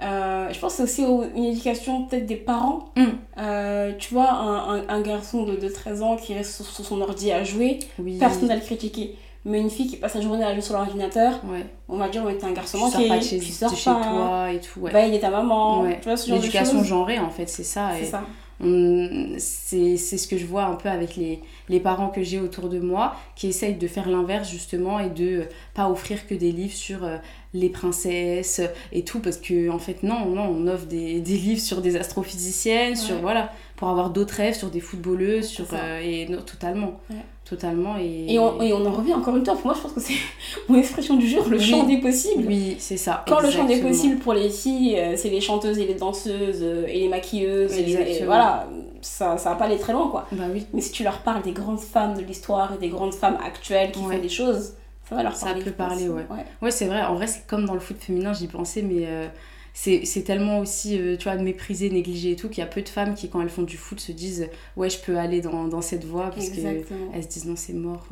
[0.00, 2.84] Euh, je pense que c'est aussi au- une éducation peut-être des parents.
[2.96, 3.02] Mm.
[3.38, 6.84] Euh, tu vois, un, un, un garçon de, de 13 ans qui reste sur, sur
[6.84, 8.16] son ordi à jouer, Oui.
[8.16, 9.16] personne n'a le critiquer.
[9.44, 11.66] Mais une fille qui passe sa journée à jouer sur l'ordinateur, Ouais.
[11.88, 13.74] on va dire, ouais, t'es un garçon Tu sors manqué, pas de chez, tu de
[13.76, 14.78] chez pas, toi et tout.
[14.82, 14.92] Ouais.
[14.92, 15.98] va aider ta maman, Ouais.
[16.00, 17.90] tu vois, ce genre L'éducation genrée, en fait, c'est ça.
[17.98, 18.22] C'est ça.
[18.60, 22.68] on- C'est ce que je vois un peu avec les, les parents que j'ai autour
[22.68, 26.74] de moi qui essayent de faire l'inverse, justement, et de pas offrir que des livres
[26.74, 27.16] sur euh,
[27.54, 28.60] les princesses
[28.92, 31.96] et tout, parce que, en fait, non, non, on offre des, des livres sur des
[31.96, 35.64] astrophysiciennes, sur, voilà, pour avoir d'autres rêves, sur des footballeuses, sur.
[35.72, 37.00] Euh, et non, totalement.
[37.10, 37.16] Ouais.
[37.48, 37.96] Totalement.
[37.98, 40.00] Et, Et on, et on en revient encore une fois, pour moi je pense que
[40.00, 40.12] c'est
[40.68, 41.64] mon expression du jour, le Oui.
[41.64, 42.44] champ des possibles.
[42.46, 43.24] Oui, c'est ça.
[43.26, 46.58] Quand le champ des possibles pour les filles, euh, c'est les chanteuses et les danseuses
[46.60, 48.68] euh, et les maquilleuses, et les- et voilà,
[49.00, 50.26] ça, ça va pas aller très loin quoi.
[50.32, 50.66] Bah oui.
[50.74, 53.92] Mais si tu leur parles des grandes femmes de l'histoire et des grandes femmes actuelles
[53.92, 54.16] qui Ouais.
[54.16, 54.74] font des choses,
[55.22, 55.62] leur Ça parler.
[55.64, 56.26] peut parler, ouais.
[56.62, 57.02] Ouais, c'est vrai.
[57.02, 59.26] En vrai, c'est comme dans le foot féminin, j'y pensais, mais euh,
[59.74, 62.88] c'est tellement aussi, euh, tu vois, méprisé, négligé et tout, qu'il y a peu de
[62.88, 65.82] femmes qui, quand elles font du foot, se disent Ouais, je peux aller dans, dans
[65.82, 68.06] cette voie, parce qu'elles se disent Non, c'est mort.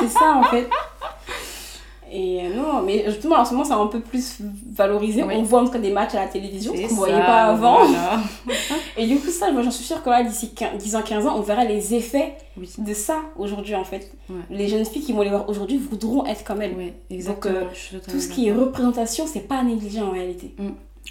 [0.00, 0.68] C'est ça en fait.
[2.12, 4.38] et euh, non, mais justement, en ce moment, c'est un peu plus
[4.74, 5.22] valorisé.
[5.22, 5.34] Oui.
[5.36, 7.86] On voit en tout cas des matchs à la télévision, qu'on ne voyait pas avant.
[7.86, 8.20] voilà.
[8.98, 11.26] Et du coup, ça, moi, j'en suis sûre que là, d'ici 15 10 ans, 15
[11.26, 12.70] ans, on verra les effets Oui.
[12.78, 14.12] de ça aujourd'hui, en fait.
[14.28, 14.36] Ouais.
[14.50, 16.74] Les jeunes filles qui vont les voir aujourd'hui voudront être comme elles.
[16.74, 17.54] Ouais, exactement.
[17.54, 20.54] euh, suis totalement Tout ce qui est représentation, c'est pas négligé en réalité.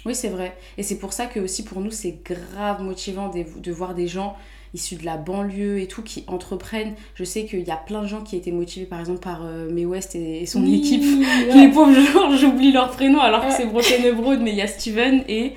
[0.06, 0.56] Oui, c'est vrai.
[0.78, 4.06] Et c'est pour ça que aussi pour nous, c'est grave motivant de, de voir des
[4.08, 4.34] gens
[4.74, 6.94] issus de la banlieue et tout qui entreprennent.
[7.14, 9.70] Je sais qu'il y a plein de gens qui étaient motivés par exemple par euh,
[9.70, 11.02] Mae West et, et son Oui, équipe.
[11.20, 11.54] ouais.
[11.54, 14.66] Les pauvres, genre, j'oublie leur prénom alors que c'est Broken Broad, mais il y a
[14.66, 15.52] Steven et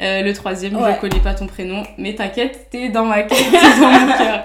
[0.00, 0.94] euh, le troisième, Ouais.
[0.96, 4.44] je connais pas ton prénom, mais t'inquiète, t'es dans ma tête, t'es dans mon cœur.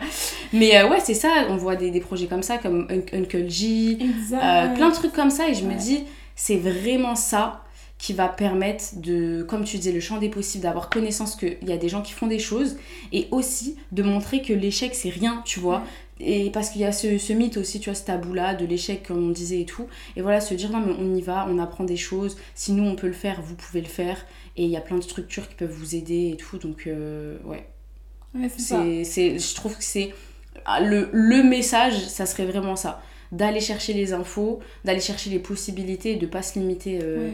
[0.54, 3.50] Mais euh, ouais, c'est ça, on voit des, des projets comme ça, comme Un- Uncle
[3.50, 3.98] G,
[4.34, 6.04] euh, plein de trucs comme ça, et je me dis,
[6.36, 7.64] c'est vraiment ça
[7.99, 11.71] qui va permettre de, comme tu disais, le champ des possibles, d'avoir connaissance qu'il y
[11.73, 12.77] a des gens qui font des choses,
[13.11, 15.84] et aussi de montrer que l'échec, c'est rien, tu vois.
[16.21, 19.03] Et parce qu'il y a ce, ce mythe aussi, tu vois, ce tabou-là de l'échec,
[19.07, 19.88] comme on disait et tout.
[20.17, 22.38] Et voilà, se dire, non, mais on y va, on apprend des choses.
[22.55, 24.26] Si nous, on peut le faire, vous pouvez le faire.
[24.57, 26.57] Et il y a plein de structures qui peuvent vous aider et tout.
[26.57, 27.65] Donc, euh, ouais.
[28.77, 30.13] Ouais, c'est je trouve que c'est.
[30.65, 33.01] ah, Le, le message, ça serait vraiment ça.
[33.31, 36.99] D'aller chercher les infos, d'aller chercher les possibilités et de pas se limiter.
[37.01, 37.30] euh.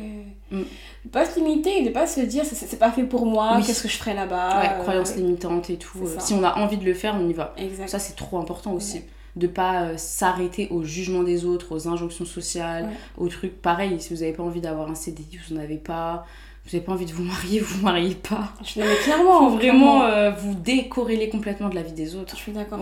[0.51, 0.61] Mm.
[1.05, 3.63] De pas se limiter et de pas se dire c'est- pas fait pour moi, Oui.
[3.65, 4.59] qu'est-ce que je ferais là-bas.
[4.61, 5.99] ouais, euh, croyances limitantes et tout.
[6.03, 6.15] Euh.
[6.19, 7.53] Si on a envie de le faire, on y va.
[7.57, 7.89] Exact.
[7.89, 9.01] Ça, c'est trop important aussi.
[9.35, 13.25] De pas euh, s'arrêter au jugement des autres, aux injonctions sociales, Ouais.
[13.25, 13.61] aux trucs.
[13.61, 16.25] Pareil, si vous avez pas envie d'avoir un CDI, vous n'en avez pas.
[16.65, 18.53] Vous avez pas envie de vous marier, vous vous mariez pas.
[18.63, 22.35] Je mais clairement, Faut vraiment euh, vous décorréler complètement de la vie des autres.
[22.35, 22.79] Je suis d'accord.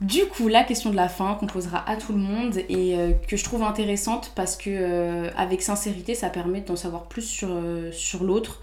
[0.00, 3.12] Du coup, la question de la fin qu'on posera à tout le monde et euh,
[3.26, 7.48] que je trouve intéressante parce que euh, avec sincérité, ça permet d'en savoir plus sur,
[7.50, 8.62] euh, sur l'autre.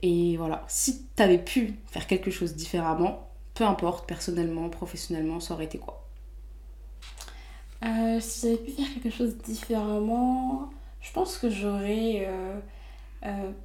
[0.00, 5.66] Et voilà, si t'avais pu faire quelque chose différemment, peu importe, personnellement, professionnellement, ça aurait
[5.66, 5.98] été quoi?
[8.20, 10.70] Si j'avais pu faire quelque chose différemment,
[11.00, 12.28] je pense que j'aurais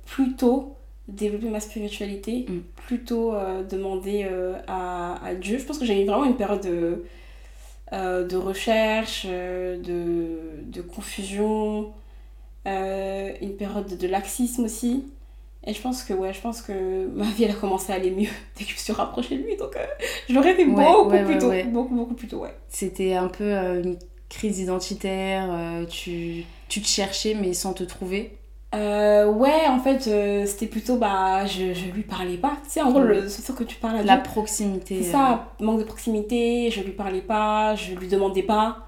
[0.06, 0.77] plutôt
[1.08, 2.60] développé ma spiritualité, Mm.
[2.88, 5.58] plutôt euh, demandé euh, à, à Dieu.
[5.58, 7.04] Je pense que j'ai eu vraiment une période de,
[7.94, 11.94] euh, de recherche, de, de confusion,
[12.66, 15.06] une période de, laxisme aussi.
[15.66, 18.12] Et je pense que ouais, je pense que ma vie elle a commencé à aller
[18.12, 19.58] mieux dès que je me suis rapprochée de lui.
[19.58, 19.76] Donc
[20.30, 22.54] j'aurais fait Ouais, beaucoup ouais, plus ouais, tôt, beaucoup beaucoup plus tôt, ouais.
[22.70, 23.98] C'était un peu une
[24.30, 25.50] crise identitaire,
[25.90, 28.38] tu, tu te cherchais mais sans te trouver.
[28.76, 32.58] Euh, ouais, en fait, euh, c'était plutôt, bah, je, je lui parlais pas.
[32.66, 34.24] Tu sais, en gros, le, sûr que tu parles à La Dieu.
[34.24, 35.04] proximité.
[35.04, 38.80] C'est euh, ça, manque de proximité, je lui parlais pas, je lui demandais pas.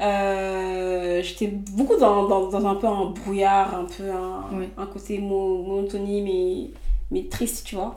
[0.00, 4.68] Euh, J'étais beaucoup dans, dans, dans un peu un brouillard, un peu un, Oui.
[4.76, 6.70] un côté mo- monotonie, mais,
[7.10, 7.96] mais triste, tu vois.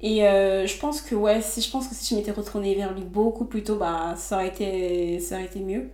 [0.00, 2.92] Et euh, je pense que, ouais, si, je pense que si je m'étais retournée vers
[2.94, 5.90] lui beaucoup plus tôt, bah, ça aurait été, ça aurait été mieux.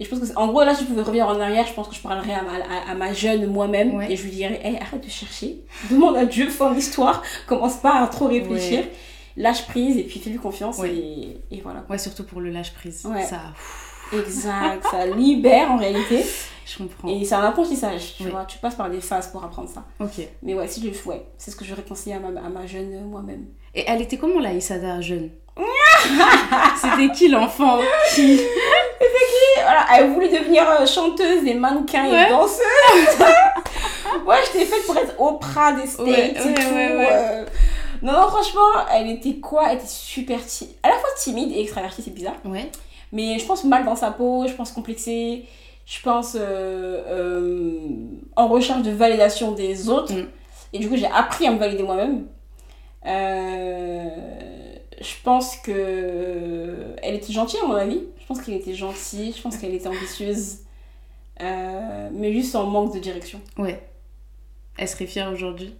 [0.00, 1.86] Et je pense que, en gros, là, si je pouvais revenir en arrière, je pense
[1.88, 4.10] que je parlerais à ma, à, à ma jeune moi-même Ouais.
[4.12, 5.60] et je lui dirais, hey, arrête de chercher,
[5.90, 8.90] demande à Dieu, fin d'histoire, commence pas à trop réfléchir, Ouais.
[9.36, 10.92] lâche prise et puis fais-lui confiance Ouais.
[10.94, 11.84] et, et voilà.
[11.88, 13.02] Ouais, surtout pour le lâche prise.
[13.02, 13.08] Ça,
[13.54, 13.88] pff,
[14.26, 16.24] Exact, ça libère en réalité
[16.64, 17.08] je comprends.
[17.08, 19.84] et c'est un apprentissage, tu vois, tu passes par des phases pour apprendre ça.
[20.00, 20.26] Ok.
[20.42, 22.92] Mais ouais, si je ouais, c'est ce que j'aurais conseillé à ma, à ma jeune
[22.94, 23.46] euh, moi-même.
[23.74, 25.30] Et elle était comment la Isada jeune?
[26.76, 27.78] C'était qui l'enfant?
[28.14, 28.40] Qui?
[29.62, 32.26] Voilà, elle voulait devenir euh, chanteuse et mannequin Ouais.
[32.26, 33.18] et danseuse.
[34.26, 36.48] ouais, j'étais faite pour être Oprah des States Ouais, et tout.
[36.48, 37.44] euh.
[38.02, 38.60] Non, non, franchement,
[38.92, 39.68] elle était quoi?
[39.70, 40.74] Elle était super timide.
[40.82, 42.34] À la fois timide et extravertie, c'est bizarre.
[42.44, 42.70] Ouais.
[43.12, 45.44] Mais je pense mal dans sa peau, je pense complexée,
[45.86, 47.78] je pense euh, euh,
[48.36, 50.12] en recherche de validation des autres.
[50.14, 50.26] Mm.
[50.72, 52.26] Et du coup, j'ai appris à me valider moi-même.
[53.06, 54.08] Euh,
[55.00, 58.02] je pense que elle était gentille à mon avis.
[58.20, 60.58] Je pense qu'elle était gentille, je pense qu'elle était ambitieuse.
[61.40, 63.40] Euh, mais juste en manque de direction.
[63.58, 63.82] Ouais.
[64.78, 65.74] Elle serait fière aujourd'hui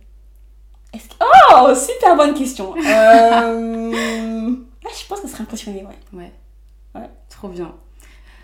[0.92, 1.14] Est-ce que-
[1.54, 2.74] Oh, super bonne question.
[2.76, 2.80] Euh...
[4.84, 6.18] ah, je pense qu'elle serait impressionnée, ouais.
[6.18, 6.32] Ouais.
[6.94, 7.08] Ouais.
[7.28, 7.74] Trop bien.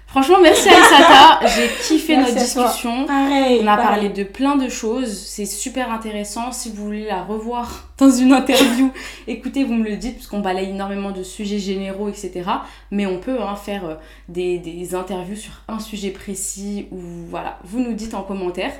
[0.08, 1.40] Franchement, merci Aïsata.
[1.46, 3.04] J'ai kiffé Merci notre à discussion.
[3.04, 3.60] Pareil.
[3.62, 3.86] On a pareil.
[3.88, 6.50] parlé de plein de choses, c'est super intéressant.
[6.50, 8.90] Si vous voulez la revoir dans une interview,
[9.28, 12.42] écoutez, vous me le dites, parce qu'on balaye énormément de sujets généraux, etc.
[12.90, 13.94] Mais on peut hein, faire euh,
[14.30, 16.96] des, des interviews sur un sujet précis, ou
[17.28, 18.72] voilà, vous nous dites en commentaire.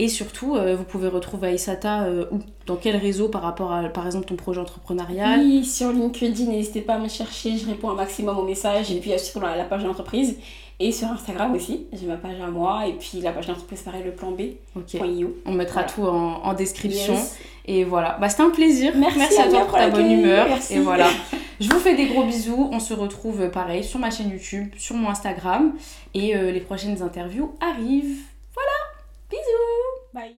[0.00, 2.40] Et surtout, euh, vous pouvez retrouver Aïsata euh, où?
[2.66, 5.40] Dans quel réseau par rapport à, par exemple, ton projet entrepreneurial?
[5.40, 8.96] Oui, sur LinkedIn, n'hésitez pas à me chercher, je réponds un maximum aux messages et
[8.98, 10.38] puis euh, sur la, la page de l'entreprise.
[10.84, 14.02] Et sur Instagram aussi, j'ai ma page à moi et puis la page d'entreprise pareil,
[14.04, 14.40] le plan B.
[15.46, 17.14] On mettra tout en, description.
[17.66, 18.92] Et voilà, bah, c'était un plaisir.
[18.96, 20.48] Merci, à toi pour ta bonne humeur.
[20.48, 20.74] Merci.
[20.74, 21.08] Et voilà.
[21.60, 22.68] Je vous fais des gros bisous.
[22.72, 25.72] On se retrouve pareil sur ma chaîne YouTube, sur mon Instagram.
[26.14, 28.22] Et euh, les prochaines interviews arrivent.
[28.52, 28.72] Voilà.
[29.30, 29.40] Bisous.
[30.12, 30.30] Bye.